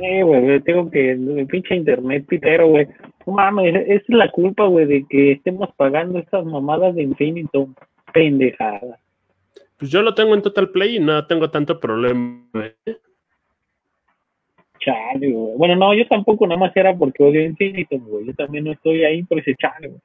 sé, 0.00 0.22
güey, 0.22 0.60
tengo 0.60 0.90
que, 0.90 1.12
el 1.12 1.46
pinche 1.46 1.76
internet 1.76 2.24
pitero, 2.26 2.68
güey. 2.68 2.88
No 3.26 3.34
mames, 3.34 3.74
es 3.86 4.02
la 4.08 4.30
culpa, 4.30 4.66
güey, 4.66 4.86
de 4.86 5.06
que 5.08 5.32
estemos 5.32 5.70
pagando 5.76 6.18
estas 6.18 6.44
mamadas 6.44 6.94
de 6.94 7.02
Infinitum. 7.02 7.74
Pendejada. 8.12 8.98
Pues 9.76 9.90
yo 9.90 10.02
lo 10.02 10.14
tengo 10.14 10.34
en 10.34 10.42
Total 10.42 10.68
Play 10.70 10.96
y 10.96 11.00
no 11.00 11.26
tengo 11.26 11.50
tanto 11.50 11.78
problema, 11.78 12.42
güey. 12.52 12.72
Chale, 14.80 15.30
güey. 15.30 15.56
Bueno, 15.56 15.76
no, 15.76 15.94
yo 15.94 16.06
tampoco, 16.08 16.46
nada 16.46 16.58
más 16.58 16.76
era 16.76 16.94
porque 16.96 17.22
odio 17.22 17.42
Infinitum, 17.42 18.04
güey. 18.06 18.26
Yo 18.26 18.34
también 18.34 18.64
no 18.64 18.72
estoy 18.72 19.04
ahí 19.04 19.22
por 19.22 19.38
ese 19.38 19.54
chale, 19.54 19.88
güey. 19.88 20.00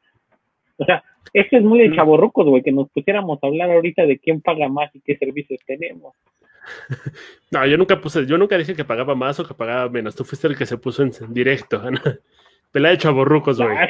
O 0.78 0.86
sea, 0.86 1.04
esto 1.34 1.58
es 1.58 1.64
muy 1.64 1.80
de 1.80 1.90
mm. 1.90 1.96
chaborrucos, 1.96 2.46
güey, 2.46 2.62
que 2.62 2.72
nos 2.72 2.90
pusiéramos 2.90 3.40
a 3.42 3.48
hablar 3.48 3.72
ahorita 3.72 4.06
de 4.06 4.20
quién 4.20 4.42
paga 4.42 4.68
más 4.68 4.94
y 4.96 5.00
qué 5.02 5.18
servicios 5.18 5.60
tenemos. 5.66 6.14
No, 7.52 7.66
yo 7.66 7.78
nunca 7.78 8.02
puse, 8.02 8.26
yo 8.26 8.38
nunca 8.38 8.58
dije 8.58 8.76
que 8.76 8.84
pagaba 8.84 9.16
más 9.16 9.40
o 9.40 9.48
que 9.48 9.54
pagaba 9.54 9.88
menos. 9.90 10.16
Tú 10.16 10.26
fuiste 10.26 10.48
el 10.48 10.58
que 10.58 10.66
se 10.66 10.78
puso 10.78 11.04
en 11.04 11.12
directo. 11.30 11.82
Pelea 12.72 12.92
de 12.92 12.98
chaborrucos, 12.98 13.62
güey. 13.62 13.78
Ah, 13.78 13.88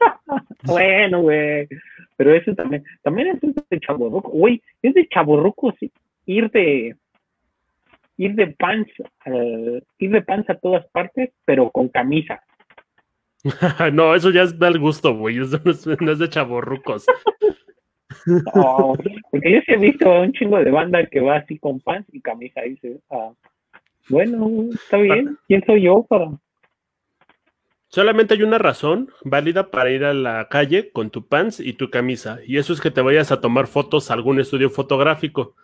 bueno, 0.62 1.20
güey. 1.22 1.68
Pero 2.16 2.34
eso 2.34 2.54
también, 2.54 2.84
también 3.02 3.28
es 3.28 3.40
de 3.68 3.80
chaborruco. 3.80 4.30
Güey, 4.30 4.62
es 4.80 4.94
de 4.94 5.06
chaborruco 5.08 5.74
sí, 5.78 5.92
ir 6.24 6.50
de 6.50 6.96
ir 8.16 8.34
de 8.34 8.46
pants, 8.46 8.92
ir 9.98 10.10
de 10.10 10.22
pants 10.22 10.48
a 10.48 10.54
todas 10.54 10.86
partes, 10.86 11.30
pero 11.44 11.70
con 11.70 11.88
camisa. 11.88 12.40
no, 13.92 14.14
eso 14.14 14.30
ya 14.30 14.42
es 14.42 14.58
mal 14.58 14.78
gusto, 14.78 15.14
güey. 15.14 15.38
Eso 15.38 15.60
no 16.00 16.12
es, 16.12 16.18
de 16.18 16.28
chaborrucos. 16.28 17.06
porque 19.30 19.52
yo 19.52 19.60
sí 19.66 19.72
he 19.72 19.76
visto 19.76 20.10
un 20.10 20.32
chingo 20.32 20.58
de 20.58 20.70
banda 20.70 21.06
que 21.06 21.20
va 21.20 21.36
así 21.36 21.58
con 21.58 21.80
pants 21.80 22.08
y 22.12 22.20
camisa 22.20 22.64
y 22.64 22.70
dice, 22.70 23.00
ah, 23.10 23.32
bueno, 24.08 24.68
está 24.72 24.98
bien, 24.98 25.38
¿quién 25.48 25.64
soy 25.64 25.82
yo 25.82 26.04
para? 26.08 26.30
Solamente 27.88 28.34
hay 28.34 28.42
una 28.42 28.58
razón 28.58 29.08
válida 29.24 29.70
para 29.70 29.90
ir 29.90 30.04
a 30.04 30.12
la 30.12 30.48
calle 30.48 30.90
con 30.90 31.10
tu 31.10 31.26
pants 31.26 31.60
y 31.60 31.74
tu 31.74 31.90
camisa, 31.90 32.40
y 32.46 32.58
eso 32.58 32.72
es 32.72 32.80
que 32.80 32.90
te 32.90 33.00
vayas 33.00 33.30
a 33.30 33.40
tomar 33.40 33.66
fotos 33.66 34.10
a 34.10 34.14
algún 34.14 34.40
estudio 34.40 34.68
fotográfico. 34.68 35.54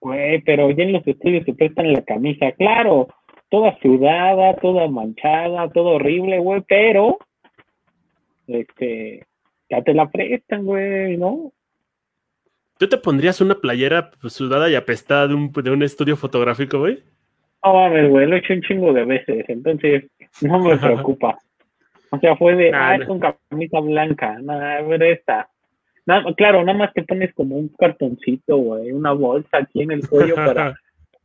Güey, 0.00 0.40
pero 0.42 0.70
ya 0.70 0.84
en 0.84 0.92
los 0.92 1.06
estudios 1.06 1.44
se 1.44 1.54
prestan 1.54 1.92
la 1.92 2.02
camisa, 2.02 2.52
claro, 2.52 3.08
toda 3.50 3.78
sudada, 3.80 4.56
toda 4.56 4.88
manchada, 4.88 5.68
todo 5.70 5.90
horrible, 5.90 6.38
güey, 6.38 6.62
pero, 6.66 7.18
este, 8.46 9.26
ya 9.72 9.82
te 9.82 9.94
la 9.94 10.10
prestan, 10.10 10.64
güey, 10.64 11.16
¿no? 11.16 11.50
¿Tú 12.78 12.88
te 12.88 12.98
pondrías 12.98 13.40
una 13.40 13.54
playera 13.54 14.10
sudada 14.24 14.68
y 14.68 14.74
apestada 14.74 15.28
de 15.28 15.34
un, 15.34 15.50
de 15.50 15.70
un 15.70 15.82
estudio 15.82 16.16
fotográfico, 16.16 16.78
güey? 16.78 16.98
No 17.64 17.74
mames, 17.74 18.10
güey, 18.10 18.26
lo 18.26 18.36
he 18.36 18.40
hecho 18.40 18.52
un 18.52 18.62
chingo 18.62 18.92
de 18.92 19.04
veces, 19.04 19.44
entonces 19.48 20.04
no 20.42 20.58
me 20.58 20.76
preocupa. 20.76 21.38
O 22.10 22.18
sea, 22.18 22.36
fue 22.36 22.54
de, 22.54 22.70
ah, 22.74 22.96
es 22.96 23.06
con 23.06 23.18
camisa 23.18 23.80
blanca, 23.80 24.38
nada, 24.42 24.84
pero 24.86 25.04
esta. 25.06 25.48
Nada, 26.04 26.24
claro, 26.34 26.62
nada 26.64 26.76
más 26.76 26.92
te 26.92 27.04
pones 27.04 27.32
como 27.32 27.56
un 27.56 27.68
cartoncito, 27.68 28.56
güey, 28.56 28.92
una 28.92 29.12
bolsa 29.12 29.58
aquí 29.58 29.82
en 29.82 29.92
el 29.92 30.06
cuello 30.06 30.34
para 30.34 30.74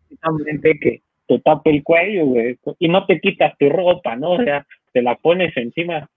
precisamente 0.07 0.79
que 0.79 1.01
te 1.27 1.39
tape 1.39 1.71
el 1.71 1.83
cuello, 1.83 2.27
güey, 2.27 2.57
y 2.79 2.87
no 2.87 3.05
te 3.05 3.19
quitas 3.19 3.57
tu 3.57 3.67
ropa, 3.67 4.15
¿no? 4.15 4.33
O 4.33 4.43
sea, 4.43 4.65
te 4.93 5.01
la 5.01 5.15
pones 5.15 5.57
encima. 5.57 6.07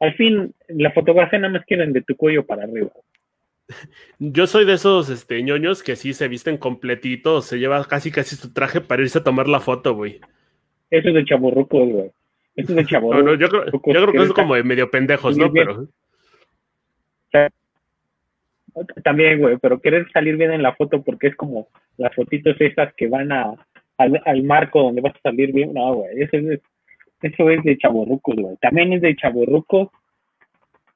Al 0.00 0.14
fin, 0.14 0.54
la 0.68 0.92
fotografía 0.92 1.38
nada 1.38 1.54
más 1.54 1.64
quieren 1.64 1.92
de 1.92 2.02
tu 2.02 2.16
cuello 2.16 2.44
para 2.44 2.64
arriba. 2.64 2.90
Yo 4.18 4.46
soy 4.46 4.64
de 4.64 4.74
esos 4.74 5.10
este, 5.10 5.42
ñoños 5.42 5.82
que 5.82 5.96
sí 5.96 6.12
se 6.12 6.28
visten 6.28 6.56
completitos, 6.56 7.46
se 7.46 7.58
lleva 7.58 7.84
casi 7.84 8.10
casi 8.10 8.36
su 8.36 8.52
traje 8.52 8.80
para 8.80 9.02
irse 9.02 9.18
a 9.18 9.24
tomar 9.24 9.48
la 9.48 9.60
foto, 9.60 9.94
güey. 9.94 10.20
Eso 10.90 11.08
es 11.08 11.14
de 11.14 11.24
chaburruco, 11.24 11.84
güey. 11.84 12.10
Eso 12.54 12.70
es 12.72 12.76
de 12.76 12.86
chaburruco. 12.86 13.22
No, 13.24 13.32
no, 13.32 13.34
yo, 13.38 13.48
creo, 13.48 13.64
yo 13.66 13.80
creo 13.80 14.12
que 14.12 14.22
es 14.22 14.32
como 14.32 14.54
de 14.54 14.62
medio 14.62 14.90
pendejos, 14.90 15.36
¿no? 15.36 15.52
Pero... 15.52 15.88
También, 19.02 19.40
güey, 19.40 19.56
pero 19.56 19.80
querer 19.80 20.06
salir 20.12 20.36
bien 20.36 20.52
en 20.52 20.62
la 20.62 20.74
foto 20.74 21.02
porque 21.02 21.28
es 21.28 21.36
como 21.36 21.68
las 21.96 22.14
fotitos 22.14 22.60
esas 22.60 22.92
que 22.94 23.08
van 23.08 23.32
a 23.32 23.54
al, 23.96 24.42
marco 24.42 24.82
donde 24.82 25.00
vas 25.00 25.14
a 25.16 25.20
salir 25.20 25.52
bien. 25.52 25.72
No, 25.72 25.94
güey, 25.94 26.22
eso 26.22 26.36
es, 26.36 26.60
eso 27.22 27.50
es 27.50 27.62
de 27.64 27.78
chaborrucos, 27.78 28.36
güey. 28.36 28.56
También 28.60 28.92
es 28.92 29.00
de 29.00 29.16
chaborrucos. 29.16 29.88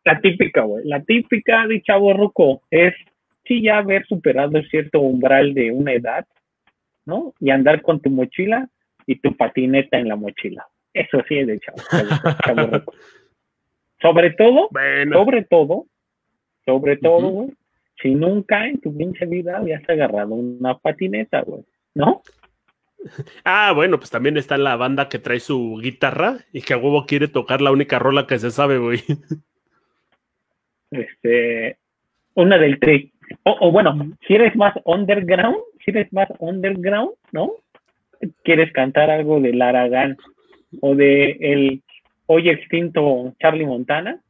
La 0.04 0.20
típica, 0.20 0.62
güey. 0.62 0.86
La 0.86 1.02
típica 1.02 1.66
de 1.66 1.82
chaborruco 1.82 2.62
es, 2.70 2.94
sí, 3.44 3.62
ya 3.62 3.78
haber 3.78 4.06
superado 4.06 4.62
cierto 4.64 5.00
umbral 5.00 5.54
de 5.54 5.70
una 5.70 5.92
edad, 5.92 6.26
¿no? 7.06 7.34
Y 7.40 7.50
andar 7.50 7.82
con 7.82 8.00
tu 8.00 8.10
mochila 8.10 8.68
y 9.06 9.16
tu 9.16 9.36
patineta 9.36 9.98
en 9.98 10.08
la 10.08 10.16
mochila. 10.16 10.66
Eso 10.92 11.22
sí 11.28 11.38
es 11.38 11.46
de 11.46 11.60
chaborruco. 11.60 12.92
sobre 14.00 14.30
todo, 14.30 14.68
sobre 15.12 15.44
todo, 15.44 15.86
sobre 16.64 16.96
todo, 16.96 17.28
güey, 17.28 17.50
si 18.00 18.14
nunca 18.14 18.66
en 18.66 18.80
tu 18.80 18.96
pinche 18.96 19.26
vida 19.26 19.58
habías 19.58 19.86
agarrado 19.88 20.34
una 20.34 20.78
patineta, 20.78 21.42
güey, 21.42 21.64
¿no? 21.94 22.22
Ah, 23.44 23.72
bueno, 23.74 23.98
pues 23.98 24.10
también 24.10 24.36
está 24.36 24.58
la 24.58 24.76
banda 24.76 25.08
que 25.08 25.18
trae 25.18 25.40
su 25.40 25.78
guitarra 25.82 26.38
y 26.52 26.62
que 26.62 26.74
a 26.74 26.78
huevo 26.78 27.06
quiere 27.06 27.28
tocar 27.28 27.60
la 27.60 27.70
única 27.70 27.98
rola 27.98 28.26
que 28.26 28.38
se 28.38 28.50
sabe, 28.50 28.78
güey. 28.78 29.00
Este, 30.90 31.78
una 32.34 32.58
del 32.58 32.80
tri. 32.80 33.12
O, 33.44 33.70
bueno, 33.70 33.96
si 34.26 34.34
eres 34.34 34.56
más 34.56 34.74
underground, 34.84 35.58
si 35.84 35.92
eres 35.92 36.12
más 36.12 36.28
underground, 36.40 37.12
¿no? 37.32 37.52
Quieres 38.42 38.72
cantar 38.72 39.08
algo 39.08 39.40
de 39.40 39.62
Aragán 39.62 40.16
o 40.80 40.94
de 40.94 41.36
el 41.40 41.82
hoy 42.26 42.48
extinto 42.48 43.32
Charlie 43.40 43.66
Montana. 43.66 44.20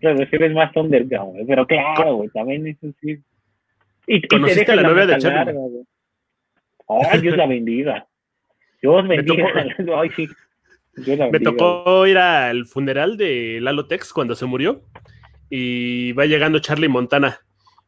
Claro, 0.00 0.18
si 0.18 0.36
eres 0.36 0.52
más 0.52 0.74
underground, 0.76 1.46
pero 1.46 1.66
claro, 1.66 2.16
güey, 2.16 2.28
también 2.30 2.66
eso 2.66 2.92
sí. 3.00 3.18
Y, 4.06 4.26
¿Conociste 4.26 4.74
la 4.74 4.82
novia 4.82 5.06
de 5.06 5.18
Charlie? 5.18 5.84
Ay, 6.88 7.20
Dios 7.20 7.36
la 7.36 7.46
bendiga. 7.46 8.06
Dios 8.80 9.06
bendiga. 9.08 9.46
Ay, 9.96 10.10
sí. 10.10 10.28
Me 11.30 11.40
tocó 11.40 12.06
ir 12.06 12.18
al 12.18 12.66
funeral 12.66 13.16
de 13.16 13.58
Lalo 13.60 13.86
Tex 13.86 14.12
cuando 14.12 14.34
se 14.34 14.44
murió 14.44 14.82
y 15.48 16.12
va 16.12 16.26
llegando 16.26 16.58
Charlie 16.58 16.88
Montana. 16.88 17.40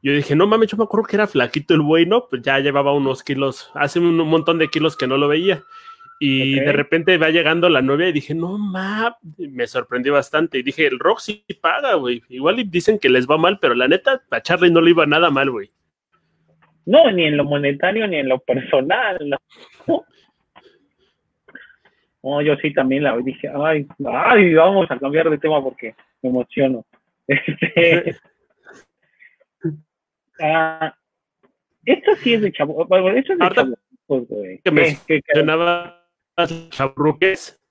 Yo 0.02 0.12
dije, 0.12 0.36
no 0.36 0.46
mames, 0.46 0.70
yo 0.70 0.76
me 0.76 0.84
acuerdo 0.84 1.06
que 1.06 1.16
era 1.16 1.26
flaquito 1.26 1.74
el 1.74 1.80
bueno, 1.80 2.26
pues 2.28 2.42
ya 2.42 2.58
llevaba 2.60 2.92
unos 2.92 3.22
kilos, 3.22 3.70
hace 3.74 3.98
un 3.98 4.16
montón 4.16 4.58
de 4.58 4.68
kilos 4.68 4.96
que 4.96 5.06
no 5.06 5.16
lo 5.16 5.28
veía. 5.28 5.62
Y 6.20 6.60
de 6.60 6.72
repente 6.72 7.18
va 7.18 7.30
llegando 7.30 7.68
la 7.68 7.82
novia 7.82 8.08
y 8.08 8.12
dije, 8.12 8.34
no 8.34 8.56
mames, 8.56 9.16
me 9.36 9.66
sorprendió 9.66 10.12
bastante. 10.12 10.58
Y 10.58 10.62
dije, 10.62 10.86
el 10.86 10.98
rock 10.98 11.18
sí 11.20 11.44
paga, 11.60 11.94
güey. 11.94 12.22
Igual 12.28 12.70
dicen 12.70 12.98
que 12.98 13.08
les 13.08 13.26
va 13.26 13.36
mal, 13.36 13.58
pero 13.58 13.74
la 13.74 13.88
neta, 13.88 14.22
a 14.30 14.40
Charlie 14.40 14.70
no 14.70 14.80
le 14.80 14.90
iba 14.90 15.06
nada 15.06 15.30
mal, 15.30 15.50
güey. 15.50 15.70
No, 16.86 17.10
ni 17.10 17.24
en 17.24 17.36
lo 17.36 17.44
monetario 17.44 18.06
ni 18.06 18.16
en 18.16 18.28
lo 18.28 18.38
personal. 18.38 19.18
No, 19.86 20.04
no 22.22 22.42
yo 22.42 22.56
sí 22.56 22.72
también 22.72 23.04
la 23.04 23.16
dije, 23.18 23.50
ay, 23.54 23.86
ay, 24.06 24.54
vamos 24.54 24.90
a 24.90 24.98
cambiar 24.98 25.30
de 25.30 25.38
tema 25.38 25.62
porque 25.62 25.94
me 26.22 26.30
emociono. 26.30 26.84
Este, 27.26 28.16
ah, 30.40 30.94
esto 31.84 32.16
sí 32.16 32.34
es 32.34 32.42
de 32.42 32.52
chavo, 32.52 32.82
esto 32.82 33.32
es 33.32 33.38
de 33.38 33.50
chavo, 33.54 33.76
güey. 34.06 34.60
Que 34.62 34.70
mencionaba 34.70 36.00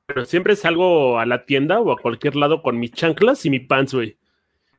pero 0.05 0.25
siempre 0.25 0.55
salgo 0.55 1.19
a 1.19 1.25
la 1.25 1.45
tienda 1.45 1.79
o 1.79 1.91
a 1.91 1.97
cualquier 1.97 2.35
lado 2.35 2.61
con 2.61 2.79
mis 2.79 2.91
chanclas 2.91 3.45
y 3.45 3.49
mi 3.49 3.59
pants, 3.59 3.93
güey 3.93 4.17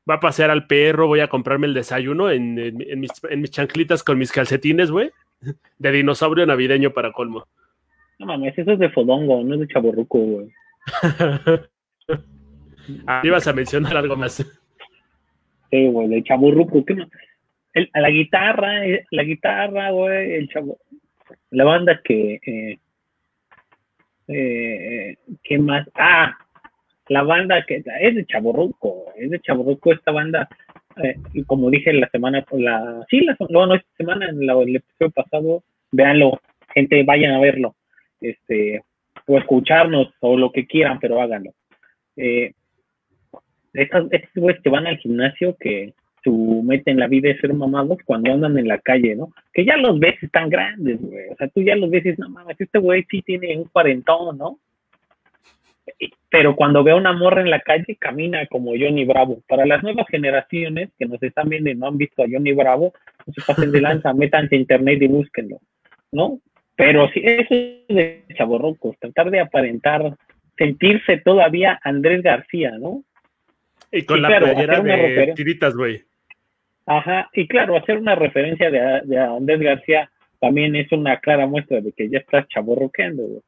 va 0.08 0.14
a 0.14 0.20
pasear 0.20 0.50
al 0.50 0.66
perro, 0.66 1.06
voy 1.06 1.20
a 1.20 1.28
comprarme 1.28 1.66
el 1.66 1.74
desayuno 1.74 2.30
en, 2.30 2.54
mis, 2.98 3.50
chanclitas 3.50 4.02
con 4.02 4.18
mis 4.18 4.32
calcetines, 4.32 4.90
güey, 4.90 5.10
de 5.78 5.92
dinosaurio 5.92 6.46
navideño 6.46 6.92
para 6.92 7.12
colmo. 7.12 7.46
No 8.18 8.26
mames, 8.26 8.56
eso 8.56 8.72
es 8.72 8.78
de 8.78 8.90
fodongo, 8.90 9.42
no 9.42 9.54
es 9.54 9.60
de 9.60 9.68
chaborruco, 9.68 10.18
güey. 10.18 10.52
ah, 13.06 13.22
ibas 13.24 13.46
a 13.48 13.52
mencionar 13.52 13.96
algo 13.96 14.16
más. 14.16 14.44
Sí, 15.70 15.86
güey, 15.88 16.08
de 16.08 16.22
chaborruco. 16.22 16.84
la 17.94 18.10
guitarra, 18.10 18.86
eh, 18.86 19.04
la 19.10 19.24
guitarra, 19.24 19.90
güey, 19.90 20.34
el 20.34 20.48
chavo, 20.48 20.78
la 21.50 21.64
banda 21.64 22.00
que, 22.04 22.40
eh, 22.46 22.78
eh, 24.28 25.16
¿qué 25.42 25.58
más? 25.58 25.88
Ah, 25.94 26.36
la 27.08 27.22
banda 27.22 27.64
que 27.66 27.76
es 27.76 28.14
de 28.14 28.26
Chaborruco, 28.26 29.12
es 29.16 29.30
de 29.30 29.40
Chaborruco 29.40 29.92
esta 29.92 30.12
banda, 30.12 30.48
eh, 31.02 31.16
y 31.32 31.42
como 31.44 31.70
dije 31.70 31.92
la 31.92 32.08
semana, 32.10 32.44
la, 32.52 33.04
sí, 33.10 33.20
la, 33.20 33.36
no, 33.48 33.74
esta 33.74 33.96
semana, 33.96 34.28
en 34.28 34.42
el 34.42 34.76
episodio 34.76 35.10
pasado, 35.10 35.62
véanlo, 35.90 36.40
gente, 36.74 37.02
vayan 37.02 37.34
a 37.34 37.40
verlo, 37.40 37.74
este, 38.20 38.82
o 39.26 39.38
escucharnos, 39.38 40.08
o 40.20 40.36
lo 40.36 40.52
que 40.52 40.66
quieran, 40.66 40.98
pero 41.00 41.20
háganlo. 41.20 41.52
Eh, 42.16 42.52
estos, 43.74 44.08
güeyes 44.36 44.62
que 44.62 44.70
van 44.70 44.86
al 44.86 44.98
gimnasio 44.98 45.56
que 45.58 45.94
su 46.22 46.62
meta 46.64 46.90
en 46.90 47.00
la 47.00 47.08
vida 47.08 47.30
es 47.30 47.40
ser 47.40 47.52
mamados 47.52 47.98
cuando 48.04 48.32
andan 48.32 48.56
en 48.56 48.68
la 48.68 48.78
calle, 48.78 49.14
¿no? 49.14 49.32
Que 49.52 49.64
ya 49.64 49.76
los 49.76 49.98
ves 49.98 50.14
están 50.22 50.48
grandes, 50.48 51.00
güey. 51.00 51.28
O 51.30 51.36
sea, 51.36 51.48
tú 51.48 51.60
ya 51.60 51.76
los 51.76 51.90
ves 51.90 52.06
y 52.06 52.14
no 52.18 52.30
mames, 52.30 52.58
este 52.58 52.78
güey 52.78 53.04
sí 53.10 53.20
tiene 53.22 53.58
un 53.58 53.64
cuarentón, 53.64 54.38
¿no? 54.38 54.58
Pero 56.30 56.56
cuando 56.56 56.82
ve 56.82 56.92
a 56.92 56.96
una 56.96 57.12
morra 57.12 57.42
en 57.42 57.50
la 57.50 57.60
calle, 57.60 57.96
camina 57.96 58.46
como 58.46 58.70
Johnny 58.70 59.04
Bravo. 59.04 59.42
Para 59.48 59.66
las 59.66 59.82
nuevas 59.82 60.06
generaciones 60.08 60.90
que 60.98 61.06
nos 61.06 61.22
están 61.22 61.48
viendo 61.48 61.70
y 61.70 61.74
no 61.74 61.88
han 61.88 61.98
visto 61.98 62.22
a 62.22 62.26
Johnny 62.30 62.52
Bravo, 62.52 62.92
no 63.26 63.32
se 63.32 63.42
pasen 63.42 63.70
de 63.70 63.80
lanza, 63.80 64.12
métanse 64.14 64.56
a 64.56 64.58
internet 64.58 65.02
y 65.02 65.06
búsquenlo, 65.06 65.60
¿no? 66.10 66.40
Pero 66.76 67.08
sí, 67.10 67.20
eso 67.22 67.54
es 67.54 67.86
de 67.88 68.24
chaborrocos, 68.36 68.98
tratar 68.98 69.30
de 69.30 69.40
aparentar, 69.40 70.16
sentirse 70.58 71.18
todavía 71.18 71.78
Andrés 71.84 72.22
García, 72.22 72.72
¿no? 72.78 73.04
Y 73.92 74.02
con 74.02 74.22
la 74.22 74.38
playera 74.38 74.80
de 74.80 75.32
tiritas, 75.36 75.76
güey. 75.76 76.02
Ajá, 76.86 77.30
y 77.32 77.46
claro, 77.46 77.76
hacer 77.76 77.96
una 77.98 78.16
referencia 78.16 78.70
de, 78.70 79.02
de 79.04 79.18
Andrés 79.18 79.60
García 79.60 80.10
también 80.40 80.74
es 80.74 80.90
una 80.90 81.20
clara 81.20 81.46
muestra 81.46 81.80
de 81.80 81.92
que 81.92 82.10
ya 82.10 82.18
estás 82.18 82.48
chaborroqueando, 82.48 83.22
güey. 83.22 83.42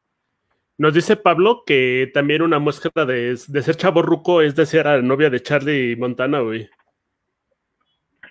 Nos 0.79 0.93
dice 0.93 1.17
Pablo 1.17 1.63
que 1.67 2.11
también 2.13 2.43
una 2.43 2.59
muestra 2.59 3.07
de, 3.07 3.37
de 3.49 3.63
ser 3.63 3.77
chaborruco 3.77 4.43
es 4.43 4.55
de 4.55 4.67
ser 4.67 4.87
a 4.87 4.97
la 4.97 5.03
novia 5.03 5.31
de 5.31 5.41
Charlie 5.41 5.97
Montana, 5.97 6.41
güey. 6.41 6.69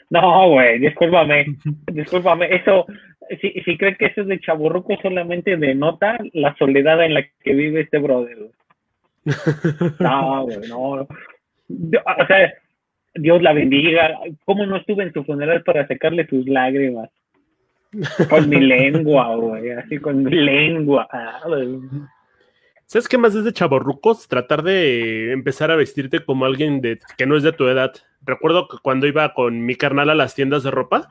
No, 0.10 0.50
güey, 0.50 0.80
discúlpame, 0.80 1.46
discúlpame, 1.92 2.56
eso, 2.56 2.86
si, 3.42 3.52
si 3.62 3.78
creen 3.78 3.96
que 3.96 4.06
eso 4.06 4.22
es 4.22 4.28
de 4.28 4.40
chaborruco 4.40 4.96
solamente 5.02 5.58
denota 5.58 6.18
la 6.34 6.56
soledad 6.58 7.04
en 7.04 7.16
la 7.16 7.24
que 7.44 7.54
vive 7.54 7.82
este 7.82 7.98
brother. 8.00 8.38
No, 10.00 10.44
güey, 10.44 10.70
no. 10.70 10.80
O 11.02 12.26
sea, 12.28 12.54
Dios 13.16 13.42
la 13.42 13.54
bendiga. 13.54 14.20
¿Cómo 14.46 14.68
no 14.68 14.78
estuve 14.78 15.04
en 15.04 15.14
su 15.14 15.24
funeral 15.24 15.64
para 15.64 15.88
sacarle 15.88 16.28
sus 16.28 16.48
lágrimas? 16.48 17.10
Con 18.30 18.50
mi 18.50 18.60
lengua, 18.60 19.36
güey, 19.36 19.72
así 19.72 19.98
con 19.98 20.24
mi 20.24 20.32
lengua. 20.32 21.08
¿Sabes 22.88 23.08
qué 23.08 23.18
más 23.18 23.34
es 23.34 23.44
de 23.44 23.52
chaborrucos? 23.52 24.28
Tratar 24.28 24.62
de 24.62 25.32
empezar 25.32 25.72
a 25.72 25.76
vestirte 25.76 26.24
como 26.24 26.46
alguien 26.46 26.82
de, 26.82 27.00
que 27.18 27.26
no 27.26 27.36
es 27.36 27.42
de 27.42 27.52
tu 27.52 27.68
edad. 27.68 27.94
Recuerdo 28.22 28.68
que 28.68 28.78
cuando 28.82 29.08
iba 29.08 29.34
con 29.34 29.66
mi 29.66 29.76
carnal 29.76 30.12
a 30.12 30.16
las 30.16 30.36
tiendas 30.36 30.62
de 30.62 30.70
ropa, 30.70 31.10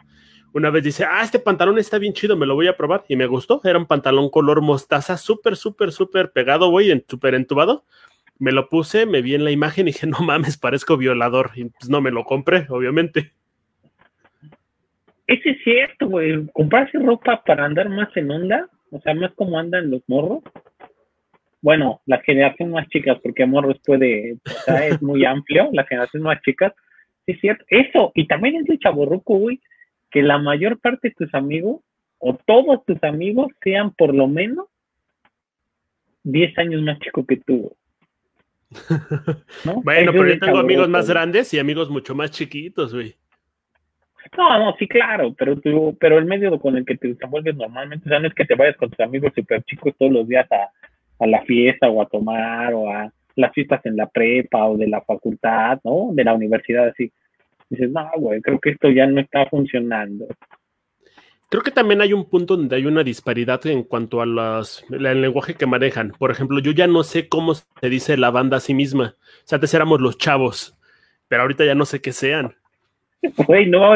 una 0.53 0.71
vez 0.71 0.85
dice, 0.85 1.05
ah, 1.05 1.23
este 1.25 1.41
pantalón 1.41 1.79
está 1.79 1.99
bien 1.99 2.13
chido, 2.13 2.37
me 2.37 2.47
lo 2.47 2.55
voy 2.55 2.69
a 2.69 2.77
probar. 2.77 3.05
Y 3.09 3.17
me 3.17 3.27
gustó, 3.27 3.61
era 3.65 3.77
un 3.77 3.87
pantalón 3.87 4.31
color 4.31 4.63
mostaza, 4.63 5.17
súper, 5.17 5.57
súper, 5.57 5.91
súper 5.91 6.31
pegado, 6.31 6.71
güey, 6.71 7.05
súper 7.09 7.35
entubado. 7.35 7.85
Me 8.39 8.53
lo 8.53 8.69
puse, 8.69 9.05
me 9.05 9.21
vi 9.21 9.35
en 9.35 9.43
la 9.43 9.51
imagen 9.51 9.89
y 9.89 9.93
dije, 9.93 10.07
no 10.07 10.21
mames, 10.21 10.57
parezco 10.57 10.97
violador. 10.97 11.51
Y 11.57 11.65
pues 11.65 11.91
no 11.91 12.01
me 12.01 12.13
lo 12.13 12.25
compré, 12.25 12.67
obviamente. 12.69 13.33
Ese 15.27 15.51
es 15.51 15.65
cierto, 15.65 16.07
güey. 16.07 16.47
Comprarse 16.53 17.01
ropa 17.01 17.43
para 17.45 17.65
andar 17.65 17.89
más 17.89 18.17
en 18.17 18.31
onda, 18.31 18.69
o 18.93 19.01
sea, 19.01 19.13
más 19.15 19.33
como 19.35 19.59
andan 19.59 19.91
los 19.91 20.03
morros. 20.07 20.45
Bueno, 21.65 22.03
la 22.05 22.21
generación 22.21 22.73
más 22.73 22.87
chicas, 22.91 23.19
porque 23.23 23.47
morros 23.47 23.81
puede, 23.87 24.35
o 24.35 24.51
sea, 24.67 24.87
es 24.87 25.01
muy 25.01 25.25
amplio, 25.25 25.71
la 25.73 25.87
generación 25.87 26.23
más 26.23 26.39
chicas. 26.43 26.75
Sí, 27.25 27.33
es 27.33 27.41
cierto. 27.41 27.65
Eso, 27.69 28.13
y 28.15 28.27
también 28.27 28.57
es 28.57 28.67
de 28.67 28.79
chaborruco, 28.79 29.39
güey, 29.39 29.63
que 30.11 30.21
la 30.21 30.37
mayor 30.37 30.79
parte 30.79 31.09
de 31.09 31.15
tus 31.15 31.35
amigos, 31.35 31.81
o 32.19 32.37
todos 32.45 32.85
tus 32.85 33.03
amigos, 33.03 33.47
sean 33.63 33.95
por 33.95 34.15
lo 34.15 34.29
menos 34.29 34.67
10 36.25 36.59
años 36.59 36.83
más 36.83 36.99
chicos 36.99 37.25
que 37.27 37.39
tú. 37.39 37.75
bueno, 39.85 40.13
pero 40.13 40.29
yo 40.29 40.39
tengo 40.39 40.59
amigos 40.59 40.91
más 40.91 41.09
grandes 41.09 41.55
y 41.55 41.59
amigos 41.59 41.89
mucho 41.89 42.15
más 42.15 42.31
chiquitos, 42.31 42.93
güey. 42.93 43.17
No, 44.37 44.59
no, 44.59 44.77
sí, 44.79 44.87
claro, 44.87 45.33
pero 45.33 45.59
tú, 45.59 45.97
pero 45.99 46.19
el 46.19 46.27
medio 46.27 46.59
con 46.61 46.77
el 46.77 46.85
que 46.85 46.99
te 46.99 47.09
desenvuelves 47.09 47.57
normalmente, 47.57 48.07
o 48.07 48.11
sea, 48.11 48.21
no 48.21 48.29
es 48.29 48.35
que 48.35 48.45
te 48.45 48.55
vayas 48.55 48.77
con 48.77 48.91
tus 48.91 49.01
amigos 49.01 49.33
super 49.35 49.63
chicos 49.63 49.95
todos 49.99 50.13
los 50.13 50.29
días 50.29 50.47
a, 50.53 50.69
a 51.19 51.27
la 51.27 51.43
fiesta 51.45 51.89
o 51.89 52.03
a 52.03 52.07
tomar 52.07 52.75
o 52.75 52.91
a 52.91 53.13
las 53.37 53.53
fiestas 53.53 53.85
en 53.87 53.97
la 53.97 54.07
prepa 54.09 54.67
o 54.67 54.77
de 54.77 54.87
la 54.87 55.01
facultad, 55.03 55.81
¿no? 55.85 56.11
De 56.13 56.25
la 56.25 56.35
universidad, 56.35 56.89
así 56.89 57.13
dices, 57.71 57.91
no, 57.91 58.09
güey, 58.17 58.41
creo 58.41 58.61
que 58.61 58.71
esto 58.71 58.91
ya 58.91 59.07
no 59.07 59.21
está 59.21 59.47
funcionando. 59.47 60.27
Creo 61.51 61.63
que 61.63 61.71
también 61.71 62.01
hay 62.01 62.13
un 62.13 62.29
punto 62.29 62.57
donde 62.57 62.77
hay 62.77 62.87
una 62.87 63.05
disparidad 63.05 63.65
en 63.67 63.85
cuanto 63.85 64.21
a 64.21 64.27
las, 64.27 64.85
el 64.91 65.21
lenguaje 65.21 65.55
que 65.55 65.67
manejan. 65.67 66.13
Por 66.19 66.31
ejemplo, 66.31 66.59
yo 66.59 66.73
ya 66.73 66.87
no 66.87 67.05
sé 67.05 67.29
cómo 67.29 67.55
se 67.55 67.89
dice 67.89 68.17
la 68.17 68.31
banda 68.31 68.57
a 68.57 68.61
sí 68.61 68.75
misma. 68.75 69.15
O 69.17 69.43
sea, 69.45 69.57
antes 69.57 69.73
éramos 69.75 70.01
los 70.01 70.19
chavos, 70.19 70.77
pero 71.29 71.43
ahorita 71.43 71.65
ya 71.65 71.75
no 71.75 71.85
sé 71.85 72.01
qué 72.01 72.13
sean. 72.13 72.55
Güey, 73.47 73.71
no, 73.71 73.95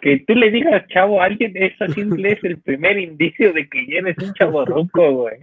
que 0.00 0.24
tú 0.26 0.34
le 0.34 0.50
digas 0.50 0.86
chavo 0.88 1.20
a 1.20 1.26
alguien, 1.26 1.52
eso 1.54 1.86
simple 1.88 2.32
es 2.32 2.38
el 2.44 2.58
primer 2.58 2.98
indicio 2.98 3.52
de 3.52 3.68
que 3.68 3.86
ya 3.86 3.98
eres 3.98 4.16
un 4.16 4.32
chavo 4.32 4.64
güey. 4.94 5.40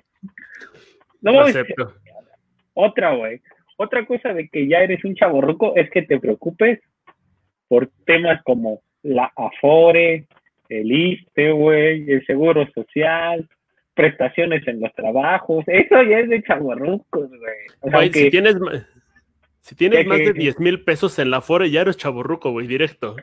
No, 1.21 1.42
acepto. 1.42 1.94
otra, 2.74 3.16
güey. 3.16 3.42
Otra 3.77 4.06
cosa 4.06 4.33
de 4.33 4.50
que 4.50 4.68
ya 4.68 4.80
eres 4.80 5.04
un 5.06 5.16
chavo 5.16 5.42
ruco 5.42 5.74
es 5.75 5.89
que 5.89 6.01
te 6.01 6.19
preocupes 6.19 6.80
por 7.68 7.89
temas 8.06 8.42
como 8.44 8.81
la 9.04 9.31
Afore, 9.36 10.27
el 10.69 10.92
ISTE, 10.92 11.51
güey, 11.51 12.12
el 12.12 12.25
Seguro 12.25 12.68
Social, 12.74 13.48
prestaciones 13.94 14.68
en 14.68 14.81
los 14.81 14.94
trabajos. 14.94 15.63
Eso 15.68 16.01
ya 16.04 16.19
es 16.19 16.30
de 16.30 16.44
chaborrucos, 16.44 17.30
güey. 17.30 17.92
güey, 17.94 18.13
si 18.13 18.30
tienes, 18.30 18.57
si 19.62 19.75
tienes 19.75 20.06
más 20.06 20.19
de 20.19 20.33
10 20.33 20.60
mil 20.60 20.83
pesos 20.83 21.19
en 21.19 21.31
la 21.31 21.38
Afore, 21.38 21.69
ya 21.69 21.81
eres 21.81 21.98
chaborruco, 21.98 22.51
güey, 22.51 22.68
directo. 22.68 23.15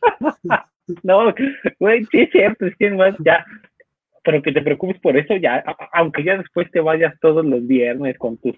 no, 1.02 1.34
güey, 1.78 2.04
sí 2.06 2.20
es 2.20 2.30
cierto, 2.30 2.66
es 2.66 2.76
que 2.76 2.90
más 2.90 3.14
ya. 3.24 3.44
Pero 4.24 4.42
que 4.42 4.52
te 4.52 4.62
preocupes 4.62 4.98
por 5.00 5.16
eso, 5.16 5.36
ya, 5.36 5.62
aunque 5.92 6.24
ya 6.24 6.38
después 6.38 6.70
te 6.70 6.80
vayas 6.80 7.14
todos 7.20 7.44
los 7.44 7.66
viernes 7.66 8.16
con 8.18 8.38
tus 8.38 8.56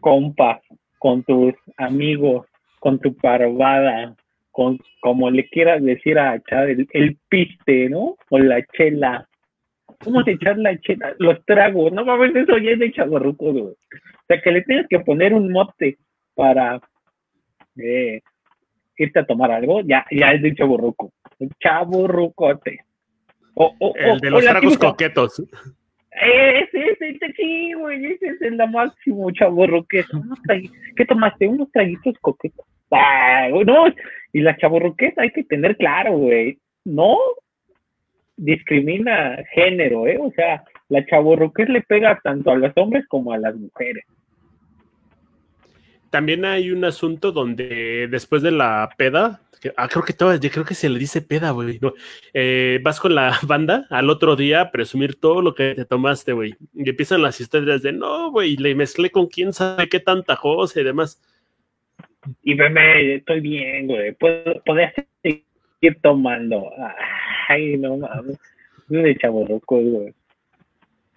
compas, 0.00 0.60
con 0.98 1.24
tus 1.24 1.54
amigos, 1.76 2.46
con 2.78 2.98
tu 3.00 3.14
parvada, 3.16 4.14
como 5.00 5.30
le 5.30 5.48
quieras 5.48 5.82
decir 5.82 6.18
a 6.18 6.36
echar 6.36 6.68
el, 6.68 7.18
piste, 7.28 7.88
¿no? 7.88 8.16
O 8.30 8.38
la 8.38 8.64
chela. 8.76 9.28
¿Cómo 10.02 10.22
se 10.22 10.32
echar 10.32 10.58
la 10.58 10.78
chela? 10.80 11.14
Los 11.18 11.44
tragos, 11.44 11.92
no 11.92 12.04
mames, 12.04 12.34
eso 12.34 12.58
ya 12.58 12.70
es 12.70 12.78
de 12.78 12.92
chaborruco, 12.92 13.52
güey. 13.52 13.64
O 13.64 13.76
sea, 14.26 14.40
que 14.40 14.50
le 14.50 14.62
tienes 14.62 14.86
que 14.88 15.00
poner 15.00 15.32
un 15.32 15.50
mote 15.52 15.98
para 16.34 16.80
eh, 17.76 18.20
irte 18.96 19.18
a 19.18 19.26
tomar 19.26 19.50
algo, 19.50 19.80
ya, 19.82 20.04
ya 20.10 20.32
es 20.32 20.42
de 20.42 20.54
chaborruco. 20.54 21.12
Chaborrucote. 21.60 22.80
O, 23.60 23.74
o, 23.80 23.94
el 23.96 24.20
de 24.20 24.30
los 24.30 24.44
tragos 24.44 24.78
coquetos. 24.78 25.42
Ese, 26.12 26.90
ese, 26.90 27.08
ese, 27.10 27.32
sí, 27.36 27.72
güey, 27.74 28.04
ese 28.06 28.26
es 28.28 28.42
el 28.42 28.56
máximo 28.56 29.30
chaborruque. 29.32 30.04
¿Qué 30.96 31.04
tomaste? 31.04 31.48
Unos 31.48 31.70
traguitos 31.72 32.14
coquetos. 32.20 32.64
Ah, 32.92 33.48
no, 33.50 33.86
y 34.32 34.40
la 34.40 34.56
chaburruquesa 34.56 35.22
hay 35.22 35.30
que 35.30 35.42
tener 35.42 35.76
claro, 35.76 36.16
güey, 36.16 36.58
no 36.84 37.18
discrimina 38.36 39.42
género, 39.52 40.06
¿eh? 40.06 40.18
O 40.20 40.30
sea, 40.30 40.62
la 40.88 41.04
chaburruqués 41.04 41.68
le 41.68 41.82
pega 41.82 42.18
tanto 42.22 42.52
a 42.52 42.56
los 42.56 42.72
hombres 42.76 43.06
como 43.08 43.32
a 43.32 43.38
las 43.38 43.56
mujeres. 43.56 44.04
También 46.10 46.44
hay 46.44 46.70
un 46.70 46.84
asunto 46.84 47.32
donde 47.32 48.08
después 48.10 48.42
de 48.42 48.50
la 48.50 48.88
peda, 48.96 49.42
ah, 49.76 49.88
creo 49.88 50.04
que 50.04 50.12
todo, 50.12 50.34
yo 50.34 50.50
creo 50.50 50.64
que 50.64 50.74
se 50.74 50.88
le 50.88 50.98
dice 50.98 51.20
peda, 51.20 51.50
güey. 51.50 51.80
Eh, 52.34 52.80
vas 52.82 53.00
con 53.00 53.14
la 53.14 53.38
banda 53.46 53.86
al 53.90 54.10
otro 54.10 54.36
día 54.36 54.62
a 54.62 54.70
presumir 54.70 55.20
todo 55.20 55.42
lo 55.42 55.54
que 55.54 55.74
te 55.74 55.84
tomaste, 55.84 56.32
güey. 56.32 56.54
Y 56.74 56.88
empiezan 56.88 57.22
las 57.22 57.40
historias 57.40 57.82
de 57.82 57.92
no, 57.92 58.30
güey, 58.30 58.56
le 58.56 58.74
mezclé 58.74 59.10
con 59.10 59.26
quién 59.26 59.52
sabe 59.52 59.88
qué 59.88 60.00
tanta 60.00 60.36
cosa 60.36 60.80
y 60.80 60.84
demás 60.84 61.20
y 62.42 62.54
veme, 62.54 63.14
estoy 63.16 63.40
bien, 63.40 63.86
güey, 63.86 64.12
puedo, 64.12 64.60
seguir 65.22 66.00
tomando. 66.02 66.70
Ay, 67.48 67.76
no 67.76 67.96
mames, 67.96 68.38
es 68.90 69.02
de 69.02 69.16
chaborruco, 69.16 69.80
güey. 69.80 70.14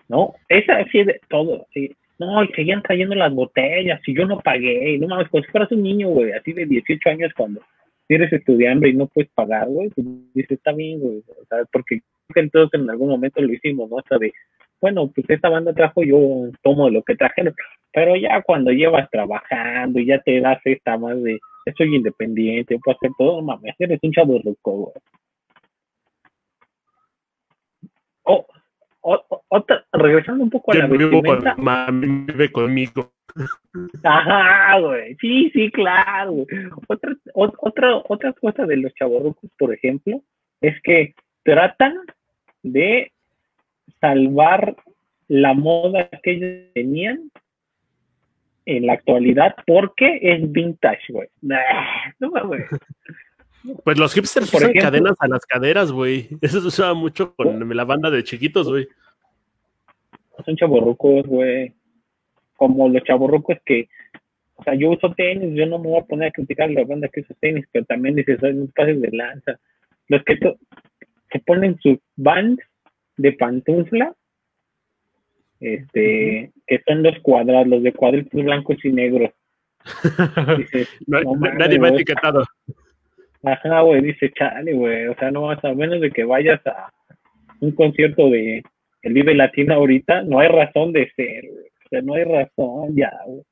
No, 0.08 0.36
esa 0.50 0.78
así 0.78 1.04
de 1.04 1.20
todo, 1.30 1.68
sí. 1.74 1.96
No, 2.22 2.44
y 2.44 2.50
seguían 2.50 2.84
cayendo 2.84 3.16
las 3.16 3.34
botellas, 3.34 4.00
y 4.06 4.16
yo 4.16 4.28
no 4.28 4.40
pagué, 4.42 4.96
no 5.00 5.08
mames, 5.08 5.28
como 5.30 5.44
si 5.44 5.50
fueras 5.50 5.72
un 5.72 5.82
niño, 5.82 6.10
güey, 6.10 6.32
así 6.34 6.54
de 6.54 6.68
18 6.68 7.10
años 7.10 7.32
cuando 7.36 7.62
eres 8.08 8.32
estudiante 8.32 8.90
y 8.90 8.94
no 8.94 9.08
puedes 9.08 9.32
pagar, 9.32 9.68
güey, 9.68 9.90
pues 9.90 10.06
dices, 10.36 10.52
está 10.52 10.72
bien, 10.72 11.00
güey, 11.00 11.18
o 11.18 11.46
sea, 11.50 11.66
porque 11.72 12.02
entonces 12.36 12.80
en 12.80 12.88
algún 12.92 13.10
momento 13.10 13.42
lo 13.42 13.52
hicimos, 13.52 13.90
¿no? 13.90 13.98
Hasta 13.98 14.20
de, 14.20 14.32
bueno, 14.80 15.12
pues 15.16 15.28
esta 15.32 15.50
banda 15.50 15.74
trajo, 15.74 16.04
yo 16.04 16.52
tomo 16.62 16.92
lo 16.92 17.02
que 17.02 17.16
trajeron, 17.16 17.56
pero 17.92 18.16
ya 18.16 18.40
cuando 18.44 18.70
llevas 18.70 19.10
trabajando 19.10 20.00
y 20.00 20.06
ya 20.06 20.20
te 20.22 20.40
das 20.42 20.62
esta 20.66 21.00
más 21.00 21.20
de, 21.24 21.40
soy 21.76 21.96
independiente, 21.96 22.78
puedo 22.84 22.98
hacer 22.98 23.10
todo, 23.18 23.42
mames, 23.42 23.74
eres 23.80 24.00
un 24.04 24.12
chavo 24.12 24.40
loco, 24.44 24.72
güey. 24.72 24.94
otra, 29.50 29.81
regresando 30.02 30.44
un 30.44 30.50
poco 30.50 30.72
a 30.72 30.76
la 30.76 30.88
vestimenta. 30.88 31.56
vive 31.92 32.52
conmigo. 32.52 33.12
Ajá, 34.04 34.80
güey. 34.80 35.16
Sí, 35.20 35.50
sí, 35.54 35.72
claro. 35.72 36.32
Güey. 36.32 36.48
Otra, 36.88 37.16
otra, 37.34 38.02
otra 38.08 38.34
cosa 38.34 38.66
de 38.66 38.78
los 38.78 38.94
chavorrucos, 38.96 39.50
por 39.58 39.74
ejemplo, 39.74 40.22
es 40.60 40.76
que 40.84 41.14
tratan 41.44 41.96
de 42.64 43.12
salvar 44.00 44.76
la 45.28 45.54
moda 45.54 46.10
que 46.24 46.32
ellos 46.32 46.72
tenían 46.74 47.32
en 48.66 48.86
la 48.86 48.94
actualidad 48.94 49.56
porque 49.66 50.20
es 50.22 50.52
vintage, 50.52 51.02
güey. 51.10 51.28
no, 51.42 52.30
güey. 52.30 52.62
Pues 53.84 53.98
los 53.98 54.14
hipsters 54.14 54.50
Por 54.50 54.62
usan 54.62 54.74
cadenas 54.74 55.16
a 55.20 55.28
las 55.28 55.46
caderas, 55.46 55.92
güey. 55.92 56.30
Eso 56.42 56.62
se 56.62 56.68
usaba 56.68 56.94
mucho 56.94 57.34
con 57.36 57.76
la 57.76 57.86
banda 57.86 58.10
de 58.10 58.24
chiquitos, 58.24 58.68
güey. 58.68 58.88
Son 60.46 60.56
chaborrucos, 60.56 61.26
güey. 61.26 61.74
Como 62.56 62.90
los 62.90 63.04
chaborrucos 63.04 63.58
que, 63.66 63.88
o 64.56 64.64
sea, 64.64 64.76
yo 64.76 64.92
uso 64.92 65.14
tenis, 65.14 65.54
yo 65.56 65.66
no 65.66 65.80
me 65.80 65.88
voy 65.90 66.00
a 66.00 66.06
poner 66.06 66.30
a 66.30 66.32
criticar 66.32 66.70
la 66.70 66.84
banda 66.84 67.08
que 67.08 67.22
usa 67.22 67.36
tenis, 67.40 67.66
pero 67.72 67.86
también 67.86 68.16
dices, 68.16 68.40
son 68.40 68.72
pases 68.76 69.02
de 69.02 69.12
lanza. 69.12 69.60
Los 70.08 70.24
que 70.24 70.38
se 70.38 71.40
ponen 71.40 71.80
sus 71.80 71.98
bands 72.16 72.62
de 73.18 73.34
pantufla, 73.34 74.14
este, 75.60 76.52
que 76.68 76.82
son 76.88 77.04
los 77.04 77.18
cuadrados, 77.20 77.68
los 77.68 77.84
de 77.84 77.94
cuadritos 77.94 78.44
blancos 78.44 78.84
y 78.84 78.92
negros. 78.92 79.32
nadie 81.08 81.80
me 81.80 81.88
ha 81.88 81.92
etiquetado. 81.92 82.44
Ajá, 83.44 83.82
güey, 83.82 84.02
dice, 84.02 84.32
chale, 84.38 84.74
güey, 84.74 85.08
o 85.08 85.16
sea, 85.16 85.32
no 85.32 85.44
vas 85.44 85.64
a 85.64 85.74
menos 85.74 86.00
de 86.02 86.12
que 86.12 86.24
vayas 86.24 86.66
a 86.68 86.92
un 87.60 87.72
concierto 87.72 88.30
de 88.30 88.64
el 89.02 89.14
Vive 89.14 89.36
Latino 89.36 89.74
ahorita, 89.74 90.24
no 90.24 90.40
hay 90.40 90.48
razón 90.48 90.92
de 90.92 91.12
ser, 91.16 91.46
o 91.46 91.90
sea, 91.90 92.02
no 92.02 92.14
hay 92.14 92.24
razón 92.24 92.96
ya, 92.96 93.12
güey. 93.26 93.44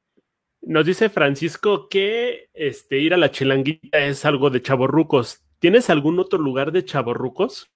Nos 0.62 0.86
dice 0.86 1.10
Francisco 1.10 1.88
que 1.90 2.50
este 2.54 3.00
ir 3.00 3.14
a 3.14 3.18
la 3.18 3.32
chilanguita 3.32 3.98
es 4.00 4.26
algo 4.26 4.50
de 4.50 4.62
chaborrucos. 4.62 5.42
¿Tienes 5.60 5.90
algún 5.90 6.20
otro 6.20 6.38
lugar 6.38 6.72
de 6.72 6.84
chaborrucos? 6.84 7.72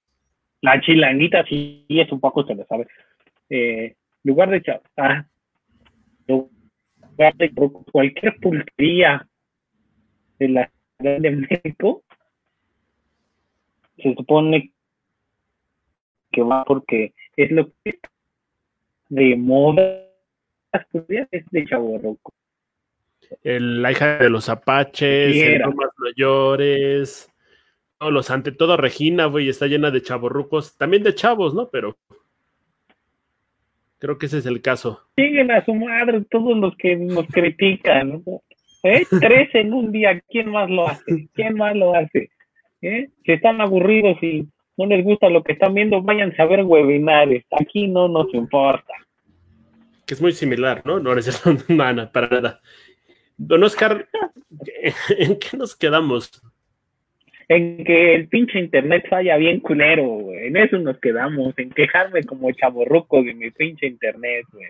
La 0.60 0.80
chilanguita 0.80 1.44
sí 1.46 1.86
es 1.88 2.12
un 2.12 2.20
poco, 2.20 2.44
se 2.44 2.54
lo 2.54 2.64
sabe. 2.66 2.86
Eh, 3.48 3.94
lugar 4.22 4.50
de 4.50 4.62
chaborrucos, 4.62 4.92
ah, 4.98 5.26
lugar 6.28 7.34
de 7.36 7.52
cualquier 7.90 8.36
pulpería 8.36 9.26
de 10.38 10.48
la 10.48 10.70
de 10.98 11.30
México, 11.30 12.02
se 13.96 14.14
supone 14.14 14.72
que 16.30 16.42
va 16.42 16.64
porque 16.64 17.12
es 17.36 17.50
lo 17.50 17.70
que 17.84 17.98
de 19.08 19.36
moda 19.36 20.04
es 20.72 21.44
de 21.50 21.64
Chaborroco. 21.66 22.32
la 23.42 23.92
hija 23.92 24.18
de 24.18 24.30
los 24.30 24.48
apaches, 24.48 25.36
el 25.36 25.60
más 25.74 25.90
mayores, 25.98 27.30
todos 27.98 28.12
los 28.12 28.30
ante 28.30 28.52
todo 28.52 28.76
Regina, 28.76 29.26
güey, 29.26 29.48
está 29.48 29.66
llena 29.66 29.90
de 29.90 30.02
chaborrucos, 30.02 30.76
también 30.76 31.02
de 31.02 31.14
chavos, 31.14 31.54
¿no? 31.54 31.68
Pero 31.70 31.96
creo 33.98 34.18
que 34.18 34.26
ese 34.26 34.38
es 34.38 34.46
el 34.46 34.60
caso. 34.60 35.00
Siguen 35.16 35.50
a 35.50 35.64
su 35.64 35.74
madre 35.74 36.24
todos 36.30 36.56
los 36.56 36.76
que 36.76 36.96
nos 36.96 37.26
critican, 37.28 38.22
¿no? 38.26 38.42
¿Eh? 38.82 39.06
Tres 39.20 39.48
en 39.54 39.72
un 39.72 39.92
día, 39.92 40.20
¿quién 40.28 40.50
más 40.50 40.68
lo 40.68 40.88
hace? 40.88 41.28
¿Quién 41.32 41.54
más 41.54 41.74
lo 41.74 41.94
hace? 41.94 42.30
¿Eh? 42.82 43.08
Si 43.24 43.32
están 43.32 43.60
aburridos 43.62 44.22
y 44.22 44.46
no 44.76 44.86
les 44.86 45.04
gusta 45.04 45.28
lo 45.28 45.42
que 45.42 45.52
están 45.52 45.74
viendo, 45.74 46.02
vayan 46.02 46.34
a 46.36 46.44
ver 46.46 46.62
webinares. 46.62 47.44
Aquí 47.52 47.86
no 47.86 48.08
nos 48.08 48.32
importa. 48.34 48.92
Que 50.06 50.14
es 50.14 50.20
muy 50.20 50.32
similar, 50.32 50.82
¿no? 50.84 51.00
No 51.00 51.16
es 51.16 51.42
nada, 51.68 52.10
para 52.10 52.28
nada. 52.28 52.60
Don 53.36 53.62
Oscar, 53.64 54.08
¿en 55.18 55.38
qué 55.38 55.56
nos 55.56 55.74
quedamos? 55.74 56.42
En 57.48 57.84
que 57.84 58.14
el 58.14 58.28
pinche 58.28 58.58
internet 58.58 59.06
falla 59.08 59.36
bien 59.36 59.60
culero, 59.60 60.04
güey. 60.04 60.46
En 60.46 60.56
eso 60.56 60.78
nos 60.78 60.98
quedamos, 60.98 61.52
en 61.58 61.70
quejarme 61.70 62.24
como 62.24 62.50
chaborruco 62.52 63.22
de 63.22 63.34
mi 63.34 63.50
pinche 63.50 63.86
internet, 63.86 64.46
güey. 64.52 64.68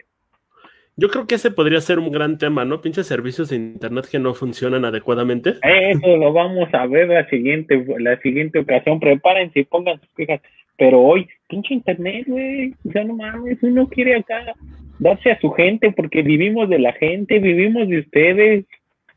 Yo 0.97 1.09
creo 1.09 1.27
que 1.27 1.35
ese 1.35 1.51
podría 1.51 1.81
ser 1.81 1.99
un 1.99 2.13
gran 2.13 2.39
tema, 2.39 2.65
¿no? 2.65 2.81
Pinches 2.81 3.09
servicios 3.09 3.49
de 3.49 3.57
internet 3.57 4.07
que 4.09 4.21
no 4.21 4.33
funcionan 4.33 4.85
adecuadamente. 4.85 5.55
Eso 5.63 6.17
lo 6.17 6.33
vamos 6.33 6.73
a 6.73 6.87
ver 6.87 7.09
la 7.09 7.29
siguiente, 7.29 7.85
la 7.99 8.21
siguiente 8.21 8.61
ocasión. 8.61 9.01
Prepárense 9.01 9.61
y 9.61 9.65
pongan 9.65 9.99
sus 10.01 10.09
quejas. 10.11 10.41
Pero 10.77 11.01
hoy, 11.01 11.29
pinche 11.49 11.75
internet, 11.75 12.25
güey. 12.29 12.75
O 12.89 12.93
sea, 12.93 13.03
no 13.05 13.17
mames, 13.17 13.59
uno 13.63 13.89
quiere 13.89 14.17
acá 14.17 14.55
darse 15.01 15.33
a 15.33 15.41
su 15.41 15.51
gente 15.51 15.91
porque 15.91 16.23
vivimos 16.23 16.69
de 16.69 16.79
la 16.79 16.93
gente, 16.93 17.41
vivimos 17.41 17.89
de 17.89 17.99
ustedes, 17.99 18.65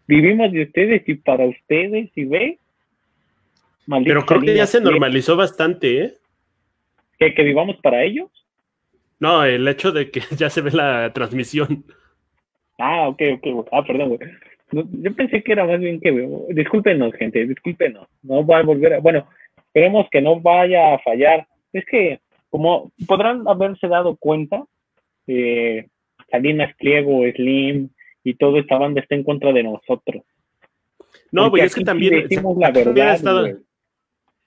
vivimos 0.08 0.52
de 0.52 0.64
ustedes 0.64 1.08
y 1.08 1.14
para 1.14 1.46
ustedes, 1.46 2.10
y 2.16 2.26
ve. 2.26 2.58
Pero 4.04 4.26
creo 4.26 4.42
que 4.42 4.56
ya 4.56 4.66
se 4.66 4.82
normalizó 4.82 5.36
bastante, 5.36 6.02
¿eh? 6.02 6.14
¿Que, 7.20 7.34
que 7.34 7.44
vivamos 7.44 7.78
para 7.78 8.04
ellos? 8.04 8.30
No, 9.20 9.44
el 9.44 9.68
hecho 9.68 9.92
de 9.92 10.12
que 10.12 10.22
ya 10.38 10.50
se 10.50 10.62
ve 10.62 10.72
la 10.72 11.12
transmisión. 11.14 11.86
Ah, 12.78 13.08
ok, 13.10 13.22
ok. 13.36 13.68
Ah, 13.72 13.84
perdón, 13.84 14.10
güey. 14.10 14.20
yo 14.72 15.16
pensé 15.16 15.44
que 15.44 15.52
era 15.52 15.66
más 15.66 15.80
bien 15.80 16.00
que... 16.00 16.12
Discúlpenos, 16.50 17.14
gente, 17.16 17.46
discúlpenos. 17.46 18.08
No 18.22 18.46
va 18.46 18.60
a 18.60 18.64
volver 18.64 18.94
a... 18.94 19.00
Bueno, 19.00 19.28
esperemos 19.58 20.08
que 20.12 20.22
no 20.22 20.40
vaya 20.40 20.94
a 20.94 21.00
fallar. 21.00 21.48
Es 21.74 21.86
que, 21.86 22.20
como 22.50 22.92
podrán 23.08 23.48
haberse 23.48 23.88
dado 23.88 24.16
cuenta, 24.18 24.64
eh, 25.26 25.88
Salinas 26.30 26.76
Pliego, 26.78 27.24
Slim 27.36 27.90
y 28.24 28.36
toda 28.36 28.60
esta 28.60 28.78
banda 28.78 29.02
está 29.02 29.16
en 29.16 29.24
contra 29.24 29.52
de 29.54 29.64
nosotros. 29.64 30.24
No, 31.32 31.50
güey, 31.50 31.64
es 31.64 31.74
que 31.74 31.84
también... 31.84 32.28
Se, 32.30 32.42
la 32.42 32.72
verdad, 32.72 33.58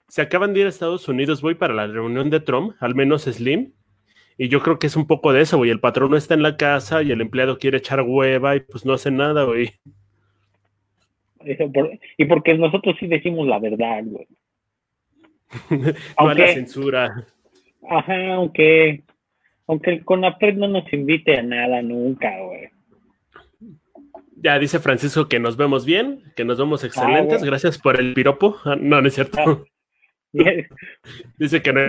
se 0.07 0.21
acaban 0.21 0.53
de 0.53 0.61
ir 0.61 0.65
a 0.65 0.69
Estados 0.69 1.07
Unidos, 1.07 1.41
voy 1.41 1.55
para 1.55 1.73
la 1.73 1.87
reunión 1.87 2.29
de 2.29 2.41
Trump, 2.41 2.75
al 2.79 2.95
menos 2.95 3.23
Slim, 3.23 3.73
y 4.41 4.49
yo 4.49 4.59
creo 4.59 4.79
que 4.79 4.87
es 4.87 4.95
un 4.95 5.05
poco 5.05 5.33
de 5.33 5.41
eso, 5.41 5.57
güey. 5.57 5.69
El 5.69 5.79
patrón 5.79 6.09
no 6.09 6.17
está 6.17 6.33
en 6.33 6.41
la 6.41 6.57
casa 6.57 7.03
y 7.03 7.11
el 7.11 7.21
empleado 7.21 7.59
quiere 7.59 7.77
echar 7.77 8.01
hueva 8.01 8.55
y 8.55 8.61
pues 8.61 8.87
no 8.87 8.93
hace 8.93 9.11
nada, 9.11 9.43
güey. 9.43 9.69
y 12.17 12.25
porque 12.25 12.55
nosotros 12.55 12.95
sí 12.99 13.05
decimos 13.05 13.45
la 13.47 13.59
verdad, 13.59 14.01
güey. 14.03 14.25
no 16.19 16.33
la 16.33 16.47
censura. 16.55 17.27
Ajá, 17.87 18.33
aunque, 18.33 19.03
aunque 19.67 19.91
el 19.91 20.05
CONAPRED 20.05 20.55
no 20.55 20.67
nos 20.67 20.91
invite 20.91 21.37
a 21.37 21.43
nada 21.43 21.83
nunca, 21.83 22.35
güey. 22.39 22.69
Ya 24.37 24.57
dice 24.57 24.79
Francisco 24.79 25.29
que 25.29 25.39
nos 25.39 25.55
vemos 25.55 25.85
bien, 25.85 26.23
que 26.35 26.45
nos 26.45 26.57
vemos 26.57 26.83
excelentes. 26.83 27.43
Ah, 27.43 27.45
Gracias 27.45 27.77
por 27.77 27.99
el 27.99 28.15
piropo. 28.15 28.57
Ah, 28.65 28.75
no, 28.75 29.03
no 29.03 29.07
es 29.07 29.13
cierto. 29.13 29.37
Ah. 29.39 29.63
dice 31.37 31.61
que 31.61 31.73
no. 31.73 31.81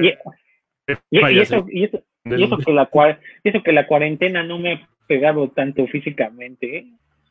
Y, 1.11 1.19
eso, 1.39 1.67
y, 1.69 1.85
eso, 1.85 2.03
y 2.25 2.43
eso 2.45 2.59
que 2.59 2.73
la 2.73 2.89
eso 3.45 3.63
que 3.63 3.73
la 3.73 3.87
cuarentena 3.87 4.43
no 4.43 4.59
me 4.59 4.73
ha 4.73 4.89
pegado 5.07 5.49
tanto 5.49 5.87
físicamente. 5.87 6.79
¿eh? 6.79 6.87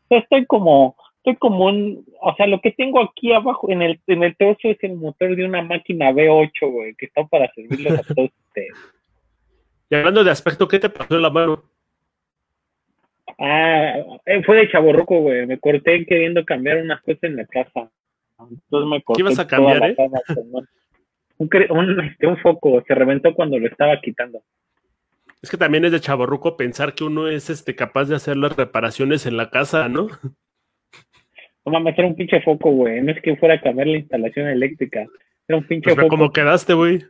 estoy 0.09 0.45
como, 0.45 0.95
estoy 1.17 1.35
como 1.37 1.65
un, 1.65 2.05
o 2.21 2.35
sea, 2.35 2.47
lo 2.47 2.59
que 2.61 2.71
tengo 2.71 3.01
aquí 3.01 3.31
abajo 3.33 3.69
en 3.69 3.81
el, 3.81 3.99
en 4.07 4.23
el 4.23 4.35
torso 4.35 4.69
es 4.69 4.77
el 4.83 4.95
motor 4.95 5.35
de 5.35 5.45
una 5.45 5.61
máquina 5.61 6.11
V8, 6.11 6.71
güey, 6.71 6.95
que 6.95 7.05
está 7.05 7.23
para 7.25 7.51
servirles 7.53 7.99
a 7.99 8.13
todos 8.13 8.29
ustedes. 8.47 8.73
Y 9.89 9.95
hablando 9.95 10.23
de 10.23 10.31
aspecto, 10.31 10.67
¿qué 10.67 10.79
te 10.79 10.89
pasó 10.89 11.15
en 11.15 11.21
la 11.21 11.29
mano? 11.29 11.63
Ah, 13.37 13.95
eh, 14.25 14.43
fue 14.45 14.57
de 14.57 14.69
chaborroco, 14.69 15.19
güey. 15.19 15.47
Me 15.47 15.59
corté 15.59 16.05
queriendo 16.05 16.45
cambiar 16.45 16.77
unas 16.77 17.01
cosas 17.01 17.23
en 17.23 17.37
la 17.37 17.45
casa. 17.45 17.89
Entonces 18.39 18.89
me 18.89 19.01
corté. 19.01 19.17
¿Qué 19.17 19.27
ibas 19.27 19.39
a 19.39 19.47
cambiar, 19.47 19.83
eh? 19.83 19.95
Un, 21.41 21.49
un, 21.69 21.99
este, 22.01 22.27
un 22.27 22.37
foco, 22.37 22.83
se 22.87 22.93
reventó 22.93 23.33
cuando 23.33 23.57
lo 23.57 23.67
estaba 23.67 23.99
quitando. 23.99 24.43
Es 25.41 25.49
que 25.49 25.57
también 25.57 25.85
es 25.85 25.91
de 25.91 25.99
chaborruco 25.99 26.55
pensar 26.55 26.93
que 26.93 27.03
uno 27.03 27.27
es 27.27 27.49
este 27.49 27.75
capaz 27.75 28.05
de 28.05 28.15
hacer 28.15 28.37
las 28.37 28.55
reparaciones 28.55 29.25
en 29.25 29.37
la 29.37 29.49
casa, 29.49 29.89
¿no? 29.89 30.07
No 31.65 31.71
mames, 31.71 31.97
era 31.97 32.07
un 32.07 32.15
pinche 32.15 32.41
foco, 32.41 32.71
güey. 32.71 33.01
No 33.01 33.11
es 33.11 33.21
que 33.21 33.35
fuera 33.37 33.55
a 33.55 33.61
cambiar 33.61 33.87
la 33.87 33.97
instalación 33.97 34.49
eléctrica. 34.49 35.05
Era 35.47 35.57
un 35.57 35.65
pinche 35.65 35.85
pues 35.85 35.95
foco. 35.95 36.09
¿Cómo 36.09 36.31
quedaste, 36.31 36.73
güey? 36.73 37.03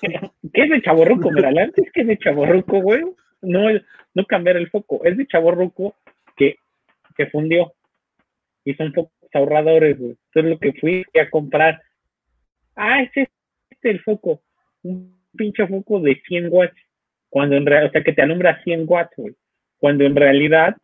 ¿Qué 0.00 0.62
es 0.62 0.70
de 0.70 0.82
chaborruco? 0.82 1.30
Mira, 1.32 1.48
antes 1.48 1.90
que 1.92 2.02
es 2.02 2.06
de 2.06 2.18
chaborruco, 2.18 2.80
güey. 2.80 3.02
No, 3.40 3.68
no 4.14 4.24
cambiar 4.26 4.56
el 4.56 4.70
foco. 4.70 5.00
Es 5.04 5.16
de 5.16 5.26
chaborruco 5.26 5.96
que, 6.36 6.56
que 7.16 7.26
fundió. 7.26 7.72
Y 8.64 8.74
son 8.74 8.92
focos 8.92 9.12
ahorradores, 9.34 9.98
güey. 9.98 10.12
Eso 10.12 10.40
es 10.40 10.44
lo 10.44 10.58
que 10.60 10.72
fui 10.74 11.04
a 11.20 11.28
comprar. 11.28 11.82
Ah, 12.76 13.02
ese 13.02 13.22
es 13.22 13.28
este 13.70 13.90
el 13.90 14.00
foco. 14.00 14.40
Un 14.82 15.14
pinche 15.36 15.66
foco 15.66 16.00
de 16.00 16.20
100 16.26 16.48
watts 16.50 16.76
cuando 17.32 17.56
en 17.56 17.64
realidad, 17.64 17.88
o 17.88 17.92
sea, 17.92 18.04
que 18.04 18.12
te 18.12 18.20
alumbra 18.20 18.62
100 18.62 18.84
watts, 18.86 19.16
güey, 19.16 19.34
cuando 19.78 20.04
en 20.04 20.14
realidad 20.14 20.76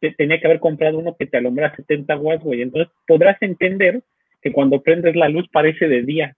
te 0.00 0.10
tenía 0.10 0.40
que 0.40 0.46
haber 0.48 0.58
comprado 0.58 0.98
uno 0.98 1.16
que 1.16 1.26
te 1.26 1.36
alumbra 1.36 1.74
70 1.74 2.16
watts, 2.16 2.42
güey, 2.42 2.62
entonces 2.62 2.92
podrás 3.06 3.40
entender 3.40 4.02
que 4.42 4.52
cuando 4.52 4.82
prendes 4.82 5.14
la 5.14 5.28
luz 5.28 5.48
parece 5.52 5.86
de 5.86 6.02
día. 6.02 6.36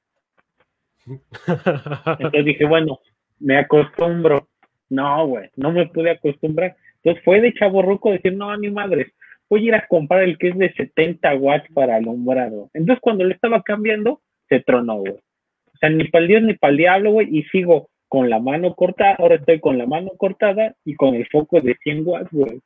Entonces 1.07 2.45
dije, 2.45 2.67
bueno, 2.67 3.01
me 3.41 3.57
acostumbro. 3.57 4.49
No, 4.91 5.27
güey, 5.27 5.49
no 5.57 5.73
me 5.73 5.87
pude 5.87 6.11
acostumbrar. 6.11 6.77
Entonces 6.97 7.25
fue 7.25 7.41
de 7.41 7.55
chaborruco 7.55 8.13
decir, 8.13 8.35
no, 8.35 8.51
a 8.51 8.59
mi 8.59 8.71
madre, 8.71 9.13
voy 9.49 9.63
a 9.63 9.69
ir 9.69 9.75
a 9.75 9.87
comprar 9.87 10.23
el 10.23 10.37
que 10.37 10.49
es 10.49 10.59
de 10.59 10.73
70 10.75 11.35
watts 11.37 11.73
para 11.73 11.97
alumbrado. 11.97 12.71
Entonces 12.75 13.01
cuando 13.01 13.25
le 13.25 13.35
estaba 13.35 13.63
cambiando, 13.63 14.21
se 14.49 14.61
tronó, 14.61 14.97
güey. 14.97 15.13
O 15.13 15.79
sea, 15.81 15.91
ni 15.91 16.05
para 16.09 16.23
el 16.23 16.29
Dios 16.29 16.43
ni 16.43 16.55
para 16.55 16.71
el 16.73 16.77
diablo, 16.77 17.13
güey, 17.13 17.29
y 17.31 17.43
sigo 17.45 17.89
con 18.09 18.31
la 18.31 18.41
mano 18.41 18.75
cortada, 18.75 19.17
ahora 19.19 19.37
estoy 19.37 19.61
con 19.61 19.79
la 19.79 19.87
mano 19.87 20.11
cortada 20.17 20.75
y 20.85 20.95
con 20.95 21.15
el 21.15 21.27
foco 21.29 21.61
de 21.61 21.77
100 21.83 22.03
watts, 22.05 22.31
güey. 22.33 22.61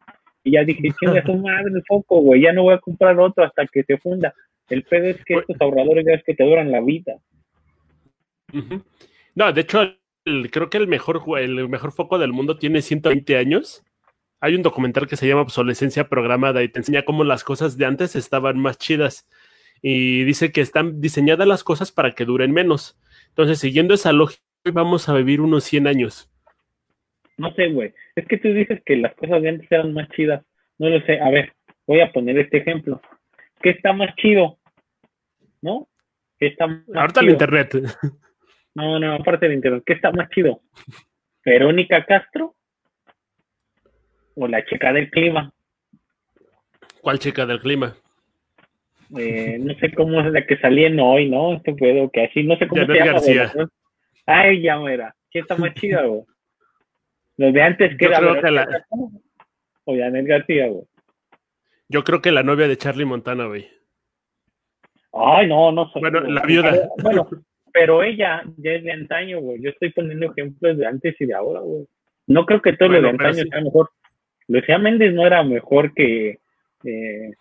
Y 0.44 0.52
ya 0.52 0.64
dije, 0.64 0.82
chinga 1.00 1.22
su 1.24 1.34
madre 1.34 1.72
el 1.74 1.82
foco, 1.86 2.20
güey, 2.20 2.42
ya 2.42 2.52
no 2.52 2.62
voy 2.62 2.74
a 2.74 2.78
comprar 2.78 3.18
otro 3.18 3.44
hasta 3.44 3.66
que 3.66 3.82
se 3.82 3.98
funda. 3.98 4.32
El 4.68 4.84
pedo 4.84 5.06
es 5.06 5.22
que 5.24 5.34
estos 5.34 5.56
ahorradores 5.60 6.04
ya 6.06 6.14
es 6.14 6.24
que 6.24 6.34
te 6.34 6.44
duran 6.44 6.70
la 6.70 6.80
vida. 6.80 7.16
No, 9.34 9.52
de 9.52 9.60
hecho, 9.60 9.94
creo 10.50 10.70
que 10.70 10.78
el 10.78 10.88
mejor, 10.88 11.22
el 11.38 11.68
mejor 11.68 11.92
foco 11.92 12.18
del 12.18 12.32
mundo 12.32 12.56
tiene 12.56 12.80
120 12.80 13.36
años. 13.36 13.82
Hay 14.40 14.54
un 14.54 14.62
documental 14.62 15.06
que 15.06 15.16
se 15.16 15.26
llama 15.26 15.42
Obsolescencia 15.42 16.08
Programada 16.08 16.62
y 16.62 16.68
te 16.68 16.80
enseña 16.80 17.04
cómo 17.04 17.24
las 17.24 17.44
cosas 17.44 17.76
de 17.76 17.86
antes 17.86 18.16
estaban 18.16 18.58
más 18.58 18.78
chidas. 18.78 19.28
Y 19.82 20.22
dice 20.24 20.52
que 20.52 20.60
están 20.60 21.00
diseñadas 21.00 21.46
las 21.46 21.64
cosas 21.64 21.90
para 21.90 22.12
que 22.12 22.24
duren 22.24 22.52
menos. 22.52 22.98
Entonces, 23.30 23.58
siguiendo 23.58 23.94
esa 23.94 24.12
lógica, 24.12 24.42
vamos 24.72 25.08
a 25.08 25.14
vivir 25.14 25.40
unos 25.40 25.64
100 25.64 25.88
años. 25.88 26.30
No 27.36 27.52
sé, 27.54 27.68
güey. 27.68 27.92
Es 28.14 28.26
que 28.28 28.38
tú 28.38 28.48
dices 28.52 28.80
que 28.86 28.96
las 28.96 29.14
cosas 29.14 29.42
de 29.42 29.48
antes 29.48 29.72
eran 29.72 29.92
más 29.92 30.08
chidas. 30.10 30.44
No 30.78 30.88
lo 30.88 31.00
sé. 31.04 31.18
A 31.20 31.30
ver, 31.30 31.52
voy 31.86 32.00
a 32.00 32.12
poner 32.12 32.38
este 32.38 32.58
ejemplo. 32.58 33.00
¿Qué 33.60 33.70
está 33.70 33.92
más 33.92 34.14
chido? 34.16 34.58
¿No? 35.60 35.88
¿Qué 36.38 36.48
está 36.48 36.66
más 36.66 36.84
Ahorita 36.94 37.20
el 37.20 37.30
internet. 37.30 37.74
No, 38.74 38.98
no, 38.98 39.14
aparte 39.14 39.46
del 39.46 39.56
internet. 39.56 39.82
¿Qué 39.84 39.92
está 39.92 40.10
más 40.12 40.30
chido? 40.30 40.62
¿Verónica 41.44 42.04
Castro? 42.06 42.54
¿O 44.34 44.48
la 44.48 44.64
chica 44.64 44.92
del 44.92 45.10
clima? 45.10 45.52
¿Cuál 47.02 47.18
chica 47.18 47.44
del 47.44 47.60
clima? 47.60 47.96
Eh, 49.18 49.58
no 49.60 49.74
sé 49.74 49.92
cómo 49.92 50.20
es 50.20 50.32
la 50.32 50.46
que 50.46 50.56
salía 50.58 50.86
en 50.88 50.98
hoy, 51.00 51.28
¿no? 51.28 51.54
Este 51.54 51.74
puedo 51.74 52.10
que 52.10 52.24
así, 52.24 52.42
no 52.44 52.56
sé 52.56 52.66
cómo 52.66 52.84
se 52.86 52.92
llama. 52.94 53.12
García. 53.12 53.52
Ay, 54.26 54.62
ya 54.62 54.80
era. 54.88 55.14
¿Qué 55.30 55.40
está 55.40 55.56
más 55.56 55.74
chido, 55.74 56.08
güey? 56.08 56.22
Los 57.36 57.52
de 57.52 57.62
antes 57.62 57.96
que 57.98 58.04
Yo 58.04 58.10
era 58.10 58.18
creo 58.20 58.42
que 58.42 58.50
la- 58.50 58.84
o 59.84 59.96
Janet 59.96 60.26
García, 60.26 60.68
güey. 60.68 60.84
Yo 61.88 62.04
creo 62.04 62.22
que 62.22 62.32
la 62.32 62.42
novia 62.42 62.68
de 62.68 62.76
Charlie 62.76 63.04
Montana, 63.04 63.46
güey. 63.46 63.68
Ay, 65.12 65.46
no, 65.46 65.72
no 65.72 65.90
sé. 65.92 66.00
Bueno, 66.00 66.20
güey. 66.20 66.32
la 66.32 66.42
viuda. 66.42 66.88
Bueno, 67.02 67.28
pero 67.72 68.02
ella 68.02 68.42
ya 68.56 68.72
es 68.72 68.84
de 68.84 68.92
antaño, 68.92 69.40
güey. 69.40 69.60
Yo 69.60 69.70
estoy 69.70 69.90
poniendo 69.92 70.26
ejemplos 70.30 70.78
de 70.78 70.86
antes 70.86 71.20
y 71.20 71.26
de 71.26 71.34
ahora, 71.34 71.60
güey. 71.60 71.86
No 72.28 72.46
creo 72.46 72.62
que 72.62 72.74
todo 72.74 72.88
lo 72.88 72.94
de 72.96 73.00
Bueno, 73.02 73.18
antaño 73.24 73.42
sí. 73.44 73.48
sea 73.50 73.60
mejor. 73.60 73.90
Lucía 74.48 74.78
Méndez 74.78 75.12
no 75.12 75.26
era 75.26 75.42
mejor 75.42 75.92
que. 75.94 76.38
Eh, 76.84 77.32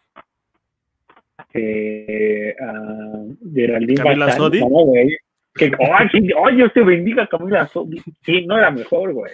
que 1.52 2.56
ah, 2.62 3.24
Geraldine 3.54 4.02
¿Camila 4.04 4.26
Bazán. 4.26 4.38
Sodi? 4.40 4.60
No, 4.60 4.68
güey. 4.68 5.18
Que, 5.54 5.72
ay, 5.94 6.08
sí, 6.12 6.30
ay, 6.46 6.56
Dios 6.56 6.72
te 6.74 6.82
bendiga, 6.82 7.28
Camila 7.28 7.68
Sodi. 7.68 8.02
Sí, 8.26 8.46
no 8.46 8.58
era 8.58 8.72
mejor, 8.72 9.14
güey. 9.14 9.32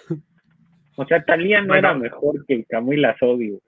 O 0.96 1.06
sea, 1.06 1.24
Talía 1.24 1.62
no 1.62 1.68
Bueno. 1.68 1.90
era 1.90 1.94
mejor 1.98 2.44
que 2.48 2.64
Camila 2.66 3.16
Sodi, 3.20 3.50
güey. 3.50 3.62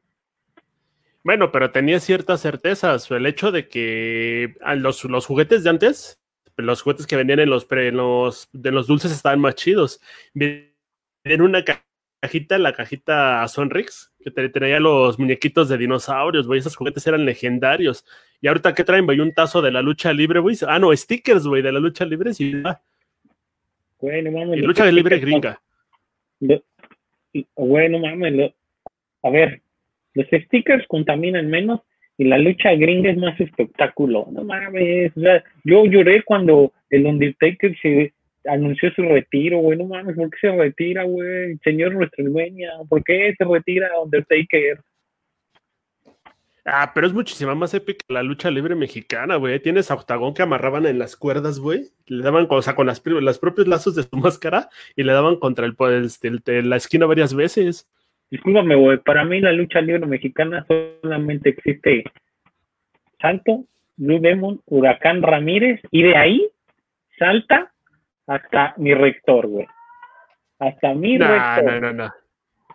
Bueno, 1.23 1.51
pero 1.51 1.71
tenía 1.71 1.99
ciertas 1.99 2.41
certezas. 2.41 3.11
El 3.11 3.25
hecho 3.25 3.51
de 3.51 3.67
que 3.67 4.55
a 4.61 4.73
los, 4.75 5.03
los 5.03 5.25
juguetes 5.25 5.63
de 5.63 5.69
antes, 5.69 6.19
los 6.57 6.81
juguetes 6.81 7.05
que 7.05 7.17
vendían 7.17 7.39
en 7.39 7.49
los, 7.49 7.65
pre- 7.65 7.89
en 7.89 7.97
los, 7.97 8.49
de 8.53 8.71
los 8.71 8.87
dulces 8.87 9.11
estaban 9.11 9.39
más 9.39 9.55
chidos. 9.55 10.01
En 10.33 11.41
una 11.41 11.63
ca- 11.63 11.85
cajita, 12.21 12.57
la 12.57 12.73
cajita 12.73 13.47
Sonrix, 13.47 14.11
que 14.33 14.49
traía 14.49 14.79
los 14.79 15.17
muñequitos 15.19 15.69
de 15.69 15.77
dinosaurios, 15.77 16.47
güey. 16.47 16.59
Esos 16.59 16.75
juguetes 16.75 17.05
eran 17.07 17.25
legendarios. 17.25 18.05
Y 18.41 18.47
ahorita, 18.47 18.73
¿qué 18.73 18.83
traen, 18.83 19.05
güey? 19.05 19.19
Un 19.19 19.33
tazo 19.33 19.61
de 19.61 19.71
la 19.71 19.81
lucha 19.81 20.13
libre, 20.13 20.39
güey. 20.39 20.55
Ah, 20.67 20.79
no, 20.79 20.95
stickers, 20.95 21.45
güey, 21.47 21.61
de 21.61 21.71
la 21.71 21.79
lucha 21.79 22.05
libre. 22.05 22.33
Sí, 22.33 22.61
Güey, 23.99 24.21
no 24.23 24.31
mames. 24.31 24.57
y 24.57 24.61
lucha 24.61 24.85
libre 24.91 25.17
stickers 25.17 25.21
gringa. 25.41 25.61
Lo- 26.39 26.63
Güey, 27.55 27.89
no 27.89 27.99
mames. 27.99 28.33
lo- 28.33 28.53
a 29.23 29.29
ver, 29.29 29.61
los 30.13 30.25
stickers 30.27 30.87
contaminan 30.87 31.47
menos 31.49 31.81
y 32.17 32.23
la 32.23 32.37
lucha 32.37 32.73
gringa 32.73 33.11
es 33.11 33.17
más 33.17 33.39
espectáculo. 33.39 34.27
No 34.31 34.43
mames. 34.43 35.11
o 35.15 35.21
sea, 35.21 35.43
yo 35.63 35.85
lloré 35.85 36.23
cuando 36.23 36.71
el 36.89 37.05
Undertaker 37.05 37.77
se 37.81 38.13
anunció 38.45 38.91
su 38.91 39.01
retiro, 39.03 39.57
güey. 39.59 39.77
No 39.77 39.85
mames, 39.85 40.15
¿por 40.15 40.29
qué 40.29 40.37
se 40.41 40.51
retira, 40.55 41.03
güey? 41.03 41.57
Señor 41.63 41.95
WrestleMania, 41.95 42.71
¿por 42.87 43.03
qué 43.03 43.33
se 43.37 43.45
retira 43.45 43.89
Undertaker? 44.01 44.79
Ah, 46.65 46.91
pero 46.93 47.07
es 47.07 47.13
muchísima 47.13 47.55
más 47.55 47.73
épica 47.73 48.05
la 48.09 48.21
lucha 48.21 48.51
libre 48.51 48.75
mexicana, 48.75 49.37
güey. 49.37 49.59
Tienes 49.59 49.89
a 49.89 49.95
Octagón 49.95 50.33
que 50.33 50.43
amarraban 50.43 50.85
en 50.85 50.99
las 50.99 51.15
cuerdas, 51.15 51.59
güey. 51.59 51.85
Le 52.05 52.23
daban, 52.23 52.45
o 52.49 52.61
sea, 52.61 52.75
con 52.75 52.85
las, 52.85 52.99
propios 52.99 53.67
lazos 53.67 53.95
de 53.95 54.03
su 54.03 54.09
máscara 54.17 54.69
y 54.95 55.03
le 55.03 55.13
daban 55.13 55.37
contra 55.37 55.65
el, 55.65 55.75
pues, 55.75 56.19
el- 56.23 56.41
el- 56.45 56.69
la 56.69 56.75
esquina 56.75 57.05
varias 57.07 57.33
veces. 57.33 57.89
Discúlpame, 58.29 58.75
güey. 58.75 58.97
Para 58.99 59.23
mí 59.25 59.41
la 59.41 59.51
lucha 59.51 59.81
libre 59.81 60.05
mexicana 60.05 60.65
solamente 60.67 61.49
existe 61.49 62.03
Santo, 63.19 63.65
Blue 63.97 64.19
Demon, 64.19 64.61
Huracán 64.67 65.23
Ramírez 65.23 65.81
y 65.89 66.03
de 66.03 66.15
ahí 66.15 66.47
salta 67.17 67.71
hasta 68.29 68.75
mi 68.77 68.93
rector, 68.93 69.47
güey. 69.47 69.67
Hasta 70.59 70.93
mi 70.93 71.17
rector. 71.17 71.63
no, 71.63 71.79
no, 71.79 71.93
no. 71.93 72.13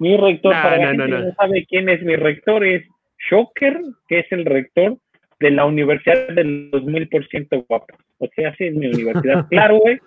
Mi 0.01 0.17
rector, 0.17 0.53
para 0.53 0.77
la 0.77 0.83
no, 0.83 0.89
gente 0.91 1.09
no, 1.09 1.17
que 1.17 1.27
no. 1.27 1.35
sabe 1.35 1.67
quién 1.67 1.89
es 1.89 2.03
mi 2.03 2.17
rector, 2.17 2.65
es 2.65 2.85
Shocker, 3.31 3.81
que 4.09 4.21
es 4.21 4.33
el 4.33 4.45
rector 4.45 4.99
de 5.39 5.51
la 5.53 5.65
Universidad 5.65 6.29
del 6.29 6.71
2000% 6.73 7.67
guapo. 7.69 7.95
O 8.19 8.29
sea, 8.35 8.51
así 8.51 8.65
es 8.65 8.75
mi 8.75 8.87
universidad. 8.87 9.47
claro, 9.51 9.79
güey. 9.79 9.99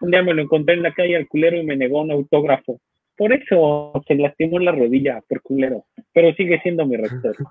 Un 0.00 0.10
día 0.10 0.22
me 0.22 0.34
lo 0.34 0.42
encontré 0.42 0.74
en 0.74 0.82
la 0.82 0.92
calle 0.92 1.16
al 1.16 1.28
culero 1.28 1.56
y 1.56 1.64
me 1.64 1.76
negó 1.76 2.02
un 2.02 2.10
autógrafo. 2.10 2.80
Por 3.16 3.32
eso 3.32 3.92
se 4.06 4.14
lastimó 4.16 4.58
la 4.58 4.72
rodilla, 4.72 5.20
por 5.28 5.42
culero. 5.42 5.84
Pero 6.12 6.34
sigue 6.34 6.60
siendo 6.62 6.86
mi 6.86 6.96
rector. 6.96 7.36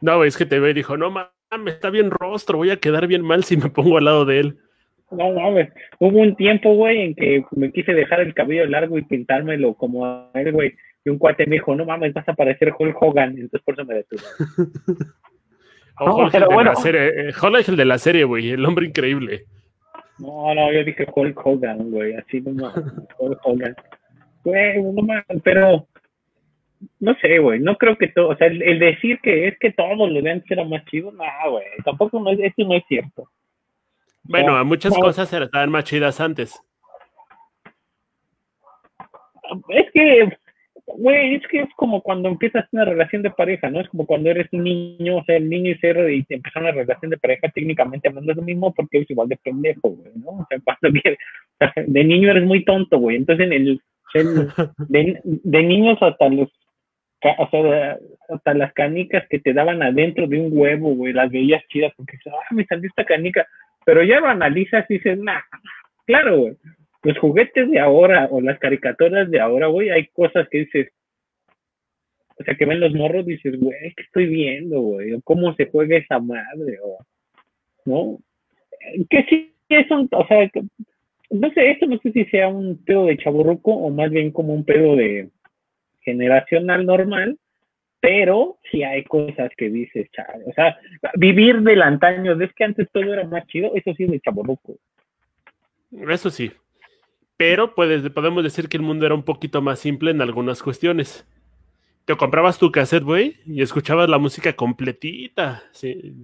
No, 0.00 0.22
es 0.22 0.36
que 0.36 0.44
te 0.44 0.60
ve 0.60 0.70
y 0.70 0.74
dijo, 0.74 0.98
no 0.98 1.10
mames, 1.10 1.74
está 1.74 1.88
bien 1.88 2.10
rostro, 2.10 2.58
voy 2.58 2.70
a 2.70 2.76
quedar 2.76 3.06
bien 3.06 3.22
mal 3.22 3.42
si 3.42 3.56
me 3.56 3.70
pongo 3.70 3.96
al 3.96 4.04
lado 4.04 4.26
de 4.26 4.38
él. 4.38 4.58
No 5.10 5.32
mames. 5.32 5.68
Hubo 5.98 6.18
un 6.18 6.34
tiempo, 6.36 6.74
güey, 6.74 7.00
en 7.00 7.14
que 7.14 7.44
me 7.52 7.70
quise 7.72 7.92
dejar 7.92 8.20
el 8.20 8.34
cabello 8.34 8.66
largo 8.66 8.98
y 8.98 9.02
pintármelo 9.02 9.74
como 9.74 10.06
a 10.06 10.30
él, 10.34 10.52
güey. 10.52 10.74
Y 11.04 11.10
un 11.10 11.18
cuate 11.18 11.46
me 11.46 11.56
dijo, 11.56 11.74
no 11.74 11.84
mames, 11.84 12.14
vas 12.14 12.28
a 12.28 12.34
parecer 12.34 12.72
Hulk 12.76 12.96
Hogan. 13.00 13.30
Entonces 13.30 13.60
por 13.62 13.74
eso 13.74 13.84
me 13.84 13.94
detuve. 13.94 14.22
O 16.00 16.06
No, 16.06 16.16
Hulk, 16.16 16.32
pero 16.32 16.44
el 16.46 16.48
de 16.48 16.54
bueno. 16.54 16.70
la 16.70 16.76
serie, 16.76 17.06
eh, 17.06 17.32
Hulk 17.40 17.60
es 17.60 17.68
el 17.68 17.76
de 17.76 17.84
la 17.84 17.98
serie, 17.98 18.24
güey, 18.24 18.50
el 18.50 18.64
hombre 18.64 18.86
increíble. 18.86 19.44
No, 20.18 20.52
no, 20.54 20.72
yo 20.72 20.82
dije 20.82 21.06
Hulk 21.14 21.46
Hogan, 21.46 21.90
güey, 21.90 22.14
así 22.14 22.40
no 22.40 22.52
mames, 22.52 22.92
Hulk 23.18 23.40
Hogan. 23.44 23.76
Güey, 24.42 24.82
no 24.82 25.02
mames, 25.02 25.24
pero 25.44 25.86
no 26.98 27.14
sé, 27.20 27.38
güey, 27.38 27.60
no 27.60 27.76
creo 27.76 27.96
que 27.96 28.08
todo, 28.08 28.30
o 28.30 28.36
sea, 28.36 28.48
el, 28.48 28.60
el 28.62 28.78
decir 28.78 29.20
que 29.22 29.46
es 29.46 29.58
que 29.58 29.70
todo 29.72 30.08
lo 30.08 30.20
de 30.20 30.30
antes 30.30 30.50
era 30.50 30.64
más 30.64 30.84
chido, 30.86 31.12
no, 31.12 31.24
güey, 31.50 31.64
tampoco 31.84 32.18
no 32.18 32.30
es, 32.30 32.40
eso 32.40 32.68
no 32.68 32.74
es 32.74 32.82
cierto. 32.88 33.28
Bueno, 34.24 34.52
No, 34.52 34.56
a 34.58 34.64
muchas 34.64 34.92
no. 34.94 35.00
cosas 35.00 35.32
estaban 35.32 35.70
más 35.70 35.84
chidas 35.84 36.20
antes. 36.20 36.60
Es 39.68 39.90
que, 39.92 40.28
güey, 40.86 41.34
es 41.36 41.46
que 41.48 41.60
es 41.60 41.68
como 41.76 42.00
cuando 42.02 42.28
empiezas 42.28 42.66
una 42.72 42.84
relación 42.84 43.22
de 43.22 43.30
pareja, 43.30 43.68
¿no? 43.70 43.80
Es 43.80 43.88
como 43.88 44.06
cuando 44.06 44.30
eres 44.30 44.48
un 44.52 44.64
niño, 44.64 45.18
o 45.18 45.24
sea, 45.24 45.36
el 45.36 45.48
niño 45.48 45.70
y 45.70 45.78
ser 45.78 46.10
y 46.10 46.22
te 46.24 46.36
empezó 46.36 46.60
una 46.60 46.72
relación 46.72 47.10
de 47.10 47.18
pareja, 47.18 47.48
técnicamente 47.50 48.08
hablando 48.08 48.32
es 48.32 48.36
lo 48.38 48.42
mismo 48.42 48.72
porque 48.74 48.98
es 49.00 49.10
igual 49.10 49.28
de 49.28 49.36
pendejo, 49.36 49.90
güey, 49.90 50.12
¿no? 50.16 50.30
O 50.30 50.46
sea, 50.48 50.58
cuando 50.64 51.00
sea, 51.58 51.72
de 51.86 52.04
niño 52.04 52.30
eres 52.30 52.44
muy 52.44 52.64
tonto, 52.64 52.98
güey, 52.98 53.16
entonces 53.16 53.46
en 53.46 53.52
el, 53.52 53.80
en- 54.14 54.48
de, 54.88 55.20
de 55.24 55.62
niños 55.62 55.98
hasta 56.00 56.28
los, 56.28 56.48
o 57.38 57.48
sea, 57.50 57.98
hasta 58.30 58.54
las 58.54 58.72
canicas 58.72 59.24
que 59.28 59.38
te 59.38 59.52
daban 59.52 59.82
adentro 59.82 60.26
de 60.26 60.40
un 60.40 60.48
huevo, 60.58 60.94
güey, 60.94 61.12
las 61.12 61.30
veías 61.30 61.62
chidas 61.68 61.92
porque 61.96 62.16
ah, 62.26 62.54
me 62.54 62.64
salió 62.64 62.88
esta 62.88 63.04
canica, 63.04 63.46
pero 63.84 64.02
ya 64.02 64.20
lo 64.20 64.28
analizas 64.28 64.84
y 64.88 64.94
dices, 64.94 65.18
nah, 65.18 65.40
claro, 66.06 66.38
güey, 66.38 66.56
los 67.02 67.18
juguetes 67.18 67.70
de 67.70 67.78
ahora 67.78 68.28
o 68.30 68.40
las 68.40 68.58
caricaturas 68.58 69.30
de 69.30 69.40
ahora, 69.40 69.66
güey, 69.66 69.90
hay 69.90 70.06
cosas 70.08 70.48
que 70.48 70.60
dices, 70.60 70.90
o 72.38 72.44
sea, 72.44 72.54
que 72.54 72.64
ven 72.64 72.80
los 72.80 72.94
morros 72.94 73.26
y 73.26 73.32
dices, 73.32 73.58
güey, 73.60 73.92
¿qué 73.94 74.02
estoy 74.02 74.26
viendo, 74.26 74.80
güey? 74.80 75.20
Cómo 75.22 75.54
se 75.54 75.66
juega 75.66 75.96
esa 75.96 76.18
madre, 76.18 76.78
o, 76.82 76.98
¿no? 77.84 78.18
Que 79.08 79.24
sí 79.28 79.54
es 79.68 79.90
un, 79.90 80.08
o 80.10 80.26
sea, 80.26 80.50
no 81.30 81.50
sé, 81.52 81.70
esto 81.70 81.86
no 81.86 81.98
sé 81.98 82.12
si 82.12 82.24
sea 82.26 82.48
un 82.48 82.82
pedo 82.84 83.06
de 83.06 83.18
chaburruco 83.18 83.72
o 83.72 83.90
más 83.90 84.10
bien 84.10 84.30
como 84.30 84.54
un 84.54 84.64
pedo 84.64 84.96
de 84.96 85.30
generacional 86.00 86.84
normal, 86.86 87.38
pero 88.04 88.58
sí 88.70 88.82
hay 88.82 89.02
cosas 89.04 89.50
que 89.56 89.70
dices, 89.70 90.06
chale, 90.12 90.44
o 90.46 90.52
sea, 90.52 90.76
vivir 91.14 91.62
del 91.62 91.80
antaño, 91.80 92.38
es 92.38 92.52
que 92.52 92.64
antes 92.64 92.86
todo 92.92 93.10
era 93.10 93.24
más 93.24 93.46
chido, 93.46 93.72
eso 93.74 93.94
sí 93.96 94.04
es 94.04 94.10
de 94.10 94.20
chaburruco. 94.20 94.76
Eso 96.10 96.28
sí. 96.28 96.52
Pero 97.38 97.74
puedes, 97.74 98.06
podemos 98.10 98.44
decir 98.44 98.68
que 98.68 98.76
el 98.76 98.82
mundo 98.82 99.06
era 99.06 99.14
un 99.14 99.22
poquito 99.22 99.62
más 99.62 99.78
simple 99.78 100.10
en 100.10 100.20
algunas 100.20 100.62
cuestiones. 100.62 101.26
te 102.04 102.14
comprabas 102.14 102.58
tu 102.58 102.70
cassette, 102.70 103.04
güey, 103.04 103.36
y 103.46 103.62
escuchabas 103.62 104.10
la 104.10 104.18
música 104.18 104.52
completita. 104.52 105.62
Sí, 105.72 106.14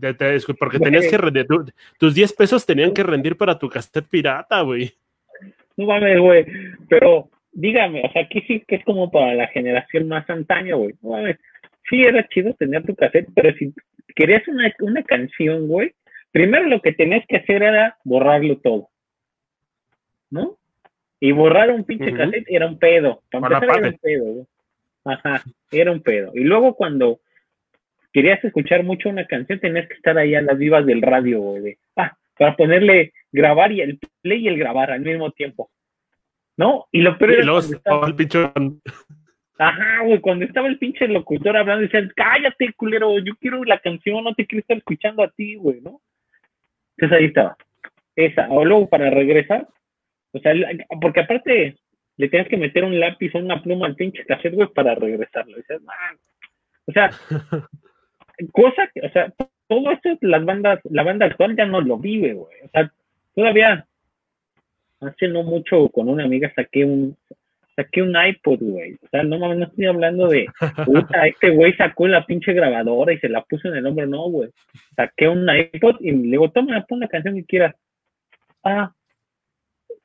porque 0.59 0.79
tenías 0.79 1.09
que 1.09 1.16
rendir. 1.16 1.47
tus 1.99 2.14
10 2.14 2.35
pesos 2.35 2.66
tenían 2.66 2.93
que 2.93 3.03
rendir 3.03 3.38
para 3.38 3.59
tu 3.59 3.71
cassette 3.71 4.07
pirata, 4.07 4.61
güey. 4.61 4.93
No 5.79 5.87
mames, 5.87 6.21
güey. 6.21 6.45
Pero 6.90 7.31
dígame, 7.53 8.03
o 8.05 8.12
sea, 8.12 8.25
aquí 8.25 8.43
sí 8.43 8.62
que 8.69 8.75
es 8.75 8.85
como 8.85 9.11
para 9.11 9.35
la 9.35 9.47
generación 9.47 10.09
más 10.09 10.29
antaño, 10.29 10.77
güey. 10.77 10.95
No 11.01 11.12
mames. 11.12 11.38
Sí, 11.88 12.05
era 12.05 12.27
chido 12.29 12.55
tener 12.55 12.85
tu 12.85 12.95
cassette, 12.95 13.29
pero 13.35 13.53
si 13.57 13.73
querías 14.14 14.47
una, 14.49 14.73
una 14.81 15.03
canción, 15.03 15.66
güey, 15.66 15.95
primero 16.31 16.66
lo 16.66 16.81
que 16.81 16.93
tenías 16.93 17.25
que 17.27 17.37
hacer 17.37 17.62
era 17.62 17.97
borrarlo 18.05 18.59
todo. 18.59 18.88
¿No? 20.31 20.57
Y 21.19 21.33
borrar 21.33 21.71
un 21.71 21.85
pinche 21.85 22.12
cassette 22.14 22.47
era 22.49 22.66
un 22.66 22.79
pedo. 22.79 23.23
Para 23.31 23.59
empezar 23.59 23.79
era 23.79 23.88
un 23.88 23.99
pedo, 23.99 24.25
güey. 24.25 24.47
Ajá, 25.05 25.43
era 25.71 25.93
un 25.93 26.03
pedo. 26.03 26.33
Y 26.35 26.45
luego 26.45 26.75
cuando 26.75 27.21
querías 28.12 28.43
escuchar 28.45 28.85
mucho 28.85 29.09
una 29.09 29.27
canción, 29.27 29.61
tenías 29.61 29.88
que 29.88 29.95
estar 29.95 30.16
ahí 30.19 30.35
a 30.35 30.43
las 30.43 30.59
vivas 30.59 30.87
del 30.87 31.03
radio, 31.03 31.40
güey. 31.40 31.79
ah, 31.97 32.16
para 32.38 32.57
ponerle 32.57 33.12
grabar 33.33 33.73
y 33.73 33.81
el 33.81 33.99
play 34.23 34.45
y 34.45 34.49
el 34.49 34.59
grabar 34.59 34.90
al 34.90 35.01
mismo 35.01 35.31
tiempo. 35.33 35.71
¿No? 36.57 36.87
Y 36.93 37.01
lo 37.01 37.16
peor 37.16 37.33
era 37.33 38.07
el 38.07 38.14
pinche... 38.14 38.53
Ajá, 39.61 40.01
güey, 40.05 40.18
cuando 40.20 40.46
estaba 40.46 40.68
el 40.68 40.79
pinche 40.79 41.07
locutor 41.07 41.55
hablando, 41.55 41.83
decían, 41.83 42.11
cállate, 42.16 42.73
culero, 42.73 43.18
yo 43.18 43.35
quiero 43.38 43.62
la 43.62 43.79
canción, 43.79 44.25
no 44.25 44.35
te 44.35 44.46
quiero 44.46 44.61
estar 44.61 44.79
escuchando 44.79 45.23
a 45.23 45.29
ti, 45.29 45.57
güey, 45.57 45.83
¿no? 45.83 46.01
Entonces 46.96 47.18
ahí 47.18 47.27
estaba. 47.27 47.59
Esa. 48.16 48.49
O 48.49 48.64
luego 48.64 48.88
para 48.88 49.11
regresar, 49.11 49.68
o 50.33 50.38
sea, 50.38 50.55
porque 51.03 51.20
aparte 51.20 51.77
le 52.16 52.29
tienes 52.31 52.49
que 52.49 52.57
meter 52.57 52.85
un 52.85 52.99
lápiz 52.99 53.35
o 53.35 53.38
una 53.38 53.62
pluma 53.62 53.87
al 53.87 53.96
pinche 53.96 54.25
cassette, 54.25 54.55
güey, 54.55 54.68
para 54.68 54.94
regresarlo. 54.94 55.59
O 56.87 56.92
sea, 56.92 57.11
cosa 58.53 58.88
que, 58.94 59.07
o 59.07 59.11
sea, 59.11 59.31
todo 59.68 59.90
esto 59.90 60.16
las 60.23 60.42
bandas, 60.42 60.81
la 60.85 61.03
banda 61.03 61.27
actual 61.27 61.55
ya 61.55 61.66
no 61.66 61.83
lo 61.83 61.99
vive, 61.99 62.33
güey. 62.33 62.62
O 62.64 62.68
sea, 62.70 62.90
todavía 63.35 63.87
hace 65.01 65.29
no 65.29 65.42
mucho 65.42 65.90
con 65.90 66.09
una 66.09 66.25
amiga 66.25 66.51
saqué 66.57 66.87
un 66.87 67.14
saqué 67.83 68.03
un 68.03 68.14
iPod, 68.16 68.59
güey. 68.61 68.95
O 68.95 69.09
sea, 69.11 69.23
no 69.23 69.38
mames, 69.38 69.59
no 69.59 69.64
estoy 69.64 69.87
hablando 69.87 70.29
de 70.29 70.47
puta, 70.85 71.27
este 71.27 71.51
güey 71.51 71.75
sacó 71.75 72.09
la 72.09 72.27
pinche 72.27 72.53
grabadora 72.53 73.12
y 73.12 73.19
se 73.19 73.29
la 73.29 73.43
puso 73.43 73.69
en 73.69 73.77
el 73.77 73.87
hombro, 73.87 74.07
no, 74.07 74.29
güey. 74.29 74.51
Saqué 74.97 75.29
un 75.29 75.49
iPod 75.49 75.97
y 76.01 76.12
le 76.12 76.31
digo, 76.33 76.51
toma, 76.51 76.85
pon 76.88 77.01
la 77.01 77.09
canción 77.09 77.35
que 77.37 77.45
quieras. 77.45 77.75
Ah, 78.64 78.93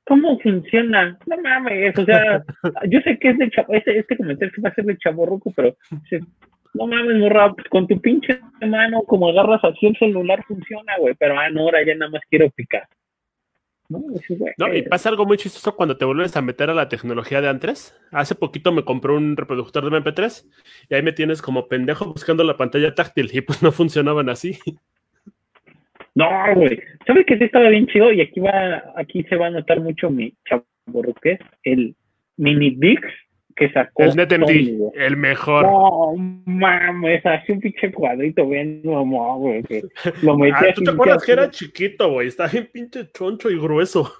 ¿cómo 0.05 0.39
funciona? 0.39 1.17
No 1.25 1.38
mames, 1.41 1.97
o 1.97 2.05
sea, 2.05 2.43
yo 2.89 2.99
sé 3.01 3.17
que 3.19 3.29
es 3.29 3.38
de 3.38 3.49
chavo, 3.49 3.73
este, 3.73 3.99
este 3.99 4.17
comentario 4.17 4.53
va 4.63 4.69
a 4.69 4.73
ser 4.73 4.85
de 4.85 4.97
chavo 4.97 5.41
pero 5.55 5.75
no 6.73 6.88
mames, 6.88 7.17
morra, 7.17 7.53
pues 7.53 7.67
con 7.69 7.88
tu 7.88 7.99
pinche 7.99 8.39
mano, 8.61 9.01
como 9.03 9.29
agarras 9.29 9.63
así 9.63 9.88
el 9.88 9.97
celular, 9.97 10.43
funciona, 10.45 10.97
güey, 10.99 11.15
pero 11.15 11.38
ah, 11.39 11.49
no, 11.49 11.61
ahora 11.61 11.85
ya 11.85 11.95
nada 11.95 12.11
más 12.11 12.21
quiero 12.29 12.49
picar. 12.51 12.88
No, 13.87 14.01
no, 14.57 14.73
y 14.73 14.81
pasa 14.81 15.09
algo 15.09 15.25
muy 15.25 15.37
chistoso 15.37 15.75
cuando 15.75 15.95
te 15.95 16.05
vuelves 16.05 16.35
a 16.35 16.41
meter 16.41 16.69
a 16.69 16.73
la 16.73 16.89
tecnología 16.89 17.39
de 17.41 17.49
antes. 17.49 17.95
Hace 18.11 18.33
poquito 18.33 18.71
me 18.71 18.83
compré 18.83 19.13
un 19.13 19.37
reproductor 19.37 19.89
de 19.89 19.97
MP3 19.97 20.45
y 20.89 20.95
ahí 20.95 21.03
me 21.03 21.13
tienes 21.13 21.41
como 21.41 21.67
pendejo 21.67 22.05
buscando 22.05 22.43
la 22.43 22.57
pantalla 22.57 22.95
táctil 22.95 23.29
y 23.31 23.41
pues 23.41 23.61
no 23.61 23.71
funcionaban 23.71 24.29
así. 24.29 24.57
No, 26.15 26.29
güey. 26.55 26.79
¿Sabes 27.05 27.25
que 27.25 27.37
sí 27.37 27.43
estaba 27.43 27.69
bien 27.69 27.87
chido? 27.87 28.11
Y 28.11 28.21
aquí 28.21 28.39
va, 28.39 28.83
aquí 28.95 29.23
se 29.23 29.35
va 29.35 29.47
a 29.47 29.51
notar 29.51 29.81
mucho 29.81 30.09
mi 30.09 30.33
chavo, 30.49 30.65
es 31.23 31.39
el 31.63 31.95
mini 32.37 32.71
Dix 32.71 33.01
que 33.55 33.69
sacó. 33.71 34.03
El 34.03 34.15
NetMD, 34.15 34.93
el 34.95 35.17
mejor. 35.17 35.65
No, 35.65 36.13
mames, 36.45 37.25
así 37.25 37.51
un 37.51 37.59
pinche 37.59 37.91
cuadrito 37.91 38.47
bien 38.47 38.81
mamá, 38.83 39.35
güey. 39.35 39.63
lo 40.21 40.37
metí 40.37 40.53
ah, 40.55 40.73
¿Tú 40.73 40.83
te 40.83 40.91
acuerdas 40.91 41.23
que 41.23 41.31
era 41.31 41.49
chiquito, 41.49 42.11
güey? 42.11 42.27
Está 42.27 42.47
bien 42.47 42.69
pinche 42.71 43.09
choncho 43.11 43.49
y 43.49 43.59
grueso. 43.59 44.11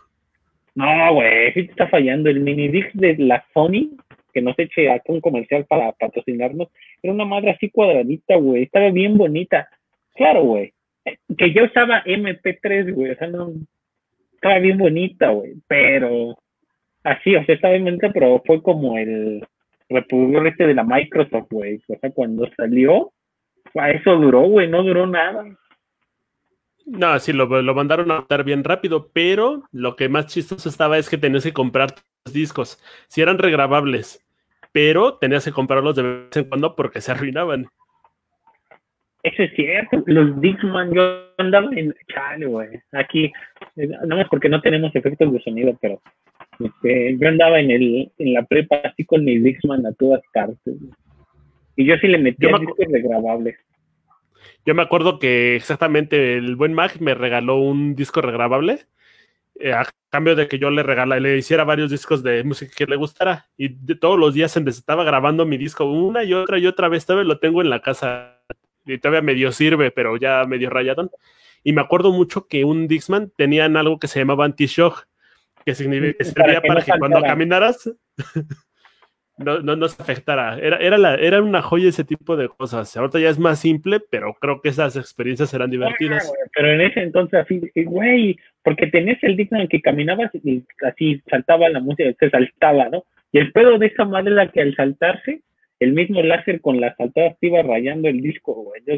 No, 0.76 1.13
güey, 1.13 1.54
sí 1.54 1.65
te 1.65 1.71
está 1.71 1.88
fallando. 1.88 2.30
El 2.30 2.39
mini 2.39 2.67
Dix 2.67 2.89
de 2.93 3.15
la 3.17 3.45
Sony, 3.54 3.98
que 4.34 4.41
nos 4.41 4.58
eche 4.60 4.89
acá 4.89 5.06
un 5.08 5.21
comercial 5.21 5.65
para 5.65 5.91
patrocinarnos, 5.93 6.69
era 7.02 7.13
una 7.13 7.26
madre 7.26 7.52
así 7.52 7.69
cuadradita, 7.69 8.36
güey. 8.36 8.63
Estaba 8.63 8.89
bien 8.89 9.17
bonita. 9.17 9.69
Claro, 10.15 10.43
güey 10.43 10.74
que 11.38 11.54
yo 11.54 11.65
usaba 11.65 12.04
MP3, 12.04 12.93
güey, 12.93 13.12
o 13.12 13.15
sea, 13.15 13.28
no, 13.28 13.54
estaba 14.34 14.60
bien 14.60 14.78
bonita, 14.78 15.30
güey, 15.30 15.56
pero 15.67 16.38
así, 17.06 17.36
o 17.36 17.46
sea, 17.46 17.56
estaba 17.56 17.78
bonita, 17.78 18.10
pero 18.13 18.41
fue 18.46 18.62
como 18.62 18.98
el 18.98 19.46
reproductor 19.88 20.48
este 20.48 20.68
de 20.68 20.74
la 20.74 20.84
Microsoft, 20.84 21.48
güey, 21.50 21.82
o 21.88 21.98
sea, 22.00 22.12
cuando 22.12 22.50
salió, 22.58 23.13
eso 23.74 24.15
duró, 24.18 24.41
güey, 24.41 24.68
no 24.68 24.84
duró 24.84 25.08
nada. 25.08 25.46
No, 26.86 27.18
sí, 27.20 27.34
lo, 27.34 27.46
lo 27.62 27.74
mandaron 27.74 28.12
a 28.12 28.20
matar 28.20 28.44
bien 28.44 28.63
rápido, 28.63 29.10
pero 29.12 29.63
lo 29.72 29.96
que 29.96 30.10
más 30.10 30.28
chistoso 30.28 30.70
estaba 30.70 30.98
es 30.98 31.10
que 31.10 31.18
tenías 31.18 31.44
que 31.44 31.54
comprar 31.54 31.89
los 32.26 32.34
discos. 32.34 32.80
Si 33.08 33.22
eran 33.22 33.39
regrabables, 33.39 34.24
pero 34.72 35.18
tenías 35.18 35.46
que 35.46 35.52
comprarlos 35.52 35.96
de 35.96 36.04
vez 36.04 36.38
en 36.38 36.44
cuando 36.44 36.76
porque 36.76 37.02
se 37.02 37.12
arruinaban. 37.12 37.68
Eso 39.26 39.42
es 39.42 39.54
cierto, 39.56 40.04
los 40.06 40.40
Dixman, 40.40 40.94
yo 40.94 41.32
andaba 41.40 41.68
en, 41.76 41.96
chale, 42.14 42.46
güey, 42.46 42.80
aquí, 42.92 43.34
no 43.76 44.22
es 44.22 44.28
porque 44.30 44.50
no 44.50 44.62
tenemos 44.62 44.96
efectos 44.96 45.34
de 45.34 45.42
sonido, 45.42 45.76
pero 45.82 46.00
este, 46.60 47.18
yo 47.18 47.28
andaba 47.28 47.60
en 47.60 47.72
el, 47.72 48.12
en 48.20 48.34
la 48.34 48.46
prepa 48.46 48.76
así 48.84 49.04
con 49.04 49.26
mi 49.26 49.40
Dixman 49.40 49.84
a 49.84 49.94
todas 49.94 50.22
partes, 50.32 50.76
y 51.76 51.86
yo 51.86 51.96
sí 51.98 52.08
le 52.08 52.20
metía 52.20 52.56
discos 52.60 52.86
regrabables. 52.88 53.58
Yo 54.64 54.76
me 54.76 54.84
acuerdo 54.84 55.18
que 55.18 55.56
exactamente 55.56 56.36
el 56.38 56.56
buen 56.56 56.76
Mag 56.76 57.02
me 57.02 57.16
regaló 57.16 57.56
un 57.56 57.96
disco 57.96 58.22
regrabable, 58.22 58.82
eh, 59.60 59.74
a 59.74 59.88
cambio 60.12 60.36
de 60.36 60.48
que 60.48 60.60
yo 60.60 60.70
le 60.70 60.84
regalara, 60.84 61.20
le 61.20 61.36
hiciera 61.36 61.64
varios 61.64 61.90
discos 61.90 62.22
de 62.22 62.44
música 62.44 62.74
que 62.78 62.86
le 62.86 62.96
gustara, 62.96 63.48
y 63.58 63.70
de, 63.70 63.96
todos 63.96 64.20
los 64.20 64.36
días 64.36 64.56
estaba 64.56 65.04
grabando 65.04 65.48
mi 65.48 65.58
disco 65.58 65.86
una 65.86 66.24
y 66.24 66.36
otra 66.36 66.60
y 66.60 66.68
otra 66.68 66.90
vez, 66.90 67.08
todavía 67.08 67.28
lo 67.28 67.40
tengo 67.40 67.64
en 67.64 67.72
la 67.72 67.82
casa 67.82 68.35
y 68.86 68.98
todavía 68.98 69.21
medio 69.21 69.52
sirve, 69.52 69.91
pero 69.91 70.17
ya 70.17 70.43
medio 70.45 70.69
rayadón. 70.69 71.10
Y 71.63 71.74
me 71.74 71.82
acuerdo 71.82 72.12
mucho 72.12 72.48
que 72.48 72.63
un 72.63 72.88
Dixman 72.88 73.32
tenían 73.36 73.76
algo 73.78 74.00
que 74.00 74.08
se 74.08 74.19
llamaba 74.19 74.45
anti-shock, 74.45 75.08
que, 75.65 75.74
significa, 75.74 76.17
que 76.19 76.24
servía 76.26 76.62
para 76.62 76.82
que, 76.84 76.91
cuando 77.00 77.21
caminaras 77.21 77.91
no, 79.38 79.60
no, 79.60 79.88
se 79.88 80.02
afectara. 80.02 80.60
Era, 80.60 80.78
era, 80.78 80.98
la, 80.98 81.15
era 81.15 81.41
una 81.41 81.62
joya 81.62 81.89
ese 81.89 82.04
tipo 82.04 82.38
de 82.38 82.48
cosas. 82.50 82.95
Ahorita 82.95 83.19
ya 83.19 83.30
es 83.30 83.39
más 83.39 83.60
simple, 83.60 84.00
pero 84.00 84.36
creo 84.36 84.62
que 84.62 84.69
esas 84.69 84.95
experiencias 84.95 85.54
eran 85.54 85.71
divertidas. 85.71 86.32
pero 86.54 86.71
en 86.71 86.82
ese 86.82 87.02
entonces, 87.02 87.39
así, 87.39 87.62
güey, 87.84 88.38
porque 88.63 88.88
tenías 88.88 89.21
el 89.24 89.36
Dixman 89.36 89.67
que 89.67 89.82
caminabas 89.82 90.32
y 90.36 90.63
así 90.84 91.21
saltaba 91.30 91.67
la 91.69 91.80
música, 91.80 92.13
se 92.19 92.30
saltaba, 92.30 92.89
¿no? 92.89 93.04
Y 93.32 93.39
el 93.39 93.52
pedo 93.52 93.78
de 93.78 93.88
esa 93.88 94.06
madre 94.06 94.34
era 94.34 94.48
que 94.50 94.62
al 94.62 94.76
saltarse 94.76 95.41
el 95.80 95.94
mismo 95.94 96.22
láser 96.22 96.62
con 96.62 96.80
las 96.80 96.96
saltadas 96.96 97.38
iba 97.42 97.62
rayando 97.62 98.08
el 98.08 98.22
disco, 98.22 98.54
güey. 98.54 98.82
Yo 98.86 98.96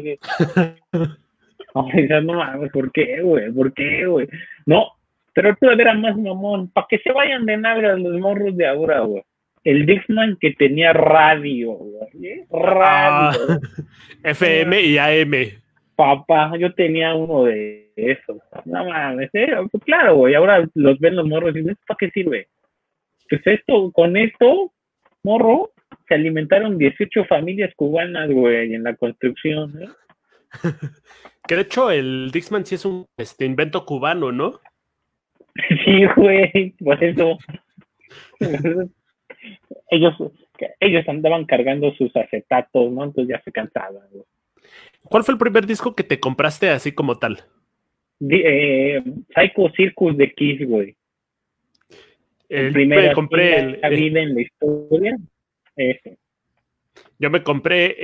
no 2.22 2.34
mames, 2.34 2.70
¿por 2.72 2.92
qué, 2.92 3.20
güey? 3.22 3.50
¿Por 3.52 3.72
qué, 3.72 4.06
güey? 4.06 4.28
No, 4.66 4.92
pero 5.34 5.54
todavía 5.56 5.84
era 5.84 5.94
más 5.94 6.16
mamón. 6.16 6.70
Para 6.70 6.86
que 6.88 6.98
se 6.98 7.12
vayan 7.12 7.46
de 7.46 7.56
nalga 7.56 7.96
los 7.96 8.18
morros 8.20 8.56
de 8.56 8.66
ahora, 8.66 9.00
güey. 9.00 9.22
El 9.64 9.86
Dixman 9.86 10.36
que 10.40 10.52
tenía 10.52 10.92
radio, 10.92 11.72
güey. 11.72 12.44
Radio. 12.50 13.60
Ah, 14.20 14.30
FM 14.30 14.80
y 14.82 14.98
AM. 14.98 15.32
Papá, 15.94 16.52
yo 16.58 16.72
tenía 16.74 17.14
uno 17.14 17.44
de 17.44 17.90
esos. 17.96 18.38
No 18.64 18.84
mames, 18.84 19.30
¿eh? 19.32 19.48
Pues 19.70 19.84
claro, 19.84 20.16
güey. 20.16 20.34
Ahora 20.34 20.66
los 20.74 20.98
ven 20.98 21.16
los 21.16 21.26
morros 21.26 21.54
y 21.54 21.60
dicen, 21.60 21.76
¿para 21.86 21.98
qué 21.98 22.10
sirve? 22.10 22.48
Pues 23.28 23.46
esto, 23.46 23.92
con 23.92 24.16
esto, 24.16 24.72
morro, 25.22 25.70
se 26.08 26.14
alimentaron 26.14 26.78
18 26.78 27.24
familias 27.26 27.72
cubanas, 27.76 28.30
güey, 28.30 28.74
en 28.74 28.82
la 28.82 28.96
construcción. 28.96 29.82
¿eh? 29.82 29.88
que 31.46 31.54
de 31.54 31.62
hecho 31.62 31.90
el 31.90 32.30
Dixman 32.32 32.64
sí 32.64 32.76
es 32.76 32.84
un 32.84 33.06
este, 33.16 33.44
invento 33.44 33.84
cubano, 33.84 34.32
¿no? 34.32 34.60
Sí, 35.84 36.04
güey, 36.16 36.70
por 36.78 37.02
eso. 37.02 37.36
ellos, 39.90 40.14
ellos 40.78 41.08
andaban 41.08 41.46
cargando 41.46 41.92
sus 41.94 42.14
acetatos, 42.14 42.92
¿no? 42.92 43.04
Entonces 43.04 43.34
ya 43.36 43.42
se 43.42 43.50
cansaban. 43.50 44.06
Güey. 44.12 44.24
¿Cuál 45.04 45.24
fue 45.24 45.32
el 45.32 45.38
primer 45.38 45.66
disco 45.66 45.96
que 45.96 46.04
te 46.04 46.20
compraste 46.20 46.70
así 46.70 46.92
como 46.92 47.18
tal? 47.18 47.44
eh, 48.20 49.02
Psycho 49.34 49.70
Circus 49.76 50.16
de 50.16 50.32
Kiss, 50.32 50.66
güey. 50.66 50.96
El, 52.48 52.72
primer 52.72 53.12
compré 53.12 53.58
el, 53.58 54.16
en 54.16 54.34
la 54.34 54.40
historia. 54.40 55.18
Yo 57.18 57.30
me 57.30 57.42
compré 57.42 57.96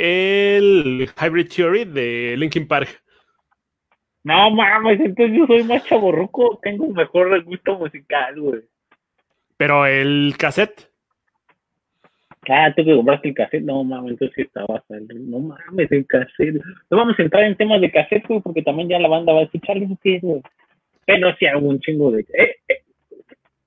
el 0.56 1.08
Hybrid 1.20 1.48
Theory 1.48 1.84
de 1.84 2.36
Linkin 2.36 2.66
Park. 2.66 3.02
No 4.24 4.50
mames, 4.50 5.00
entonces 5.00 5.36
yo 5.36 5.46
soy 5.46 5.64
más 5.64 5.84
chaborruco, 5.84 6.58
tengo 6.62 6.86
un 6.86 6.94
mejor 6.94 7.44
gusto 7.44 7.78
musical, 7.78 8.40
güey. 8.40 8.62
Pero 9.56 9.86
el 9.86 10.34
cassette. 10.38 10.90
Ah, 12.48 12.72
tú 12.74 12.84
que 12.84 12.94
compraste 12.94 13.28
el 13.28 13.34
cassette. 13.34 13.62
No 13.62 13.84
mames, 13.84 14.12
entonces 14.12 14.34
sí 14.34 14.42
estaba 14.42 14.82
No 14.88 15.40
mames, 15.40 15.92
el 15.92 16.06
cassette. 16.06 16.54
No 16.90 16.96
vamos 16.96 17.18
a 17.18 17.22
entrar 17.22 17.44
en 17.44 17.56
temas 17.56 17.80
de 17.80 17.90
cassette, 17.90 18.26
güey, 18.26 18.40
porque 18.40 18.62
también 18.62 18.88
ya 18.88 18.98
la 18.98 19.08
banda 19.08 19.32
va 19.32 19.40
a 19.40 19.44
escuchar. 19.44 19.76
¿Qué 20.02 20.18
güey? 20.20 20.42
Pero 21.06 21.34
sí 21.36 21.46
hago 21.46 21.68
un 21.68 21.80
chingo 21.80 22.10
de. 22.10 22.20
Eh, 22.20 22.56
eh, 22.68 22.83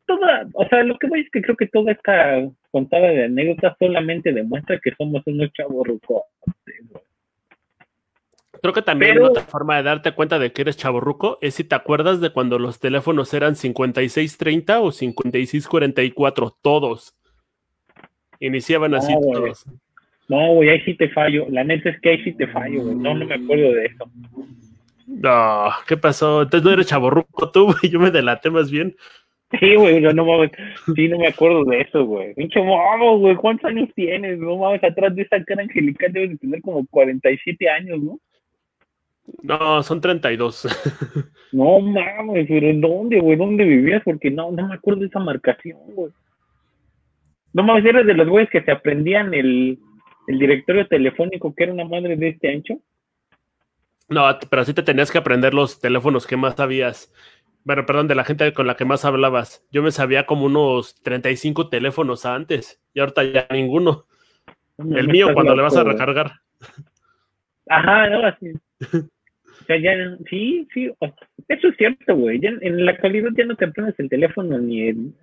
toda, 0.07 0.47
o 0.53 0.67
sea, 0.67 0.83
lo 0.83 0.97
que 0.97 1.07
voy 1.07 1.21
es 1.21 1.29
que 1.29 1.41
creo 1.41 1.55
que 1.55 1.67
toda 1.67 1.91
esta 1.91 2.41
contada 2.71 3.07
de 3.09 3.25
anécdotas 3.25 3.75
solamente 3.77 4.33
demuestra 4.33 4.79
que 4.79 4.91
somos 4.97 5.21
unos 5.27 5.51
chavos 5.53 5.85
rucos. 5.85 6.23
Creo 8.61 8.73
que 8.73 8.81
también 8.81 9.21
otra 9.21 9.43
forma 9.43 9.77
de 9.77 9.83
darte 9.83 10.13
cuenta 10.13 10.39
de 10.39 10.51
que 10.51 10.63
eres 10.63 10.77
chaborruco 10.77 11.37
es 11.41 11.55
si 11.55 11.63
te 11.63 11.75
acuerdas 11.75 12.21
de 12.21 12.31
cuando 12.31 12.57
los 12.57 12.79
teléfonos 12.79 13.33
eran 13.33 13.55
5630 13.55 14.79
o 14.79 14.91
5644, 14.91 16.57
todos. 16.61 17.15
Iniciaban 18.39 18.95
así 18.95 19.13
todos. 19.13 19.65
No, 20.27 20.53
güey, 20.53 20.69
ahí 20.69 20.81
sí 20.81 20.95
te 20.95 21.09
fallo. 21.09 21.45
La 21.49 21.63
neta 21.63 21.89
es 21.89 21.99
que 22.01 22.09
ahí 22.09 22.23
sí 22.23 22.33
te 22.33 22.47
fallo, 22.47 22.81
güey. 22.81 22.95
No, 22.95 23.13
no 23.13 23.25
me 23.25 23.35
acuerdo 23.35 23.71
de 23.71 23.85
eso. 23.85 24.11
No, 25.05 25.69
¿qué 25.87 25.95
pasó? 25.95 26.41
Entonces 26.41 26.65
no 26.65 26.73
eres 26.73 26.87
chaborruco 26.87 27.51
tú, 27.51 27.65
güey. 27.65 27.77
Yo 27.91 27.99
me 27.99 28.11
delaté 28.11 28.49
más 28.49 28.69
bien. 28.69 28.95
Sí, 29.59 29.75
güey, 29.75 30.01
no, 30.01 30.11
no 30.11 30.25
mames. 30.25 30.51
Sí, 30.93 31.07
no 31.07 31.19
me 31.19 31.27
acuerdo 31.27 31.63
de 31.65 31.81
eso, 31.81 32.05
güey. 32.05 32.33
Pinche 32.33 32.59
vamos, 32.59 33.21
güey. 33.21 33.35
¿Cuántos 33.35 33.69
años 33.69 33.89
tienes? 33.95 34.37
No 34.39 34.57
mames, 34.57 34.83
atrás 34.83 35.15
de 35.15 35.21
esa 35.21 35.41
cara 35.43 35.63
angelical 35.63 36.11
debes 36.11 36.31
de 36.31 36.37
tener 36.37 36.61
como 36.61 36.85
47 36.87 37.69
años, 37.69 37.99
¿no? 38.01 38.19
No, 39.43 39.83
son 39.83 40.01
32. 40.01 40.67
no 41.53 41.79
mames, 41.79 42.45
pero 42.47 42.67
¿en 42.67 42.81
dónde, 42.81 43.19
güey? 43.19 43.37
¿Dónde 43.37 43.63
vivías? 43.63 44.01
Porque 44.03 44.29
no, 44.29 44.51
no 44.51 44.67
me 44.67 44.75
acuerdo 44.75 45.01
de 45.01 45.07
esa 45.07 45.19
marcación, 45.19 45.79
güey. 45.93 46.11
No 47.53 47.63
mames, 47.63 47.85
eres 47.85 48.05
de 48.05 48.13
los 48.13 48.27
güeyes 48.27 48.49
que 48.49 48.61
se 48.61 48.71
aprendían 48.71 49.33
el, 49.33 49.79
el 50.27 50.39
directorio 50.39 50.87
telefónico 50.87 51.55
que 51.55 51.63
era 51.63 51.73
una 51.73 51.85
madre 51.85 52.17
de 52.17 52.29
este 52.29 52.53
ancho. 52.53 52.79
No, 54.09 54.23
pero 54.49 54.63
sí 54.63 54.73
te 54.73 54.83
tenías 54.83 55.11
que 55.11 55.17
aprender 55.17 55.53
los 55.53 55.79
teléfonos 55.79 56.25
que 56.25 56.37
más 56.37 56.55
sabías. 56.55 57.13
Bueno, 57.67 57.85
perdón, 57.85 58.07
de 58.07 58.15
la 58.15 58.23
gente 58.23 58.53
con 58.53 58.65
la 58.65 58.77
que 58.77 58.85
más 58.85 59.03
hablabas. 59.03 59.67
Yo 59.73 59.83
me 59.83 59.91
sabía 59.91 60.25
como 60.25 60.45
unos 60.45 60.95
35 61.03 61.67
teléfonos 61.67 62.25
antes 62.25 62.81
y 62.93 63.01
ahorita 63.01 63.25
ya 63.25 63.45
ninguno. 63.51 64.05
el 64.77 65.09
mío 65.09 65.33
cuando 65.33 65.53
le 65.53 65.63
vas 65.63 65.75
a 65.75 65.83
recargar. 65.83 66.31
Ajá, 67.67 68.09
no, 68.09 68.25
así. 68.25 68.53
O 69.59 69.65
sea, 69.67 69.77
ya, 69.81 69.91
sí, 70.29 70.65
sí, 70.73 70.89
eso 71.49 71.67
es 71.67 71.75
cierto, 71.75 72.15
güey. 72.15 72.39
en 72.41 72.85
la 72.85 72.91
actualidad 72.91 73.31
ya 73.35 73.43
no 73.43 73.55
te 73.57 73.65
aprendes 73.65 73.99
el 73.99 74.07
teléfono 74.07 74.57
ni 74.59 74.87
el, 74.87 75.13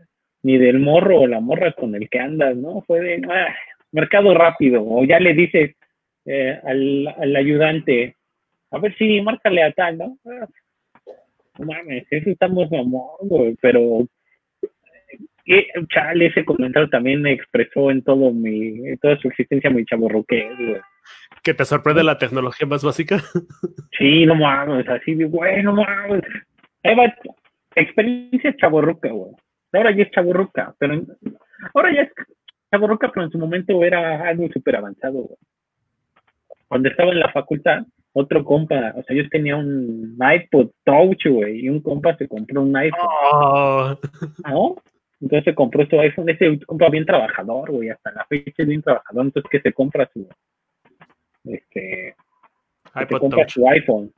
ni 0.42 0.58
del 0.58 0.80
morro 0.80 1.20
o 1.20 1.26
la 1.26 1.40
morra 1.40 1.72
con 1.72 1.94
el 1.94 2.10
que 2.10 2.18
andas, 2.18 2.54
¿no? 2.54 2.82
Fue 2.82 3.00
de 3.00 3.22
ah, 3.26 3.54
mercado 3.90 4.34
rápido, 4.34 4.84
o 4.86 5.02
ya 5.06 5.18
le 5.18 5.32
dices 5.32 5.74
eh, 6.26 6.60
al, 6.62 7.06
al, 7.16 7.36
ayudante, 7.36 8.16
a 8.70 8.78
ver 8.80 8.94
si 8.98 9.22
márcale 9.22 9.62
a 9.62 9.72
tal, 9.72 9.96
¿no? 9.96 10.18
Ah, 10.26 10.46
no 10.46 10.63
mames, 11.58 12.06
eso 12.10 12.30
estamos 12.30 12.72
amor, 12.72 13.18
güey, 13.20 13.56
pero 13.60 14.06
eh, 15.46 15.66
chale, 15.88 16.26
ese 16.26 16.44
comentario 16.44 16.88
también 16.88 17.20
me 17.20 17.32
expresó 17.32 17.90
en 17.90 18.02
todo 18.02 18.32
mi, 18.32 18.88
en 18.88 18.98
toda 18.98 19.16
su 19.18 19.28
existencia 19.28 19.70
mi 19.70 19.84
chaborroque, 19.84 20.48
güey. 20.56 20.80
¿Que 21.42 21.52
te 21.52 21.64
sorprende 21.66 22.02
la 22.02 22.18
tecnología 22.18 22.66
más 22.66 22.82
básica? 22.82 23.18
Sí, 23.98 24.26
no 24.26 24.34
mames, 24.34 24.88
así 24.88 25.14
de, 25.14 25.26
güey, 25.26 25.62
no 25.62 25.72
mames. 25.72 26.22
Eva, 26.82 27.14
experiencia 27.76 28.56
chaborruca, 28.56 29.08
güey. 29.08 29.32
Ahora 29.72 29.94
ya 29.94 30.02
es 30.02 30.10
chaborruca, 30.10 30.74
pero 30.78 31.00
ahora 31.74 31.94
ya 31.94 32.02
es 32.02 32.12
chaborruca, 32.72 33.10
pero 33.12 33.26
en 33.26 33.30
su 33.30 33.38
momento 33.38 33.84
era 33.84 34.28
algo 34.28 34.48
súper 34.52 34.76
avanzado, 34.76 35.14
güey. 35.14 35.38
Cuando 36.66 36.88
estaba 36.88 37.12
en 37.12 37.20
la 37.20 37.30
facultad, 37.30 37.84
otro 38.14 38.44
compa, 38.44 38.94
o 38.96 39.02
sea, 39.02 39.16
yo 39.16 39.28
tenía 39.28 39.56
un 39.56 40.16
iPod 40.18 40.70
Touch, 40.84 41.26
güey, 41.26 41.64
y 41.64 41.68
un 41.68 41.80
compa 41.80 42.16
se 42.16 42.28
compró 42.28 42.62
un 42.62 42.76
iPhone. 42.76 43.08
Oh. 43.32 43.98
¿No? 44.48 44.76
Entonces 45.20 45.44
se 45.44 45.54
compró 45.54 45.84
su 45.86 45.98
iPhone, 45.98 46.28
ese 46.28 46.58
compa 46.64 46.88
bien 46.90 47.04
trabajador, 47.04 47.72
güey, 47.72 47.88
hasta 47.90 48.12
la 48.12 48.24
fecha 48.26 48.62
es 48.62 48.68
bien 48.68 48.82
trabajador, 48.82 49.24
entonces 49.24 49.50
que 49.50 49.60
se 49.60 49.72
compra 49.72 50.08
su, 50.12 50.28
este, 51.44 52.14
se 53.08 53.18
compra 53.18 53.48
su 53.48 53.68
iPhone. 53.68 54.12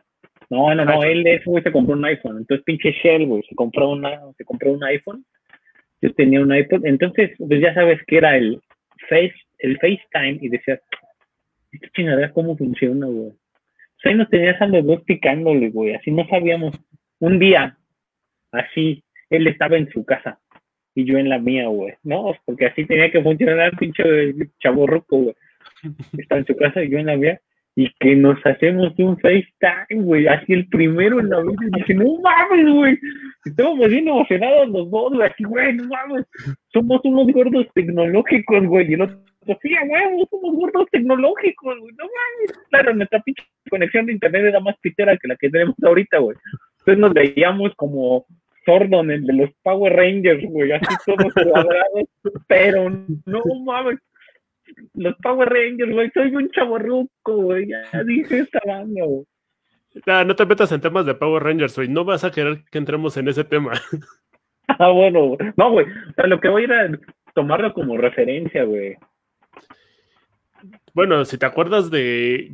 No, 0.50 0.74
no, 0.74 0.85
no, 0.85 1.02
él 1.02 1.26
ese 1.26 1.44
güey 1.48 1.62
se 1.62 1.72
compró 1.72 1.94
un 1.94 2.04
iPhone, 2.04 2.38
entonces 2.38 2.64
pinche 2.64 2.92
Shell, 2.92 3.26
güey, 3.26 3.42
se 3.48 3.54
compró 3.54 3.90
una, 3.90 4.20
se 4.37 4.44
compró 4.44 4.72
un 4.72 4.85
iPhone, 4.85 5.24
yo 6.02 6.12
tenía 6.12 6.40
un 6.40 6.54
iPod, 6.54 6.85
entonces, 6.85 7.30
pues 7.38 7.61
ya 7.61 7.72
sabes 7.72 7.98
que 8.06 8.18
era 8.18 8.37
el 8.37 8.61
Face, 9.09 9.35
el 9.59 9.78
FaceTime, 9.78 10.38
y 10.42 10.48
decías, 10.48 10.80
esta 11.72 11.88
chingadera 11.94 12.32
cómo 12.32 12.56
funciona, 12.56 13.06
güey. 13.06 13.32
O 13.96 14.00
sea, 14.00 14.12
ahí 14.12 14.18
nos 14.18 14.28
tenías 14.28 14.61
a 14.61 14.66
los 14.66 14.85
dos 14.85 15.02
picándole, 15.02 15.70
güey, 15.70 15.94
así 15.94 16.11
no 16.11 16.26
sabíamos. 16.28 16.74
Un 17.18 17.38
día, 17.38 17.78
así, 18.52 19.02
él 19.30 19.46
estaba 19.46 19.76
en 19.76 19.88
su 19.90 20.04
casa 20.04 20.38
y 20.94 21.04
yo 21.04 21.18
en 21.18 21.28
la 21.28 21.38
mía, 21.38 21.66
güey, 21.68 21.94
¿no? 22.02 22.35
Porque 22.44 22.66
así 22.66 22.85
tenía 22.85 23.11
que 23.11 23.22
funcionar 23.22 23.70
el 23.72 23.78
pinche 23.78 24.02
chaborroco, 24.61 25.18
güey. 25.18 25.35
Estaba 26.18 26.40
en 26.40 26.46
su 26.46 26.56
casa 26.56 26.82
y 26.82 26.90
yo 26.90 26.98
en 26.98 27.06
la 27.06 27.16
mía 27.16 27.40
y 27.78 27.92
que 28.00 28.16
nos 28.16 28.38
hacemos 28.46 28.94
un 28.98 29.18
FaceTime, 29.18 30.02
güey, 30.02 30.26
así 30.26 30.54
el 30.54 30.66
primero 30.68 31.20
en 31.20 31.28
la 31.28 31.42
vida, 31.42 31.61
y 31.61 31.78
dije, 31.78 31.94
no 31.94 32.20
mames, 32.22 32.74
güey, 32.74 32.98
estamos 33.44 33.88
bien 33.90 34.09
emocionados 34.09 34.68
los 34.70 34.90
dos, 34.90 35.12
güey, 35.12 35.28
así, 35.28 35.44
güey, 35.44 35.74
no 35.74 35.85
mames, 35.85 36.24
somos 36.72 37.02
unos 37.04 37.26
gordos 37.35 37.66
tecnológicos, 37.74 38.64
güey, 38.64 38.90
y 38.90 38.94
el 38.94 39.02
otro, 39.02 39.18
sí, 39.54 39.70
güey, 39.88 40.26
somos 40.30 40.54
gordos 40.56 40.87
tecnológicos, 40.90 41.78
güey, 41.78 41.94
no 41.94 42.04
mames, 42.04 42.59
claro, 42.70 42.94
nuestra 42.94 43.20
pinche 43.20 43.44
conexión 43.70 44.06
de 44.06 44.12
internet 44.12 44.44
era 44.46 44.61
más 44.61 44.76
pitera 44.80 45.16
que 45.16 45.28
la 45.28 45.37
que 45.37 45.50
tenemos 45.50 45.74
ahorita, 45.82 46.18
güey, 46.18 46.37
entonces 46.80 46.98
nos 46.98 47.14
veíamos 47.14 47.72
como 47.76 48.26
Sordon, 48.64 49.11
el 49.11 49.26
de 49.26 49.32
los 49.32 49.50
Power 49.62 49.92
Rangers, 49.94 50.42
güey, 50.50 50.72
así 50.72 50.94
todos 51.06 51.32
cuadrados, 51.32 52.09
pero 52.48 52.90
no 52.90 53.42
mames, 53.64 53.98
los 54.94 55.14
Power 55.16 55.48
Rangers, 55.48 55.92
güey, 55.92 56.11
soy 56.12 56.35
un 56.35 56.50
chaborruco, 56.50 57.37
güey, 57.37 57.68
ya 57.68 58.02
dije 58.04 58.40
esta 58.40 58.61
banda, 58.66 59.04
güey. 59.04 59.24
no 60.26 60.37
te 60.37 60.46
metas 60.46 60.72
en 60.72 60.80
temas 60.80 61.06
de 61.06 61.14
Power 61.14 61.42
Rangers, 61.42 61.76
güey, 61.76 61.88
no 61.88 62.04
vas 62.04 62.24
a 62.24 62.32
querer 62.32 62.64
que 62.70 62.78
entremos 62.78 63.16
en 63.16 63.28
ese 63.28 63.44
tema. 63.44 63.72
ah, 64.68 64.90
bueno, 64.90 65.37
no, 65.56 65.70
güey, 65.70 65.87
lo 66.16 66.40
que 66.40 66.48
voy 66.48 66.62
a 66.62 66.64
ir 66.64 66.72
a 66.72 66.90
tomarlo 67.35 67.72
como 67.72 67.96
referencia, 67.96 68.64
güey. 68.64 68.96
Bueno, 70.96 71.26
si 71.26 71.37
te 71.37 71.44
acuerdas 71.44 71.90
de, 71.90 72.50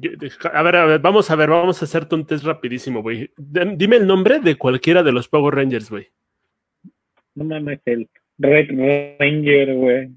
a, 0.53 0.63
ver, 0.65 0.75
a 0.75 0.85
ver, 0.85 0.99
vamos 1.01 1.31
a 1.31 1.37
ver, 1.37 1.49
vamos 1.49 1.81
a 1.81 1.85
hacerte 1.85 2.17
un 2.17 2.27
test 2.27 2.45
rapidísimo, 2.45 3.01
güey. 3.01 3.31
Dime 3.37 3.95
el 3.95 4.05
nombre 4.09 4.41
de 4.41 4.57
cualquiera 4.57 5.05
de 5.05 5.13
los 5.13 5.29
Power 5.29 5.55
Rangers, 5.55 5.89
güey. 5.89 6.09
No 7.37 7.45
mames, 7.45 7.79
el 7.85 8.09
Red 8.39 8.71
Ranger, 9.21 9.75
güey. 9.77 10.09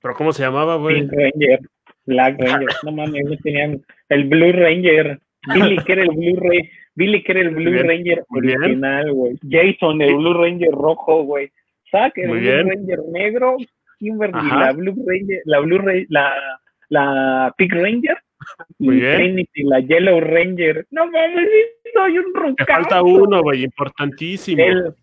¿Pero 0.00 0.14
cómo 0.14 0.32
se 0.32 0.44
llamaba, 0.44 0.76
güey? 0.76 1.02
Pink 1.02 1.12
Ranger, 1.12 1.60
Black 2.06 2.40
Ranger. 2.40 2.68
no 2.84 2.92
mames, 2.92 3.22
no 3.26 3.36
tenían 3.42 3.84
el 4.08 4.24
Blue 4.30 4.52
Ranger. 4.52 5.20
Billy 5.52 5.76
que 5.84 5.92
era 5.92 6.02
el 6.04 6.08
Blue 6.08 6.40
Ranger. 6.40 6.70
Billy 6.94 7.22
que 7.22 7.32
era 7.32 7.40
el 7.42 7.50
Blue 7.50 7.82
Ranger 7.82 8.24
original, 8.30 9.12
güey. 9.12 9.38
Jason, 9.46 10.00
el 10.00 10.16
Blue 10.16 10.32
Ranger 10.32 10.70
rojo, 10.70 11.24
güey. 11.24 11.52
Zack, 11.90 12.16
el 12.16 12.30
Blue 12.30 12.62
Ranger 12.64 13.00
negro. 13.12 13.58
Kimberly, 13.98 14.48
la 14.48 14.72
Blue 14.72 14.94
Ranger, 15.06 15.42
la 15.44 15.60
Blue 15.60 15.78
Ranger, 15.78 16.06
la, 16.08 16.32
la 16.94 17.54
Pink 17.56 17.72
Ranger. 17.72 18.18
Muy 18.78 18.96
bien. 18.96 19.16
Trinity, 19.16 19.62
la 19.64 19.80
Yellow 19.80 20.20
Ranger. 20.20 20.86
No 20.90 21.06
mames, 21.06 21.48
soy 21.92 22.18
un 22.18 22.34
roncazo. 22.34 22.70
Me 22.70 22.74
falta 22.74 23.02
uno, 23.02 23.42
güey, 23.42 23.64
importantísimo. 23.64 24.62
El, 24.62 24.94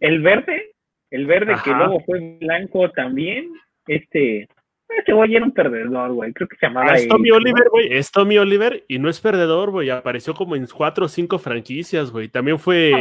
el 0.00 0.20
verde, 0.22 0.74
el 1.10 1.26
verde 1.26 1.54
que 1.64 1.70
luego 1.70 2.00
fue 2.00 2.38
blanco 2.40 2.90
también 2.90 3.52
este, 3.86 4.48
este 4.96 5.12
güey 5.12 5.34
era 5.34 5.44
un 5.44 5.52
perdedor, 5.52 6.12
güey. 6.12 6.32
Creo 6.32 6.48
que 6.48 6.56
se 6.56 6.66
llamaba. 6.66 6.94
Es 6.94 7.08
Tommy 7.08 7.30
Oliver, 7.30 7.68
güey. 7.70 7.92
Es 7.92 8.10
Tommy 8.10 8.38
Oliver 8.38 8.84
y 8.88 8.98
no 8.98 9.08
es 9.08 9.20
perdedor, 9.20 9.70
güey. 9.70 9.90
Apareció 9.90 10.34
como 10.34 10.56
en 10.56 10.66
cuatro 10.66 11.06
o 11.06 11.08
cinco 11.08 11.38
franquicias, 11.38 12.10
güey. 12.10 12.28
También 12.28 12.58
fue. 12.58 12.92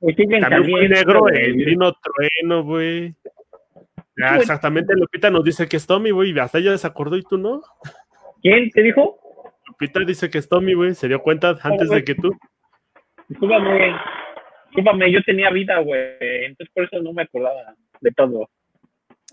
también 0.00 0.70
fue 0.70 0.88
negro 0.88 1.28
el 1.28 1.52
Trino 1.52 1.92
Trueno, 1.94 2.62
güey. 2.62 3.14
Ya, 4.16 4.36
exactamente, 4.36 4.94
Lupita 4.94 5.30
nos 5.30 5.44
dice 5.44 5.68
que 5.68 5.76
es 5.76 5.86
Tommy, 5.86 6.10
güey. 6.10 6.38
Hasta 6.38 6.58
ella 6.58 6.76
se 6.78 6.86
acordó 6.86 7.16
y 7.16 7.22
tú 7.22 7.36
no. 7.36 7.62
¿Quién 8.42 8.70
te 8.70 8.82
dijo? 8.82 9.18
Lupita 9.66 10.00
dice 10.00 10.30
que 10.30 10.38
es 10.38 10.48
Tommy, 10.48 10.74
güey. 10.74 10.94
Se 10.94 11.08
dio 11.08 11.20
cuenta 11.20 11.56
antes 11.62 11.90
de 11.90 12.04
que 12.04 12.14
tú. 12.14 12.30
Discúlpame, 13.28 13.94
discúlpame, 14.66 15.10
yo 15.10 15.22
tenía 15.24 15.50
vida, 15.50 15.78
güey. 15.80 16.16
Entonces 16.20 16.72
por 16.74 16.84
eso 16.84 17.02
no 17.02 17.12
me 17.12 17.22
acordaba 17.22 17.74
de 18.00 18.10
todo. 18.12 18.48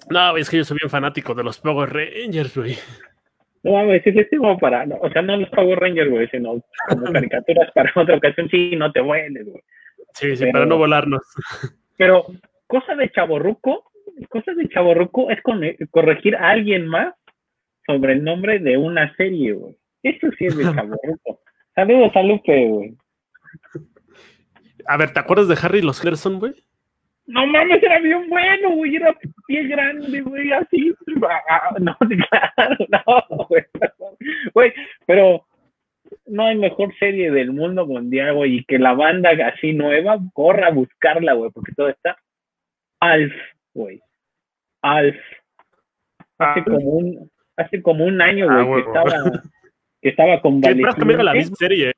No, 0.10 0.38
es 0.38 0.50
que 0.50 0.58
yo 0.58 0.64
soy 0.64 0.78
bien 0.82 0.90
fanático 0.90 1.36
de 1.36 1.44
los 1.44 1.60
Power 1.60 1.90
Rangers, 1.94 2.58
güey. 2.58 2.76
No 3.64 3.74
mames, 3.74 4.02
es 4.06 4.28
como 4.36 4.58
para, 4.58 4.86
o 5.00 5.12
sea, 5.12 5.22
no 5.22 5.38
los 5.38 5.50
Power 5.50 5.80
Rangers, 5.80 6.10
güey, 6.10 6.28
sino 6.30 6.64
como 6.90 7.04
caricaturas 7.14 7.72
para 7.74 7.92
otra 7.96 8.16
ocasión, 8.16 8.50
sí, 8.50 8.76
no 8.76 8.92
te 8.92 9.02
vueles, 9.02 9.46
güey. 9.46 9.62
Sí, 10.14 10.36
sí, 10.36 10.52
para 10.52 10.66
no 10.66 10.78
volarnos. 10.78 11.22
Pero 11.98 12.26
cosa 12.68 12.96
de 12.96 13.12
chaborruco, 13.12 13.91
cosa 14.30 14.54
de 14.54 14.68
chaborruco 14.70 15.30
es 15.30 15.42
con, 15.42 15.62
corregir 15.90 16.36
a 16.36 16.50
alguien 16.50 16.88
más 16.88 17.14
sobre 17.86 18.14
el 18.14 18.24
nombre 18.24 18.60
de 18.60 18.78
una 18.78 19.14
serie, 19.16 19.54
güey. 19.54 19.76
Eso 20.04 20.28
sí 20.38 20.46
es 20.46 20.58
de 20.58 20.64
chaborruco. 20.76 21.40
Saludos 21.76 22.16
a 22.16 22.24
Lupe, 22.24 22.68
güey. 22.68 22.96
A 24.88 24.98
ver, 24.98 25.14
¿te 25.14 25.20
acuerdas 25.20 25.48
de 25.48 25.58
Harry 25.62 25.82
los 25.82 26.02
Gerson, 26.02 26.40
güey? 26.40 26.54
No 27.28 27.46
mames, 27.46 27.82
era 27.82 28.00
bien 28.00 28.28
bueno, 28.30 28.72
güey. 28.72 28.96
Era 28.96 29.16
pie 29.48 29.68
grande, 29.68 30.22
güey, 30.22 30.52
así. 30.52 30.94
Ah, 31.50 31.76
no, 31.80 31.98
claro, 32.56 32.78
no, 32.90 33.48
güey. 33.48 33.64
Güey, 34.54 34.74
pero 35.06 35.46
no 36.26 36.46
hay 36.46 36.58
mejor 36.58 36.94
serie 36.98 37.32
del 37.32 37.52
mundo 37.52 37.86
mundial, 37.86 38.36
güey, 38.36 38.58
y 38.58 38.64
que 38.66 38.80
la 38.80 38.94
banda 38.94 39.32
así 39.54 39.74
nueva 39.74 40.18
corra 40.34 40.68
a 40.68 40.72
buscarla, 40.72 41.34
güey, 41.34 41.52
porque 41.52 41.74
todo 41.74 41.90
está 41.90 42.18
Alf, 43.00 43.34
güey. 43.74 44.02
Alf. 44.82 45.16
Hace 46.38 46.60
ah. 46.60 46.64
como 46.64 46.90
un, 46.90 47.32
hace 47.56 47.82
como 47.82 48.06
un 48.06 48.22
año, 48.22 48.48
güey, 48.48 48.60
ah, 48.60 48.76
que 48.76 48.80
estaba, 48.82 49.32
que 50.02 50.10
estaba 50.10 50.42
con 50.42 50.62
Valeciente. 50.62 51.24
la 51.24 51.34
misma 51.34 51.56
serie. 51.56 51.94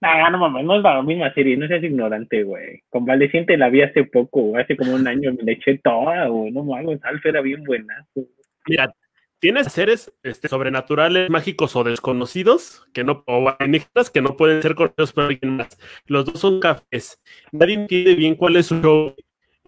No, 0.00 0.30
no 0.30 0.38
mames, 0.38 0.64
no 0.64 0.76
es 0.76 0.82
la 0.82 1.02
misma 1.02 1.34
serie, 1.34 1.56
no 1.56 1.66
seas 1.66 1.82
ignorante, 1.82 2.44
güey. 2.44 2.82
Con 2.88 3.04
Valeciente 3.04 3.56
la 3.56 3.68
vi 3.68 3.82
hace 3.82 4.04
poco, 4.04 4.56
hace 4.56 4.76
como 4.76 4.94
un 4.94 5.08
año 5.08 5.32
me 5.32 5.42
la 5.42 5.52
eché 5.52 5.78
toda, 5.78 6.26
güey. 6.28 6.52
No 6.52 6.62
mames, 6.62 7.04
Alf 7.04 7.24
era 7.26 7.40
bien 7.40 7.64
buenazo. 7.64 8.26
Mira, 8.68 8.94
tienes 9.40 9.72
seres 9.72 10.12
este, 10.22 10.48
sobrenaturales, 10.48 11.30
mágicos 11.30 11.74
o 11.74 11.82
desconocidos, 11.82 12.86
que 12.92 13.02
no, 13.02 13.24
o 13.26 13.48
alienígenas 13.48 14.10
que 14.10 14.22
no 14.22 14.36
pueden 14.36 14.62
ser 14.62 14.76
conocidos 14.76 15.12
por 15.12 15.24
alguien 15.24 15.56
más. 15.56 15.76
Los 16.06 16.26
dos 16.26 16.38
son 16.38 16.60
cafés. 16.60 17.20
Nadie 17.50 17.74
entiende 17.74 18.14
bien 18.14 18.36
cuál 18.36 18.56
es 18.56 18.66
su 18.66 18.80
show. 18.80 19.16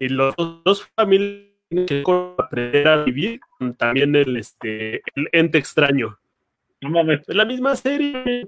Y 0.01 0.09
los 0.09 0.35
dos 0.35 0.91
familias 0.95 1.45
tienen 1.69 1.85
que 1.85 2.03
aprender 2.39 2.87
a 2.87 3.03
vivir 3.03 3.39
también 3.77 4.15
el, 4.15 4.35
este, 4.35 4.95
el 5.13 5.29
ente 5.31 5.59
extraño. 5.59 6.17
No 6.81 6.89
mames. 6.89 7.19
Es 7.29 7.35
la 7.35 7.45
misma 7.45 7.75
serie. 7.75 8.47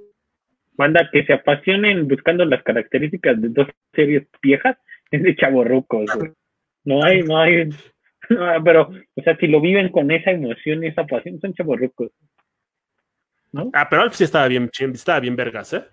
Banda 0.72 1.08
que 1.12 1.24
se 1.24 1.34
apasionen 1.34 2.08
buscando 2.08 2.44
las 2.44 2.64
características 2.64 3.40
de 3.40 3.50
dos 3.50 3.68
series 3.94 4.26
viejas, 4.42 4.78
es 5.12 5.22
de 5.22 5.36
chaborrucos, 5.36 6.10
No 6.86 7.04
hay, 7.04 7.22
no 7.22 7.38
hay, 7.38 7.70
pero, 8.64 8.90
o 9.14 9.22
sea, 9.22 9.38
si 9.38 9.46
lo 9.46 9.62
viven 9.62 9.90
con 9.90 10.10
esa 10.10 10.32
emoción 10.32 10.84
y 10.84 10.88
esa 10.88 11.06
pasión, 11.06 11.40
son 11.40 11.54
chaborrucos. 11.54 12.10
¿no? 13.52 13.70
Ah, 13.74 13.88
pero 13.88 14.02
Alf 14.02 14.16
sí 14.16 14.24
estaba 14.24 14.48
bien, 14.48 14.72
estaba 14.74 15.20
bien 15.20 15.36
vergas, 15.36 15.72
¿eh? 15.74 15.84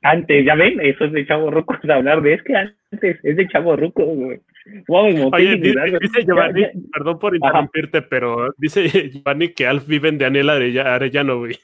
Antes, 0.00 0.46
ya 0.46 0.54
ven, 0.54 0.80
eso 0.80 1.04
es 1.04 1.12
de 1.12 1.26
chaborrucos 1.26 1.76
hablar 1.90 2.22
de, 2.22 2.32
es 2.32 2.42
que 2.42 2.56
antes 2.56 3.18
es 3.22 3.36
de 3.36 3.46
chaborrucos, 3.48 4.06
güey. 4.06 4.40
Oye, 4.88 5.56
dice, 5.56 6.24
Giovanni, 6.24 6.66
perdón 6.92 7.18
por 7.18 7.34
interrumpirte, 7.34 8.02
pero 8.02 8.54
dice 8.56 9.10
Giovanni 9.10 9.52
que 9.52 9.66
Alf 9.66 9.86
vive 9.86 10.08
en 10.08 10.18
Daniel 10.18 10.50
Arellano, 10.50 11.38
güey. 11.38 11.58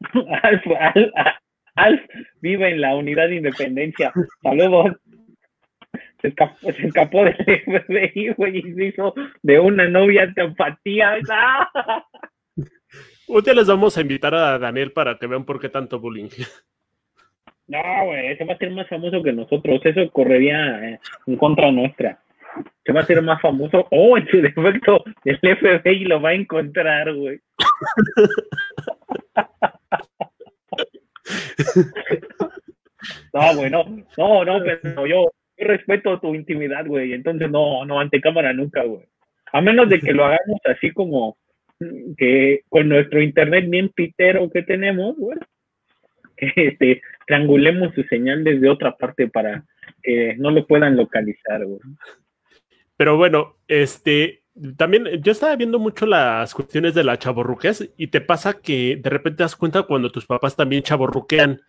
Alf, 0.42 0.62
Alf, 0.78 1.10
Alf 1.74 2.00
vive 2.40 2.70
en 2.70 2.80
la 2.80 2.96
unidad 2.96 3.28
de 3.28 3.36
independencia. 3.36 4.12
Saludos 4.42 4.96
se 6.20 6.28
escapó, 6.28 6.72
se 6.72 6.86
escapó 6.86 7.24
del 7.24 7.36
FBI, 7.86 8.34
güey, 8.36 8.58
y 8.58 8.74
se 8.74 8.84
hizo 8.86 9.14
de 9.42 9.58
una 9.58 9.88
novia 9.88 10.26
de 10.26 10.42
empatía. 10.42 11.18
Un 13.28 13.42
día 13.42 13.54
les 13.54 13.68
vamos 13.68 13.96
a 13.96 14.00
invitar 14.00 14.34
a 14.34 14.58
Daniel 14.58 14.92
para 14.92 15.18
que 15.18 15.26
vean 15.26 15.44
por 15.44 15.60
qué 15.60 15.68
tanto 15.68 16.00
bullying. 16.00 16.28
No, 17.70 18.04
güey, 18.06 18.32
ese 18.32 18.44
va 18.44 18.54
a 18.54 18.58
ser 18.58 18.72
más 18.72 18.88
famoso 18.88 19.22
que 19.22 19.32
nosotros. 19.32 19.80
Eso 19.84 20.10
correría 20.10 20.88
eh, 20.88 20.98
en 21.28 21.36
contra 21.36 21.70
nuestra. 21.70 22.18
Se 22.84 22.92
va 22.92 23.02
a 23.02 23.06
ser 23.06 23.22
más 23.22 23.40
famoso. 23.40 23.86
Oh, 23.92 24.18
en 24.18 24.26
su 24.26 24.42
defecto, 24.42 25.04
el 25.24 25.38
FBI 25.38 26.04
lo 26.06 26.20
va 26.20 26.30
a 26.30 26.34
encontrar, 26.34 27.14
güey. 27.14 27.38
No, 33.32 33.54
güey, 33.54 33.70
no, 33.70 33.84
no, 34.18 34.44
no, 34.44 34.64
pero 34.82 35.06
yo, 35.06 35.30
respeto 35.56 36.18
tu 36.18 36.34
intimidad, 36.34 36.84
güey. 36.86 37.12
Entonces, 37.12 37.48
no, 37.48 37.84
no, 37.84 38.00
ante 38.00 38.20
cámara 38.20 38.52
nunca, 38.52 38.82
güey. 38.82 39.04
A 39.52 39.60
menos 39.60 39.88
de 39.88 40.00
que 40.00 40.12
lo 40.12 40.24
hagamos 40.24 40.60
así 40.64 40.90
como 40.90 41.36
que 42.18 42.62
con 42.68 42.88
nuestro 42.88 43.22
internet 43.22 43.66
bien 43.68 43.90
pitero 43.90 44.50
que 44.50 44.62
tenemos, 44.62 45.16
güey, 45.16 45.38
este, 46.56 47.02
triangulemos 47.26 47.94
su 47.94 48.02
señal 48.04 48.44
desde 48.44 48.68
otra 48.68 48.96
parte 48.96 49.28
para 49.28 49.64
que 50.02 50.34
no 50.38 50.50
lo 50.50 50.66
puedan 50.66 50.96
localizar, 50.96 51.64
güey. 51.64 51.80
Pero 52.96 53.16
bueno, 53.16 53.56
este, 53.66 54.42
también 54.76 55.06
yo 55.22 55.32
estaba 55.32 55.56
viendo 55.56 55.78
mucho 55.78 56.06
las 56.06 56.54
cuestiones 56.54 56.94
de 56.94 57.04
la 57.04 57.18
chaborruquez 57.18 57.90
y 57.96 58.08
te 58.08 58.20
pasa 58.20 58.60
que 58.60 58.98
de 59.02 59.10
repente 59.10 59.38
te 59.38 59.42
das 59.44 59.56
cuenta 59.56 59.84
cuando 59.84 60.10
tus 60.10 60.26
papás 60.26 60.56
también 60.56 60.82
chaborruquean. 60.82 61.60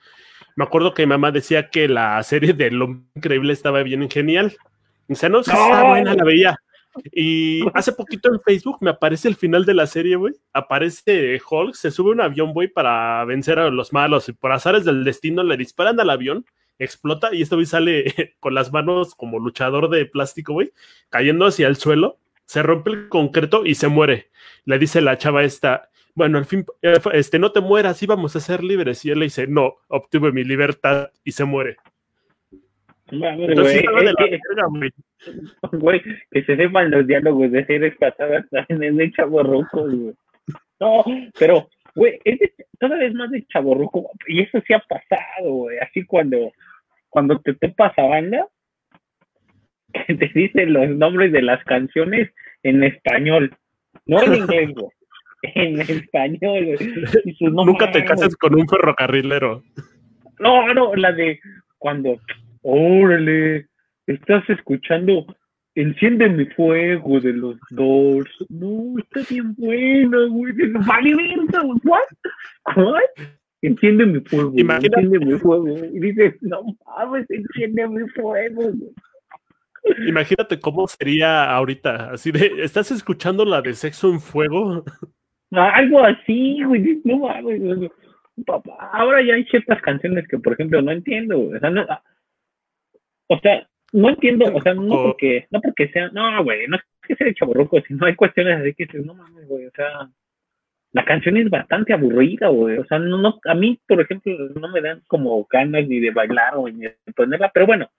Me 0.55 0.63
acuerdo 0.65 0.93
que 0.93 1.05
mi 1.05 1.11
mamá 1.11 1.31
decía 1.31 1.69
que 1.69 1.87
la 1.87 2.21
serie 2.23 2.53
de 2.53 2.71
Lo 2.71 3.03
Increíble 3.15 3.53
estaba 3.53 3.83
bien 3.83 4.09
genial. 4.09 4.53
O 5.07 5.15
sea, 5.15 5.29
no, 5.29 5.43
sé 5.43 5.51
está 5.51 5.83
buena, 5.87 6.13
la 6.13 6.23
veía. 6.23 6.57
Y 7.11 7.61
hace 7.73 7.91
poquito 7.93 8.29
en 8.29 8.39
Facebook 8.41 8.77
me 8.81 8.91
aparece 8.91 9.27
el 9.27 9.35
final 9.35 9.65
de 9.65 9.73
la 9.73 9.87
serie, 9.87 10.15
güey. 10.15 10.33
Aparece 10.53 11.41
Hulk, 11.49 11.75
se 11.75 11.91
sube 11.91 12.11
un 12.11 12.21
avión, 12.21 12.53
güey, 12.53 12.67
para 12.67 13.23
vencer 13.25 13.59
a 13.59 13.69
los 13.69 13.93
malos. 13.93 14.29
Y 14.29 14.33
por 14.33 14.51
azares 14.51 14.85
del 14.85 15.03
destino 15.03 15.43
le 15.43 15.57
disparan 15.57 15.99
al 15.99 16.09
avión, 16.09 16.45
explota 16.79 17.33
y 17.33 17.41
este 17.41 17.55
güey 17.55 17.65
sale 17.65 18.35
con 18.39 18.53
las 18.53 18.71
manos 18.71 19.15
como 19.15 19.39
luchador 19.39 19.89
de 19.89 20.05
plástico, 20.05 20.53
güey, 20.53 20.73
cayendo 21.09 21.45
hacia 21.45 21.67
el 21.67 21.75
suelo. 21.75 22.17
Se 22.45 22.63
rompe 22.63 22.91
el 22.91 23.09
concreto 23.09 23.65
y 23.65 23.75
se 23.75 23.87
muere. 23.87 24.29
Le 24.65 24.77
dice 24.77 24.99
la 24.99 25.17
chava 25.17 25.43
esta, 25.43 25.89
bueno, 26.13 26.37
al 26.37 26.45
fin, 26.45 26.65
eh, 26.81 26.99
este, 27.13 27.39
no 27.39 27.51
te 27.51 27.61
mueras, 27.61 28.01
íbamos 28.03 28.35
a 28.35 28.39
ser 28.41 28.63
libres. 28.63 29.05
Y 29.05 29.11
él 29.11 29.19
le 29.19 29.25
dice, 29.25 29.47
no, 29.47 29.75
obtuve 29.87 30.31
mi 30.31 30.43
libertad 30.43 31.11
y 31.23 31.31
se 31.31 31.45
muere. 31.45 31.77
güey, 35.71 36.01
que 36.31 36.43
se 36.43 36.55
sepan 36.55 36.91
los 36.91 37.05
diálogos 37.05 37.51
de 37.51 37.65
series 37.65 37.95
pasadas 37.97 38.45
también 38.67 38.97
de 38.97 39.11
chaborruco, 39.11 39.83
güey. 39.83 40.13
No, 40.79 41.03
pero, 41.37 41.67
güey, 41.95 42.19
es 42.23 42.39
de, 42.39 42.53
vez 42.87 43.13
más 43.13 43.29
de 43.31 43.45
chaborruco, 43.47 44.09
y 44.27 44.41
eso 44.41 44.59
sí 44.65 44.73
ha 44.73 44.79
pasado, 44.79 45.51
güey, 45.51 45.77
así 45.79 46.05
cuando, 46.05 46.51
cuando 47.09 47.39
te 47.39 47.53
topas 47.53 47.93
a 47.97 48.03
banda, 48.03 48.47
que 50.07 50.15
te 50.15 50.31
dicen 50.33 50.73
los 50.73 50.89
nombres 50.89 51.31
de 51.31 51.41
las 51.41 51.63
canciones 51.65 52.29
en 52.63 52.83
español, 52.83 53.55
no 54.05 54.23
en 54.23 54.35
inglés, 54.35 54.69
güey 54.73 54.91
en 55.41 55.81
español. 55.81 56.77
Nunca 57.39 57.91
te 57.91 58.05
cases 58.05 58.35
con 58.35 58.55
un 58.55 58.67
ferrocarrilero. 58.67 59.63
No, 60.39 60.73
no, 60.73 60.95
la 60.95 61.11
de 61.11 61.39
cuando, 61.77 62.19
órale, 62.61 63.67
estás 64.07 64.49
escuchando 64.49 65.25
Enciende 65.73 66.27
mi 66.27 66.45
fuego 66.47 67.21
de 67.21 67.31
los 67.31 67.57
Doors. 67.69 68.29
No, 68.49 68.93
está 68.99 69.21
bien 69.29 69.55
buena, 69.55 70.25
güey. 70.27 70.53
Vale, 70.85 71.15
verga, 71.15 71.61
¿what? 71.83 72.01
¿What? 72.75 73.27
Enciende 73.61 74.05
mi 74.05 74.19
fuego. 74.19 74.51
Enciende 74.53 75.19
mi 75.19 75.33
fuego. 75.39 75.77
Y 75.77 75.99
dices, 75.99 76.35
no 76.41 76.63
mames, 76.85 77.25
enciende 77.29 77.87
mi 77.87 78.07
fuego, 78.09 78.71
Imagínate 80.07 80.59
cómo 80.59 80.87
sería 80.87 81.49
ahorita, 81.51 82.11
así 82.11 82.31
de, 82.31 82.51
¿estás 82.59 82.91
escuchando 82.91 83.45
la 83.45 83.61
de 83.61 83.73
Sexo 83.73 84.11
en 84.11 84.19
Fuego? 84.19 84.83
Algo 85.51 86.03
así, 86.03 86.61
güey. 86.63 87.01
No 87.05 87.19
mames. 87.19 87.89
Ahora 88.91 89.23
ya 89.23 89.35
hay 89.35 89.45
ciertas 89.45 89.81
canciones 89.81 90.27
que, 90.27 90.37
por 90.37 90.53
ejemplo, 90.53 90.81
no 90.81 90.91
entiendo. 90.91 91.39
O 91.39 91.59
sea, 91.59 91.69
no, 91.69 91.85
o 93.31 93.39
sea, 93.39 93.65
no 93.93 94.09
entiendo. 94.09 94.53
O 94.53 94.61
sea, 94.61 94.73
no 94.73 95.03
porque, 95.03 95.47
no 95.49 95.61
porque 95.61 95.87
sea. 95.89 96.09
No, 96.09 96.43
güey. 96.43 96.67
No 96.67 96.75
es 96.75 96.83
que 97.07 97.15
sea 97.15 97.33
chaburruco, 97.33 97.79
sino 97.81 98.05
hay 98.05 98.15
cuestiones 98.15 98.59
así 98.59 98.73
que 98.73 98.87
no 98.99 99.13
mames, 99.13 99.47
güey. 99.47 99.65
O 99.67 99.71
sea, 99.71 100.09
la 100.91 101.05
canción 101.05 101.37
es 101.37 101.49
bastante 101.49 101.93
aburrida, 101.93 102.49
güey. 102.49 102.77
O 102.77 102.85
sea, 102.85 102.99
no, 102.99 103.17
no, 103.17 103.39
a 103.45 103.55
mí, 103.55 103.79
por 103.87 104.01
ejemplo, 104.01 104.33
no 104.59 104.67
me 104.69 104.81
dan 104.81 105.01
como 105.07 105.47
ganas 105.49 105.87
ni 105.87 105.99
de 105.99 106.11
bailar 106.11 106.55
o 106.57 106.67
ni 106.67 106.81
de 106.81 106.97
ponerla, 107.15 107.51
pero 107.53 107.65
bueno, 107.65 107.89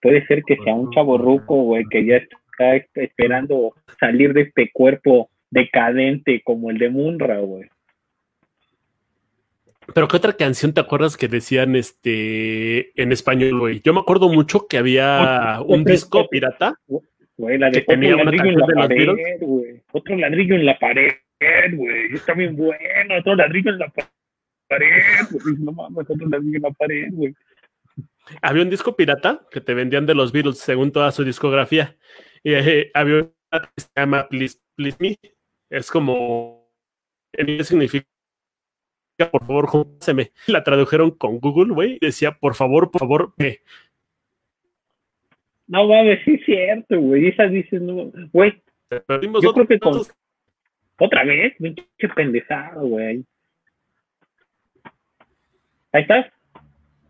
puede 0.00 0.26
ser 0.26 0.42
que 0.44 0.56
sea 0.64 0.74
un 0.74 0.90
chaborruco, 0.90 1.54
güey, 1.64 1.84
que 1.90 2.06
ya 2.06 2.16
está 2.16 2.76
esperando 2.94 3.74
salir 4.00 4.32
de 4.32 4.42
este 4.42 4.70
cuerpo 4.72 5.28
decadente 5.50 6.40
como 6.42 6.70
el 6.70 6.78
de 6.78 6.88
Munra, 6.88 7.38
güey. 7.40 7.68
Pero 9.94 10.06
¿qué 10.06 10.16
otra 10.16 10.34
canción 10.34 10.74
te 10.74 10.80
acuerdas 10.80 11.16
que 11.16 11.28
decían 11.28 11.74
este 11.74 13.00
en 13.00 13.12
español, 13.12 13.58
güey? 13.58 13.80
Yo 13.80 13.94
me 13.94 14.00
acuerdo 14.00 14.28
mucho 14.28 14.66
que 14.66 14.78
había 14.78 15.60
un 15.64 15.84
disco 15.84 16.28
pirata. 16.28 16.74
Güey, 17.36 17.58
la 17.58 17.70
de 17.70 17.82
tenía 17.82 18.16
una 18.16 18.30
canción 18.30 18.48
en 18.48 18.58
la 18.58 18.66
pared, 18.66 19.38
güey. 19.40 19.82
Otro 19.92 20.16
ladrillo 20.16 20.54
en 20.56 20.66
la 20.66 20.78
pared, 20.78 21.12
güey. 21.74 22.12
Está 22.12 22.34
bien 22.34 22.56
bueno. 22.56 22.78
Otro 23.18 23.34
ladrillo 23.34 23.70
en 23.70 23.78
la 23.78 23.88
pared, 23.88 25.26
güey. 25.30 25.56
No 25.58 25.72
mames, 25.72 26.10
otro 26.10 26.28
ladrillo 26.28 26.56
en 26.56 26.62
la 26.62 26.70
pared, 26.70 27.08
güey. 27.12 27.34
Había 28.42 28.62
un 28.62 28.70
disco 28.70 28.94
pirata 28.94 29.46
que 29.50 29.60
te 29.60 29.72
vendían 29.72 30.04
de 30.04 30.14
los 30.14 30.32
Beatles 30.32 30.58
según 30.58 30.92
toda 30.92 31.10
su 31.12 31.24
discografía. 31.24 31.96
Y 32.42 32.52
eh, 32.52 32.90
había 32.92 33.16
una 33.16 33.62
que 33.62 33.80
se 33.80 33.88
llama 33.96 34.28
Please, 34.28 34.58
Please 34.74 34.96
Me, 35.00 35.16
es 35.70 35.90
como 35.90 36.70
en 37.32 37.64
significa 37.64 38.06
por 39.26 39.44
favor, 39.44 39.86
me 40.14 40.30
la 40.46 40.62
tradujeron 40.62 41.10
con 41.10 41.40
Google, 41.40 41.74
güey, 41.74 41.98
decía, 42.00 42.32
por 42.32 42.54
favor, 42.54 42.90
por 42.90 43.00
favor, 43.00 43.32
me. 43.36 43.58
No 45.66 45.86
mames, 45.86 46.20
sí 46.24 46.34
es 46.34 46.44
cierto, 46.46 46.98
güey. 46.98 47.28
Esas 47.28 47.50
dices, 47.50 47.80
no, 47.82 48.10
güey. 48.32 48.62
Yo 49.42 49.52
creo 49.52 49.66
que 49.66 49.78
con. 49.78 50.00
Otra 51.00 51.24
vez, 51.24 51.54
qué 51.98 52.08
pendejado, 52.08 52.86
güey. 52.86 53.24
Ahí 55.92 56.02
estás. 56.02 56.26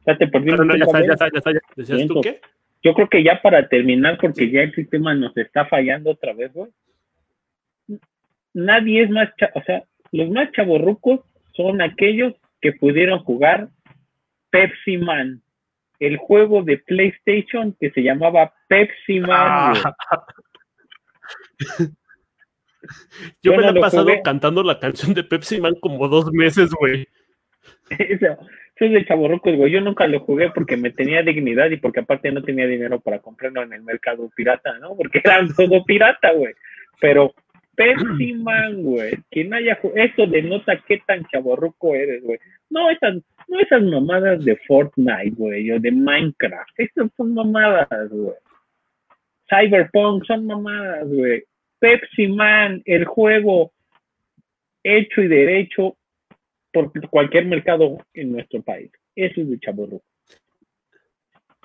Ya 0.07 0.17
te 0.17 0.27
perdí. 0.27 0.51
No, 0.51 0.65
no, 0.65 0.77
ya 0.77 0.85
está, 0.85 1.01
ya 1.07 1.13
está, 1.13 1.29
ya 1.31 1.39
está, 1.39 1.51
¿Decías 1.77 2.07
tú 2.09 2.21
qué? 2.21 2.41
Yo 2.83 2.95
creo 2.95 3.09
que 3.09 3.23
ya 3.23 3.41
para 3.43 3.69
terminar, 3.69 4.19
porque 4.21 4.51
ya 4.51 4.63
el 4.63 4.75
sistema 4.75 5.15
nos 5.15 5.37
está 5.37 5.67
fallando 5.67 6.11
otra 6.11 6.33
vez, 6.33 6.53
güey. 6.53 6.71
Nadie 8.55 9.03
es 9.03 9.11
más, 9.11 9.31
o 9.55 9.63
sea, 9.63 9.85
los 10.11 10.31
más 10.31 10.51
chavorrucos 10.53 11.21
son 11.59 11.83
aquellos 11.83 12.35
que 12.61 12.73
pudieron 12.73 13.19
jugar 13.19 13.69
Pepsi 14.51 14.97
Man, 14.97 15.43
el 15.99 16.17
juego 16.17 16.63
de 16.63 16.79
PlayStation 16.79 17.77
que 17.81 17.91
se 17.91 18.03
llamaba 18.03 18.55
Pepsi 18.69 19.19
Man. 19.19 19.75
Ah. 19.85 19.95
Yo, 23.43 23.55
me 23.57 23.63
lo 23.63 23.71
he 23.77 23.81
pasado 23.81 24.09
cantando 24.23 24.63
la 24.63 24.79
canción 24.79 25.13
de 25.13 25.25
Pepsi 25.25 25.61
Man 25.61 25.75
como 25.81 26.09
dos 26.09 26.33
meses, 26.33 26.71
güey. 26.71 27.07
Eso, 27.91 28.39
es 28.77 28.93
de 28.93 29.05
chaborrucos, 29.05 29.57
güey. 29.57 29.73
Yo 29.73 29.81
nunca 29.81 30.07
lo 30.07 30.21
jugué 30.21 30.51
porque 30.51 30.77
me 30.77 30.93
tenía 30.93 31.23
dignidad 31.23 31.69
y 31.71 31.79
porque 31.79 32.01
aparte 32.01 32.31
no 32.31 32.43
tenía 32.43 32.69
dinero 32.69 33.01
para 33.01 33.19
comprarlo 33.19 33.63
en 33.63 33.73
el 33.73 33.83
mercado 33.83 34.31
pirata, 34.35 34.79
¿no? 34.79 34.97
Porque 34.97 35.21
era 35.25 35.45
todo 35.57 35.85
pirata, 35.85 36.33
güey. 36.33 36.55
Pero 37.01 37.35
Pepsi 37.79 38.35
Man, 38.35 38.83
güey. 38.83 39.13
Quien 39.31 39.55
haya 39.55 39.79
eso 39.95 40.27
denota 40.27 40.83
qué 40.89 41.01
tan 41.07 41.25
chaborruco 41.29 41.95
eres, 41.95 42.25
güey. 42.25 42.41
No 42.71 42.91
esas, 42.91 43.23
no 43.47 43.61
esas 43.61 43.83
mamadas 43.85 44.45
de 44.45 44.57
Fortnite, 44.67 45.37
güey, 45.37 45.71
o 45.71 45.79
de 45.79 45.93
Minecraft. 45.93 46.71
Esas 46.77 47.09
son 47.17 47.35
mamadas, 47.35 48.11
güey. 48.11 48.35
Cyberpunk 49.49 50.25
son 50.27 50.47
mamadas, 50.47 51.07
güey. 51.07 51.45
Pepsi 51.79 52.27
Man, 52.27 52.83
el 52.85 53.05
juego 53.05 53.71
hecho 54.83 55.23
y 55.23 55.29
derecho 55.29 55.97
por 56.73 56.91
cualquier 57.09 57.45
mercado 57.45 57.99
en 58.13 58.33
nuestro 58.33 58.61
país. 58.61 58.91
Eso 59.15 59.41
es 59.41 59.51
de 59.51 59.61
chaborruco. 59.61 60.05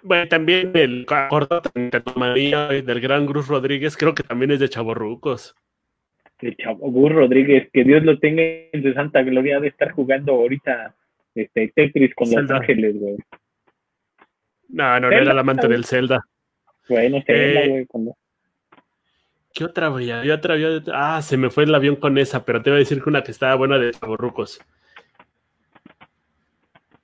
Bueno, 0.03 0.27
también 0.27 0.73
el 0.75 1.07
acordo 1.09 1.61
del 1.73 3.01
gran 3.01 3.25
Cruz 3.25 3.47
Rodríguez, 3.47 3.97
creo 3.97 4.13
que 4.13 4.21
también 4.21 4.51
es 4.51 4.59
de 4.59 4.69
chaborrucos 4.69 5.55
el 6.47 6.57
chavo 6.57 6.91
Gus 6.91 7.11
Rodríguez, 7.11 7.69
que 7.71 7.83
Dios 7.83 8.03
lo 8.03 8.19
tenga 8.19 8.43
en 8.43 8.83
su 8.83 8.93
santa 8.93 9.21
gloria 9.21 9.59
de 9.59 9.69
estar 9.69 9.91
jugando 9.91 10.33
ahorita 10.33 10.95
este 11.35 11.71
Tetris 11.75 12.13
con 12.15 12.29
Los 12.31 12.49
Ángeles, 12.49 12.99
güey. 12.99 13.17
No, 14.69 14.99
no, 14.99 15.09
no 15.09 15.15
era 15.15 15.31
el 15.31 15.39
amante 15.39 15.67
del 15.67 15.85
Zelda. 15.85 16.25
Bueno, 16.89 17.21
Zelda, 17.25 17.61
eh, 17.61 17.69
güey, 17.69 17.85
cuando... 17.85 18.15
¿Qué 19.53 19.63
otra 19.63 19.87
había? 19.87 20.23
otra 20.33 20.55
Ah, 20.93 21.21
se 21.21 21.37
me 21.37 21.51
fue 21.51 21.65
el 21.65 21.75
avión 21.75 21.95
con 21.95 22.17
esa, 22.17 22.43
pero 22.43 22.61
te 22.61 22.71
voy 22.71 22.77
a 22.77 22.79
decir 22.79 23.01
que 23.01 23.09
una 23.09 23.23
que 23.23 23.31
estaba 23.31 23.53
buena 23.55 23.77
de 23.77 23.91
chaborrucos. 23.91 24.59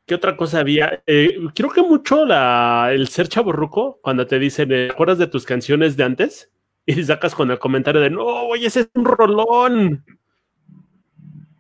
¿Qué 0.08 0.16
otra 0.16 0.36
cosa 0.36 0.62
había? 0.62 1.04
Eh, 1.06 1.38
creo 1.54 1.70
que 1.70 1.84
mucho 1.84 2.26
la, 2.26 2.90
el 2.92 3.08
ser 3.10 3.28
chaborruco, 3.28 4.00
cuando 4.02 4.26
te 4.26 4.40
dicen, 4.40 4.70
¿te 4.70 4.90
acuerdas 4.90 5.20
de 5.20 5.28
tus 5.28 5.46
canciones 5.46 5.96
de 5.96 6.04
antes? 6.04 6.52
Y 6.90 7.04
sacas 7.04 7.36
con 7.36 7.52
el 7.52 7.60
comentario 7.60 8.02
de, 8.02 8.10
no, 8.10 8.24
oye, 8.24 8.68
ese 8.68 8.82
es 8.82 8.92
un 8.96 9.06
rolón. 9.06 10.04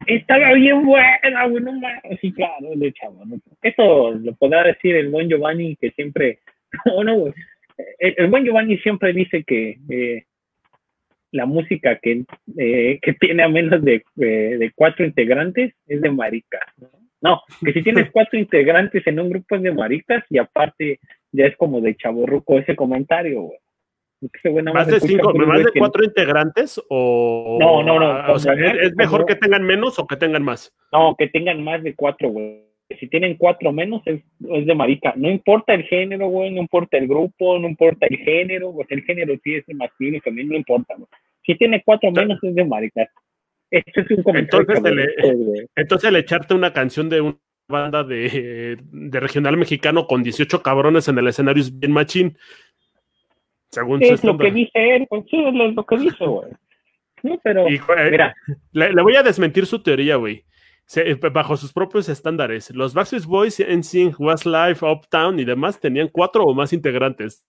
Estaba 0.07 0.53
bien 0.53 0.83
buena, 0.83 1.45
bueno, 1.47 1.71
sí, 2.19 2.31
claro, 2.31 2.69
de 2.75 2.91
chavo. 2.93 3.23
Eso 3.61 4.11
lo 4.11 4.33
podrá 4.33 4.63
decir 4.63 4.95
el 4.95 5.09
buen 5.09 5.29
Giovanni, 5.29 5.75
que 5.75 5.91
siempre, 5.91 6.39
no, 7.05 7.31
el, 7.99 8.27
buen 8.27 8.43
Giovanni 8.43 8.79
siempre 8.79 9.13
dice 9.13 9.43
que 9.43 9.77
eh, 9.89 10.23
la 11.31 11.45
música 11.45 11.99
que, 11.99 12.23
eh, 12.57 12.99
que 12.99 13.13
tiene 13.13 13.43
a 13.43 13.49
menos 13.49 13.83
de, 13.83 14.03
eh, 14.17 14.57
de, 14.57 14.71
cuatro 14.73 15.05
integrantes 15.05 15.75
es 15.85 16.01
de 16.01 16.09
maricas. 16.09 16.63
¿no? 17.21 17.41
que 17.63 17.73
si 17.73 17.83
tienes 17.83 18.09
cuatro 18.13 18.39
integrantes 18.39 19.05
en 19.05 19.19
un 19.19 19.29
grupo 19.29 19.57
es 19.57 19.61
de 19.61 19.73
maricas 19.73 20.23
y 20.29 20.39
aparte 20.39 20.99
ya 21.31 21.45
es 21.45 21.55
como 21.57 21.81
de 21.81 21.95
chaborruco 21.95 22.57
ese 22.57 22.75
comentario, 22.75 23.41
güey. 23.41 23.59
¿Más 24.73 24.87
de 24.87 24.99
cinco, 24.99 25.33
más 25.33 25.63
de 25.63 25.79
cuatro 25.79 26.03
integrantes 26.03 26.81
o 26.89 27.57
no, 27.59 27.83
no, 27.83 27.99
no. 27.99 28.33
O 28.33 28.39
sea, 28.39 28.53
¿es, 28.53 28.93
mejor 28.95 29.25
que 29.25 29.35
tengan 29.35 29.63
menos 29.63 29.97
o 29.97 30.07
que 30.07 30.17
tengan 30.17 30.43
más? 30.43 30.73
No, 30.91 31.15
que 31.17 31.27
tengan 31.27 31.63
más 31.63 31.81
de 31.83 31.95
cuatro, 31.95 32.29
güey. 32.29 32.65
Si 32.99 33.07
tienen 33.07 33.37
cuatro 33.37 33.71
menos 33.71 34.01
es, 34.05 34.21
de 34.39 34.75
marica. 34.75 35.13
No 35.15 35.29
importa 35.29 35.73
el 35.73 35.83
género, 35.83 36.27
güey, 36.27 36.51
no 36.51 36.59
importa 36.59 36.97
el 36.97 37.07
grupo, 37.07 37.59
no 37.59 37.67
importa 37.69 38.07
el 38.09 38.17
género, 38.17 38.73
pues 38.73 38.87
el 38.91 39.03
género 39.03 39.35
sí 39.43 39.55
es 39.55 39.63
masculino 39.73 40.17
y 40.17 40.21
femenino, 40.21 40.51
no 40.51 40.57
importa, 40.57 40.95
güey. 40.95 41.07
Si 41.45 41.55
tiene 41.55 41.81
cuatro 41.85 42.11
menos 42.11 42.43
es 42.43 42.55
de 42.55 42.65
marica. 42.65 43.07
Esto 43.71 44.01
es 44.01 44.11
un 44.11 44.23
comentario. 44.23 44.67
Entonces, 44.67 44.95
le, 44.95 45.67
entonces 45.75 46.09
el 46.09 46.15
echarte 46.17 46.53
una 46.55 46.73
canción 46.73 47.07
de 47.07 47.21
una 47.21 47.37
banda 47.69 48.03
de, 48.03 48.77
de 48.91 49.19
regional 49.19 49.55
mexicano 49.55 50.07
con 50.07 50.23
18 50.23 50.61
cabrones 50.61 51.07
en 51.07 51.19
el 51.19 51.27
escenario 51.27 51.61
es 51.61 51.79
bien 51.79 51.91
machín 51.93 52.35
según 53.69 54.03
es 54.03 54.23
lo 54.23 54.37
que 54.37 54.51
dice 54.51 54.95
él, 54.95 55.07
pues 55.09 55.25
sí, 55.29 55.37
es 55.43 55.53
lo 55.53 55.85
que 55.85 55.97
dice, 55.97 56.25
güey. 56.25 56.51
pero, 57.43 57.67
eh, 57.67 58.11
mira. 58.11 58.35
Le, 58.71 59.01
voy 59.01 59.15
a 59.15 59.23
desmentir 59.23 59.65
su 59.65 59.81
teoría, 59.81 60.15
güey. 60.15 60.43
Eh, 60.95 61.15
bajo 61.31 61.55
sus 61.55 61.71
propios 61.71 62.09
estándares, 62.09 62.71
los 62.71 62.95
Backstreet 62.95 63.25
Boys, 63.25 63.59
NSYNC, 63.59 64.19
Westlife, 64.19 64.83
Uptown 64.83 65.39
y 65.39 65.45
demás 65.45 65.79
tenían 65.79 66.09
cuatro 66.11 66.43
o 66.43 66.55
más 66.55 66.73
integrantes. 66.73 67.45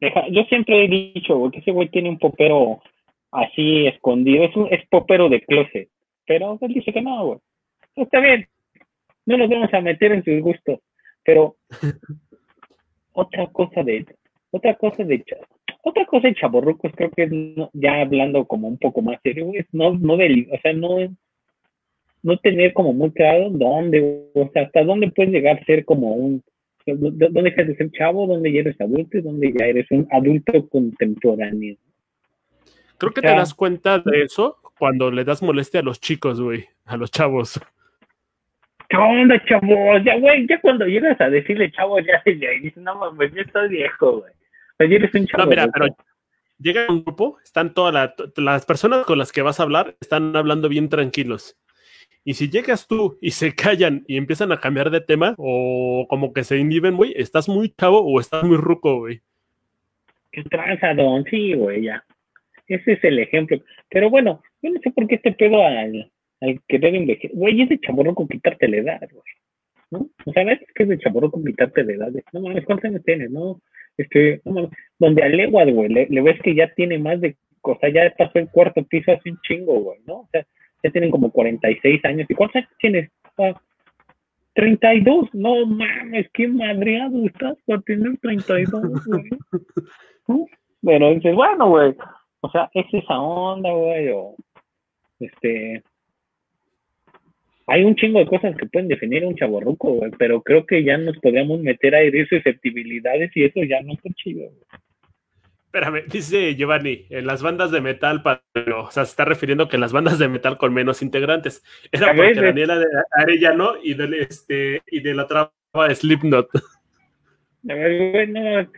yo 0.00 0.42
siempre 0.48 0.84
he 0.84 0.88
dicho, 0.88 1.36
güey, 1.36 1.52
que 1.52 1.60
ese 1.60 1.70
güey 1.70 1.88
tiene 1.90 2.08
un 2.08 2.18
popero 2.18 2.82
así 3.30 3.86
escondido. 3.86 4.44
Es, 4.44 4.56
un, 4.56 4.66
es 4.72 4.84
popero 4.88 5.28
de 5.28 5.40
closet. 5.42 5.88
Pero 6.26 6.58
él 6.60 6.74
dice 6.74 6.92
que 6.92 7.02
no, 7.02 7.24
güey. 7.24 7.38
Está 7.94 8.18
bien. 8.20 8.48
No 9.24 9.36
nos 9.36 9.48
vamos 9.48 9.72
a 9.72 9.80
meter 9.80 10.12
en 10.12 10.24
sus 10.24 10.40
gustos. 10.40 10.80
Pero 11.24 11.56
otra 13.12 13.46
cosa 13.48 13.82
de 13.82 14.06
otra 14.50 14.74
cosa 14.74 15.04
de 15.04 15.24
otra 15.82 16.06
cosa 16.06 16.28
de 16.28 16.34
chaborrucos 16.34 16.92
creo 16.94 17.10
que 17.10 17.24
es 17.24 17.30
ya 17.72 18.00
hablando 18.00 18.44
como 18.46 18.68
un 18.68 18.78
poco 18.78 19.02
más 19.02 19.18
serio 19.22 19.50
es 19.54 19.66
no 19.72 19.94
no 19.94 20.16
de, 20.16 20.48
o 20.52 20.58
sea 20.60 20.72
no 20.72 20.96
no 22.22 22.36
tener 22.38 22.72
como 22.72 22.92
muy 22.92 23.10
claro 23.12 23.50
dónde 23.50 24.28
o 24.34 24.50
sea 24.52 24.62
hasta 24.62 24.84
dónde 24.84 25.10
puedes 25.10 25.32
llegar 25.32 25.58
a 25.58 25.64
ser 25.64 25.84
como 25.84 26.14
un 26.14 26.42
dónde 26.86 27.42
dejas 27.42 27.66
de 27.68 27.76
ser 27.76 27.90
chavo 27.92 28.26
dónde 28.26 28.52
ya 28.52 28.60
eres 28.60 28.80
adulto 28.80 29.18
y 29.18 29.22
dónde 29.22 29.52
ya 29.58 29.66
eres 29.66 29.90
un 29.90 30.06
adulto 30.10 30.68
contemporáneo 30.68 31.76
creo 32.98 33.12
que 33.12 33.20
te 33.20 33.28
das 33.28 33.54
cuenta 33.54 33.98
de 33.98 34.22
eso 34.22 34.56
cuando 34.78 35.10
le 35.10 35.24
das 35.24 35.42
molestia 35.42 35.80
a 35.80 35.82
los 35.82 36.00
chicos 36.00 36.40
güey 36.40 36.66
a 36.86 36.96
los 36.96 37.10
chavos 37.10 37.60
¿Qué 38.88 38.96
onda, 38.96 39.42
chavos? 39.44 40.02
Ya, 40.04 40.18
güey, 40.18 40.46
ya 40.46 40.60
cuando 40.60 40.86
llegas 40.86 41.20
a 41.20 41.28
decirle 41.28 41.70
chavos, 41.72 42.02
ya 42.06 42.22
se 42.22 42.32
dices, 42.32 42.76
no 42.78 42.94
mames, 42.94 43.32
yo 43.34 43.42
estoy 43.42 43.68
viejo, 43.68 44.20
güey. 44.20 44.32
Pues 44.76 44.90
eres 44.90 45.14
un 45.14 45.26
chavo. 45.26 45.44
No, 45.44 45.50
mira, 45.50 45.68
pero 45.68 45.94
llega 46.58 46.86
un 46.88 47.04
grupo, 47.04 47.38
están 47.44 47.74
todas 47.74 48.14
las 48.36 48.66
personas 48.66 49.04
con 49.04 49.18
las 49.18 49.32
que 49.32 49.42
vas 49.42 49.60
a 49.60 49.64
hablar, 49.64 49.96
están 50.00 50.34
hablando 50.34 50.68
bien 50.68 50.88
tranquilos. 50.88 51.56
Y 52.24 52.34
si 52.34 52.50
llegas 52.50 52.86
tú 52.86 53.18
y 53.20 53.30
se 53.30 53.54
callan 53.54 54.04
y 54.06 54.16
empiezan 54.16 54.52
a 54.52 54.60
cambiar 54.60 54.90
de 54.90 55.00
tema 55.00 55.34
o 55.38 56.06
como 56.08 56.32
que 56.32 56.44
se 56.44 56.58
inhiben, 56.58 56.96
güey, 56.96 57.12
estás 57.16 57.48
muy 57.48 57.70
chavo 57.70 58.00
o 58.00 58.20
estás 58.20 58.44
muy 58.44 58.56
ruco, 58.56 58.98
güey. 58.98 59.20
Qué 60.32 60.42
tranza, 60.44 60.94
don, 60.94 61.24
sí, 61.24 61.54
güey, 61.54 61.84
ya. 61.84 62.04
Ese 62.66 62.92
es 62.92 63.04
el 63.04 63.18
ejemplo. 63.18 63.58
Pero 63.88 64.10
bueno, 64.10 64.42
yo 64.60 64.70
no 64.70 64.80
sé 64.80 64.90
por 64.90 65.06
qué 65.06 65.14
este 65.14 65.32
pedo 65.32 65.64
al, 65.64 66.10
al 66.40 66.60
querer 66.68 66.94
envejecer. 66.94 67.36
Güey, 67.36 67.62
es 67.62 67.68
de 67.68 67.80
con 68.14 68.28
quitarte 68.28 68.68
la 68.68 68.76
edad, 68.76 69.08
güey. 69.10 69.22
¿No? 69.90 70.08
O 70.26 70.32
sea, 70.32 70.44
¿ves 70.44 70.60
que 70.74 70.82
es 70.82 70.88
de 70.88 70.98
con 70.98 71.44
quitarte 71.44 71.84
la 71.84 71.92
edad? 71.94 72.12
No 72.32 72.40
mames, 72.40 72.64
¿cuántos 72.64 72.90
años 72.90 73.02
tienes? 73.04 73.30
No, 73.30 73.60
este, 73.96 74.40
no 74.44 74.52
mames. 74.52 74.70
Donde 74.98 75.22
a 75.22 75.28
leguas, 75.28 75.72
güey, 75.72 75.88
le, 75.88 76.22
ves 76.22 76.40
que 76.42 76.54
ya 76.54 76.72
tiene 76.74 76.98
más 76.98 77.20
de, 77.20 77.36
o 77.62 77.78
sea, 77.78 77.90
ya 77.90 78.12
pasó 78.16 78.38
el 78.38 78.50
cuarto 78.50 78.84
piso 78.84 79.12
hace 79.12 79.30
un 79.30 79.40
chingo, 79.42 79.80
güey, 79.80 79.98
¿no? 80.06 80.20
O 80.20 80.28
sea, 80.30 80.46
ya 80.82 80.90
tienen 80.90 81.10
como 81.10 81.30
46 81.30 82.04
años. 82.04 82.26
¿Y 82.28 82.34
cuántos 82.34 82.56
años 82.56 82.70
tienes? 82.78 83.10
Ah, 83.38 83.60
32, 84.54 85.28
no 85.34 85.66
mames, 85.66 86.28
qué 86.32 86.48
madreado 86.48 87.24
estás 87.24 87.56
para 87.66 87.80
tener 87.82 88.18
32, 88.18 89.06
güey. 89.06 89.24
¿No? 90.28 90.46
Pero 90.82 91.14
dices, 91.14 91.34
bueno, 91.34 91.68
güey, 91.70 91.94
o 92.40 92.50
sea, 92.50 92.70
es 92.74 92.86
esa 92.92 93.20
onda, 93.20 93.70
güey, 93.70 94.08
o 94.08 94.34
este, 95.20 95.82
hay 97.68 97.84
un 97.84 97.94
chingo 97.96 98.18
de 98.18 98.26
cosas 98.26 98.56
que 98.56 98.66
pueden 98.66 98.88
definir 98.88 99.22
a 99.22 99.28
un 99.28 99.36
chaborruco, 99.36 99.92
güey, 99.92 100.10
pero 100.18 100.42
creo 100.42 100.64
que 100.64 100.82
ya 100.82 100.96
nos 100.96 101.18
podríamos 101.18 101.60
meter 101.60 101.94
a 101.94 102.00
herir 102.00 102.26
susceptibilidades 102.26 103.30
y 103.36 103.44
eso 103.44 103.62
ya 103.62 103.82
no 103.82 103.92
está 103.92 104.08
chido. 104.14 104.50
Espérame, 105.66 106.04
dice 106.10 106.54
Giovanni, 106.56 107.04
en 107.10 107.26
las 107.26 107.42
bandas 107.42 107.70
de 107.70 107.82
metal, 107.82 108.22
o 108.74 108.90
sea, 108.90 109.04
se 109.04 109.10
está 109.10 109.26
refiriendo 109.26 109.68
que 109.68 109.76
en 109.76 109.82
las 109.82 109.92
bandas 109.92 110.18
de 110.18 110.28
metal 110.28 110.56
con 110.56 110.72
menos 110.72 111.02
integrantes. 111.02 111.62
Era 111.92 112.14
porque 112.14 112.40
Daniela 112.40 112.78
de 112.78 112.86
Arellano 113.12 113.74
y 113.82 113.92
de, 113.92 114.18
este, 114.22 114.82
y 114.86 115.00
de 115.00 115.14
la 115.14 115.24
otra 115.24 115.52
Slipknot. 115.94 116.48
Bueno, 117.62 118.70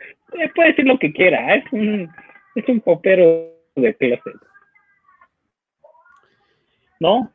puede 0.56 0.68
decir 0.70 0.84
lo 0.84 0.98
que 0.98 1.12
quiera, 1.12 1.54
es 1.54 1.64
un, 1.70 2.10
es 2.56 2.68
un 2.68 2.80
popero 2.80 3.52
de 3.76 3.94
clase. 3.94 4.32
¿No? 6.98 7.32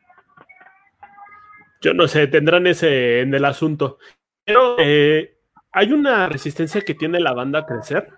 Yo 1.86 1.94
no 1.94 2.08
sé, 2.08 2.28
tendrán 2.28 2.68
ese 2.68 3.22
en 3.22 3.34
el 3.34 3.46
asunto. 3.46 4.00
Pero 4.44 4.76
eh, 4.80 5.38
hay 5.72 5.94
una 5.94 6.28
resistencia 6.28 6.82
que 6.82 6.96
tiene 6.96 7.20
la 7.20 7.34
banda 7.34 7.60
a 7.60 7.66
crecer 7.66 8.10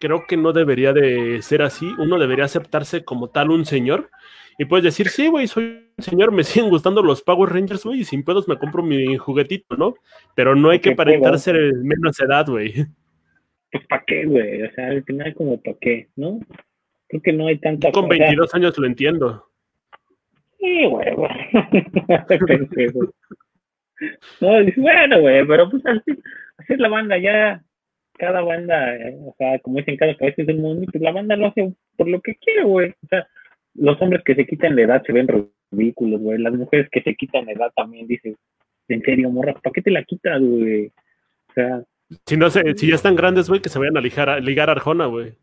creo 0.00 0.26
que 0.26 0.36
no 0.36 0.52
debería 0.52 0.92
de 0.92 1.40
ser 1.42 1.62
así. 1.62 1.86
Uno 1.98 2.18
debería 2.18 2.44
aceptarse 2.44 3.04
como 3.04 3.30
tal 3.30 3.50
un 3.50 3.64
señor. 3.64 4.10
Y 4.58 4.64
puedes 4.64 4.84
decir, 4.84 5.08
sí, 5.08 5.28
güey, 5.28 5.46
soy 5.46 5.90
un 5.96 6.04
señor, 6.04 6.32
me 6.32 6.44
siguen 6.44 6.70
gustando 6.70 7.02
los 7.02 7.22
Power 7.22 7.52
Rangers, 7.52 7.84
güey, 7.84 8.00
y 8.00 8.04
sin 8.04 8.24
pedos 8.24 8.48
me 8.48 8.56
compro 8.56 8.82
mi 8.82 9.16
juguetito, 9.16 9.76
¿no? 9.76 9.94
Pero 10.34 10.54
no 10.54 10.70
hay 10.70 10.80
que 10.80 10.90
aparentar 10.90 11.38
ser 11.38 11.56
menos 11.74 12.18
edad, 12.20 12.46
güey. 12.46 12.86
Pues 13.70 13.86
para 13.86 14.04
qué, 14.06 14.24
güey, 14.24 14.62
o 14.62 14.72
sea, 14.72 14.88
al 14.88 15.04
final 15.04 15.34
como 15.34 15.60
para 15.60 15.76
qué, 15.80 16.08
¿no? 16.16 16.38
Creo 17.08 17.22
que 17.22 17.32
no 17.32 17.48
hay 17.48 17.58
tanta... 17.58 17.92
Con 17.92 18.08
22 18.08 18.54
años 18.54 18.78
lo 18.78 18.86
entiendo. 18.86 19.50
Sí, 20.66 20.84
güey, 20.86 21.14
güey. 21.14 21.38
no, 24.40 24.82
bueno, 24.82 25.20
güey, 25.20 25.46
pero 25.46 25.70
pues 25.70 25.86
así, 25.86 26.10
así 26.58 26.72
es 26.72 26.78
la 26.80 26.88
banda, 26.88 27.16
ya 27.18 27.62
cada 28.18 28.40
banda, 28.40 28.96
o 29.26 29.34
sea, 29.38 29.60
como 29.60 29.78
dicen, 29.78 29.96
cada 29.96 30.16
cabeza 30.16 30.42
es 30.42 30.48
el 30.48 30.58
mundo, 30.58 30.86
pues 30.90 31.02
la 31.02 31.12
banda 31.12 31.36
lo 31.36 31.46
hace 31.46 31.72
por 31.96 32.08
lo 32.08 32.20
que 32.20 32.34
quiere, 32.36 32.64
güey. 32.64 32.90
O 32.90 33.06
sea, 33.08 33.28
los 33.74 34.00
hombres 34.02 34.24
que 34.24 34.34
se 34.34 34.44
quitan 34.46 34.74
la 34.74 34.82
edad 34.82 35.02
se 35.06 35.12
ven 35.12 35.28
ridículos, 35.70 36.20
güey. 36.20 36.38
Las 36.38 36.54
mujeres 36.54 36.88
que 36.90 37.02
se 37.02 37.14
quitan 37.14 37.46
la 37.46 37.52
edad 37.52 37.70
también 37.76 38.08
dicen, 38.08 38.34
en 38.88 39.02
serio, 39.02 39.30
morra, 39.30 39.54
¿para 39.54 39.72
qué 39.72 39.82
te 39.82 39.92
la 39.92 40.02
quitas, 40.02 40.40
güey? 40.40 40.86
O 41.48 41.52
sea. 41.54 41.82
Si 42.24 42.36
no 42.36 42.50
sé, 42.50 42.62
si 42.76 42.88
ya 42.88 42.96
están 42.96 43.14
grandes, 43.14 43.48
güey, 43.48 43.60
que 43.60 43.68
se 43.68 43.78
vayan 43.78 43.96
a 43.96 44.00
ligar 44.00 44.30
a, 44.30 44.40
ligar 44.40 44.68
a 44.68 44.72
Arjona, 44.72 45.06
güey. 45.06 45.34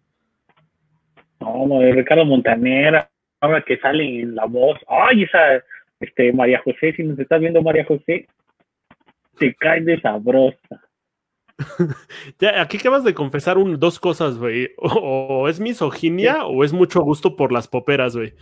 No, 1.40 1.66
no, 1.68 1.82
Ricardo 1.82 2.26
Montanera, 2.26 3.10
ahora 3.44 3.62
que 3.62 3.78
sale 3.78 4.22
en 4.22 4.36
la 4.36 4.46
voz, 4.46 4.80
ay, 4.88 5.24
esa, 5.24 5.62
este, 6.00 6.32
María 6.32 6.62
José, 6.64 6.94
si 6.96 7.04
nos 7.04 7.20
estás 7.20 7.42
viendo 7.42 7.62
María 7.62 7.84
José, 7.84 8.26
te 9.38 9.54
cae 9.56 9.82
de 9.82 10.00
sabrosa. 10.00 10.82
ya, 12.40 12.62
aquí 12.62 12.78
acabas 12.78 13.04
de 13.04 13.14
confesar 13.14 13.58
un, 13.58 13.78
dos 13.80 14.00
cosas, 14.00 14.38
güey. 14.38 14.72
O, 14.78 15.50
es 15.50 15.60
misoginia 15.60 16.46
o 16.46 16.64
es 16.64 16.72
mucho 16.72 17.02
gusto 17.02 17.36
por 17.36 17.52
las 17.52 17.68
poperas, 17.68 18.16
güey. 18.16 18.34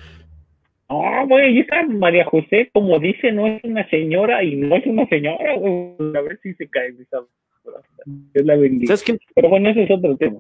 No, 0.87 1.27
güey, 1.27 1.59
esa 1.59 1.83
María 1.87 2.25
José, 2.25 2.69
como 2.71 2.99
dice, 2.99 3.31
no 3.31 3.47
es 3.47 3.63
una 3.63 3.89
señora 3.89 4.43
y 4.43 4.55
no 4.55 4.75
es 4.75 4.85
una 4.85 5.07
señora, 5.07 5.55
güey. 5.55 5.95
A 6.15 6.21
ver 6.21 6.39
si 6.43 6.53
se 6.53 6.69
cae. 6.69 6.93
Es 8.33 8.45
la 8.45 8.55
¿Sabes 8.85 9.03
quién? 9.03 9.19
Pero 9.33 9.49
bueno, 9.49 9.69
ese 9.69 9.83
es 9.83 9.91
otro 9.91 10.15
tema. 10.15 10.39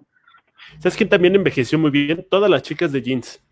¿Sabes 0.77 0.95
quién 0.95 1.09
también 1.09 1.35
envejeció 1.35 1.79
muy 1.79 1.89
bien? 1.89 2.23
Todas 2.29 2.49
las 2.49 2.61
chicas 2.61 2.91
de 2.91 3.01
jeans. 3.01 3.43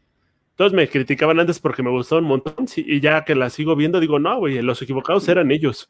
Todos 0.60 0.74
me 0.74 0.90
criticaban 0.90 1.40
antes 1.40 1.58
porque 1.58 1.82
me 1.82 1.90
gustaban 1.90 2.26
un 2.26 2.32
montón 2.32 2.66
y 2.76 3.00
ya 3.00 3.24
que 3.24 3.34
las 3.34 3.54
sigo 3.54 3.78
viendo 3.78 4.02
digo, 4.02 4.20
no, 4.20 4.40
güey, 4.40 4.62
los 4.62 4.82
equivocados 4.82 5.26
eran 5.30 5.52
ellos. 5.52 5.90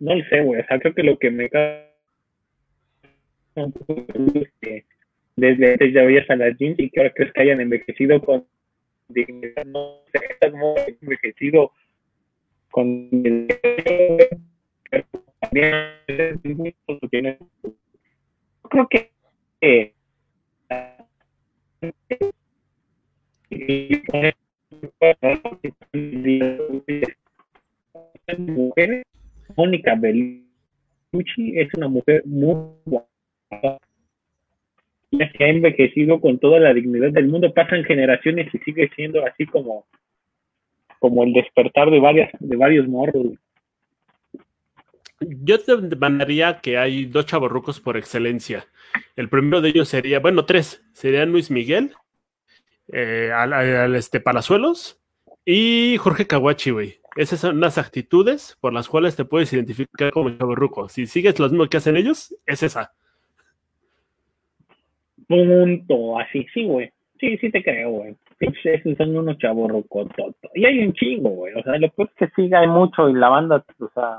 No 0.00 0.16
lo 0.16 0.24
sé, 0.24 0.40
güey. 0.42 0.62
O 0.62 0.66
sea, 0.66 0.80
creo 0.80 0.94
que 0.94 1.04
lo 1.04 1.16
que 1.16 1.30
me 1.30 1.48
desde 5.36 5.72
antes 5.74 5.92
ya 5.94 6.02
veías 6.02 6.28
a 6.28 6.34
las 6.34 6.58
jeans 6.58 6.76
y 6.80 6.90
que 6.90 6.98
ahora 6.98 7.12
crees 7.14 7.32
que 7.32 7.42
hayan 7.42 7.60
envejecido 7.60 8.20
con 8.20 8.44
dignidad. 9.06 9.64
No 9.66 10.00
sé, 10.12 10.50
cómo 10.50 10.74
envejecido 11.00 11.70
con 12.72 13.10
creo 18.70 18.88
que 18.90 19.12
eh, 19.60 19.94
Mónica 29.56 29.94
Bellucci 29.94 31.58
es 31.58 31.68
una 31.76 31.88
mujer 31.88 32.22
muy 32.26 32.54
guapa 32.84 33.78
que 35.10 35.44
ha 35.44 35.48
envejecido 35.48 36.20
con 36.20 36.38
toda 36.38 36.60
la 36.60 36.74
dignidad 36.74 37.10
del 37.12 37.28
mundo, 37.28 37.52
pasan 37.54 37.84
generaciones 37.84 38.52
y 38.54 38.58
sigue 38.58 38.90
siendo 38.94 39.24
así 39.24 39.46
como, 39.46 39.86
como 40.98 41.24
el 41.24 41.32
despertar 41.32 41.90
de 41.90 42.00
varias, 42.00 42.30
de 42.38 42.56
varios 42.56 42.86
morros. 42.88 43.32
Yo 45.20 45.58
te 45.60 45.76
mandaría 45.96 46.60
que 46.60 46.76
hay 46.78 47.06
dos 47.06 47.26
chavorrucos 47.26 47.80
por 47.80 47.96
excelencia. 47.96 48.66
El 49.16 49.28
primero 49.28 49.60
de 49.60 49.70
ellos 49.70 49.88
sería, 49.88 50.20
bueno, 50.20 50.44
tres, 50.44 50.84
serían 50.92 51.32
Luis 51.32 51.50
Miguel, 51.50 51.92
eh, 52.92 53.32
al, 53.34 53.94
este 53.96 54.20
Palazuelos 54.20 55.00
y 55.44 55.96
Jorge 55.98 56.26
Kawachi, 56.26 56.70
güey. 56.70 57.00
Esas 57.16 57.40
son 57.40 57.60
las 57.60 57.78
actitudes 57.78 58.58
por 58.60 58.74
las 58.74 58.88
cuales 58.88 59.16
te 59.16 59.24
puedes 59.24 59.52
identificar 59.52 60.10
como 60.12 60.30
chaburruco. 60.36 60.88
Si 60.88 61.06
sigues 61.06 61.38
lo 61.38 61.48
mismo 61.48 61.66
que 61.66 61.78
hacen 61.78 61.96
ellos, 61.96 62.34
es 62.44 62.62
esa. 62.62 62.92
Punto, 65.26 66.18
así, 66.18 66.46
sí, 66.52 66.64
güey. 66.64 66.92
Sí, 67.18 67.38
sí 67.38 67.50
te 67.50 67.62
creo, 67.62 67.90
güey. 67.90 68.16
Esos 68.38 68.98
son 68.98 69.16
unos 69.16 69.38
chaburrucos. 69.38 70.08
Y 70.54 70.66
hay 70.66 70.80
un 70.80 70.92
chingo, 70.92 71.30
güey. 71.30 71.54
O 71.54 71.62
sea, 71.62 71.78
lo 71.78 71.90
que 71.90 72.02
es 72.02 72.10
que 72.18 72.28
siga 72.36 72.60
hay 72.60 72.68
mucho 72.68 73.08
y 73.08 73.14
la 73.14 73.30
banda, 73.30 73.64
o 73.78 73.90
sea. 73.94 74.18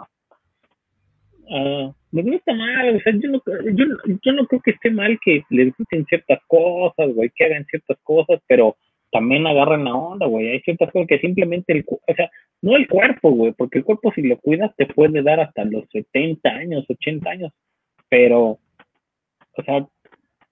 Uh, 1.50 1.94
me 2.12 2.24
gusta 2.24 2.54
mal, 2.54 2.96
o 2.96 3.00
sea, 3.00 3.14
yo 3.14 3.30
no, 3.30 3.42
yo, 3.74 3.86
yo 4.22 4.32
no 4.34 4.46
creo 4.48 4.62
que 4.62 4.72
esté 4.72 4.92
mal 4.92 5.18
que 5.24 5.44
les 5.50 5.74
gusten 5.78 6.06
ciertas 6.06 6.40
cosas, 6.48 7.14
güey, 7.14 7.32
que 7.36 7.46
hagan 7.46 7.66
ciertas 7.66 7.98
cosas, 8.04 8.42
pero 8.48 8.76
también 9.12 9.48
agarran 9.48 9.86
la 9.86 9.96
onda, 9.96 10.26
güey. 10.26 10.50
Hay 10.50 10.60
ciertas 10.62 10.92
cosas 10.92 11.08
que 11.08 11.20
simplemente, 11.20 11.74
el, 11.74 11.86
o 11.88 12.14
sea, 12.16 12.30
no 12.62 12.76
el 12.76 12.88
cuerpo, 12.88 13.32
güey, 13.32 13.54
porque 13.54 13.80
el 13.80 13.86
cuerpo 13.86 14.12
si 14.14 14.24
lo 14.24 14.38
cuidas 14.38 14.76
te 14.76 14.88
puede 14.88 15.22
dar 15.22 15.40
hasta 15.40 15.64
los 15.66 15.86
70 15.92 16.50
años, 16.50 16.86
80 16.90 17.30
años, 17.30 17.54
pero, 18.10 18.60
o 19.58 19.64
sea, 19.66 19.88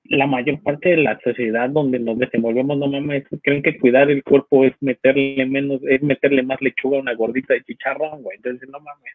la 0.05 0.27
mayor 0.27 0.61
parte 0.61 0.89
de 0.89 0.97
la 0.97 1.19
sociedad 1.23 1.69
donde 1.69 1.99
nos 1.99 2.17
desenvolvemos, 2.19 2.77
no 2.77 2.87
mames, 2.87 3.25
creen 3.43 3.63
que 3.63 3.77
cuidar 3.79 4.09
el 4.11 4.23
cuerpo 4.23 4.63
es 4.63 4.73
meterle 4.81 5.45
menos, 5.45 5.81
es 5.89 6.01
meterle 6.03 6.43
más 6.43 6.61
lechuga 6.61 6.97
a 6.97 7.01
una 7.01 7.15
gordita 7.15 7.53
de 7.53 7.63
chicharrón, 7.63 8.23
güey, 8.23 8.37
entonces 8.37 8.69
no 8.69 8.79
mames. 8.79 9.13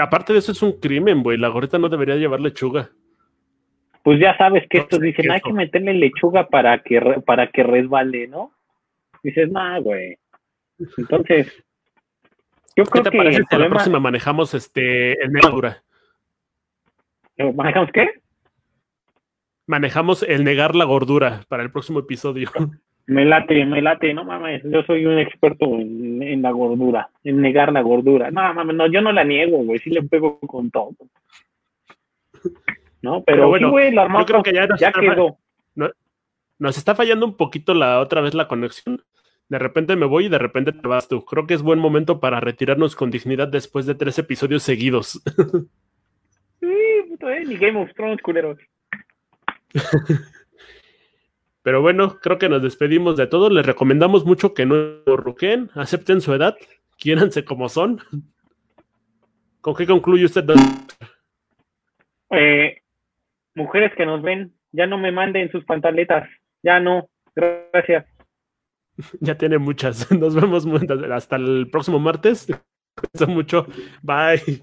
Aparte 0.00 0.32
de 0.32 0.38
eso 0.40 0.52
es 0.52 0.62
un 0.62 0.72
crimen, 0.80 1.22
güey, 1.22 1.38
la 1.38 1.48
gordita 1.48 1.78
no 1.78 1.88
debería 1.88 2.16
llevar 2.16 2.40
lechuga 2.40 2.90
pues 4.06 4.20
ya 4.20 4.38
sabes 4.38 4.64
que 4.70 4.78
estos 4.78 5.00
dicen, 5.00 5.32
hay 5.32 5.40
que 5.40 5.52
meterle 5.52 5.92
lechuga 5.92 6.46
para 6.46 6.80
que 6.80 7.00
para 7.26 7.50
que 7.50 7.64
resbale, 7.64 8.28
¿no? 8.28 8.52
Dices, 9.20 9.50
no, 9.50 9.82
güey. 9.82 10.16
Entonces, 10.96 11.52
yo 12.76 12.84
creo 12.84 13.02
¿Qué 13.02 13.02
te 13.02 13.10
que 13.10 13.18
parece 13.18 13.42
si 13.50 13.56
la 13.56 13.68
próxima 13.68 13.98
manejamos 13.98 14.54
este 14.54 15.20
el 15.20 15.32
¿Manejamos 17.52 17.90
qué? 17.92 18.06
Manejamos 19.66 20.22
el 20.22 20.44
negar 20.44 20.76
la 20.76 20.84
gordura 20.84 21.40
para 21.48 21.64
el 21.64 21.72
próximo 21.72 21.98
episodio. 21.98 22.48
Me 23.08 23.24
late, 23.24 23.64
me 23.64 23.80
late, 23.80 24.12
no 24.12 24.24
mames, 24.24 24.62
yo 24.64 24.82
soy 24.82 25.06
un 25.06 25.18
experto 25.18 25.66
en, 25.66 26.22
en 26.22 26.42
la 26.42 26.50
gordura, 26.50 27.08
en 27.22 27.40
negar 27.40 27.72
la 27.72 27.82
gordura. 27.82 28.30
No 28.30 28.52
mames, 28.52 28.76
no, 28.76 28.86
yo 28.88 29.00
no 29.00 29.12
la 29.12 29.22
niego, 29.24 29.58
güey, 29.58 29.78
sí 29.78 29.90
le 29.90 30.02
pego 30.02 30.40
con 30.40 30.70
todo. 30.70 30.90
¿no? 33.02 33.22
Pero, 33.24 33.48
bueno, 33.48 33.72
yo 33.72 34.26
creo 34.26 34.42
que 34.42 34.52
ya, 34.52 34.66
nos, 34.66 34.82
está, 34.82 35.00
quedó. 35.00 35.38
nos 36.58 36.76
está 36.76 36.94
fallando 36.94 37.26
un 37.26 37.36
poquito 37.36 37.74
la 37.74 38.00
otra 38.00 38.20
vez 38.20 38.34
la 38.34 38.48
conexión. 38.48 39.02
De 39.48 39.58
repente 39.58 39.94
me 39.94 40.06
voy 40.06 40.26
y 40.26 40.28
de 40.28 40.38
repente 40.38 40.72
te 40.72 40.88
vas 40.88 41.06
tú. 41.06 41.24
Creo 41.24 41.46
que 41.46 41.54
es 41.54 41.62
buen 41.62 41.78
momento 41.78 42.18
para 42.18 42.40
retirarnos 42.40 42.96
con 42.96 43.12
dignidad 43.12 43.46
después 43.46 43.86
de 43.86 43.94
tres 43.94 44.18
episodios 44.18 44.64
seguidos. 44.64 45.22
sí, 46.60 46.66
eh, 46.66 47.44
ni 47.46 47.56
Game 47.56 47.80
of 47.80 47.92
Thrones, 47.94 48.20
culeros. 48.22 48.58
Pero 51.66 51.82
bueno, 51.82 52.20
creo 52.20 52.38
que 52.38 52.48
nos 52.48 52.62
despedimos 52.62 53.16
de 53.16 53.26
todo. 53.26 53.50
Les 53.50 53.66
recomendamos 53.66 54.24
mucho 54.24 54.54
que 54.54 54.64
no 54.64 55.00
ruquen, 55.04 55.68
acepten 55.74 56.20
su 56.20 56.32
edad, 56.32 56.56
quiéranse 56.96 57.44
como 57.44 57.68
son. 57.68 57.98
¿Con 59.60 59.74
qué 59.74 59.84
concluye 59.84 60.26
usted? 60.26 60.44
Eh, 62.30 62.82
mujeres 63.56 63.92
que 63.96 64.06
nos 64.06 64.22
ven, 64.22 64.54
ya 64.70 64.86
no 64.86 64.96
me 64.96 65.10
manden 65.10 65.50
sus 65.50 65.64
pantaletas, 65.64 66.28
ya 66.62 66.78
no, 66.78 67.08
gracias. 67.34 68.06
Ya 69.20 69.36
tiene 69.36 69.58
muchas. 69.58 70.08
Nos 70.16 70.36
vemos 70.36 70.64
hasta 71.12 71.34
el 71.34 71.68
próximo 71.68 71.98
martes. 71.98 72.46
Cuídense 72.94 73.26
mucho. 73.26 73.66
Bye. 74.02 74.62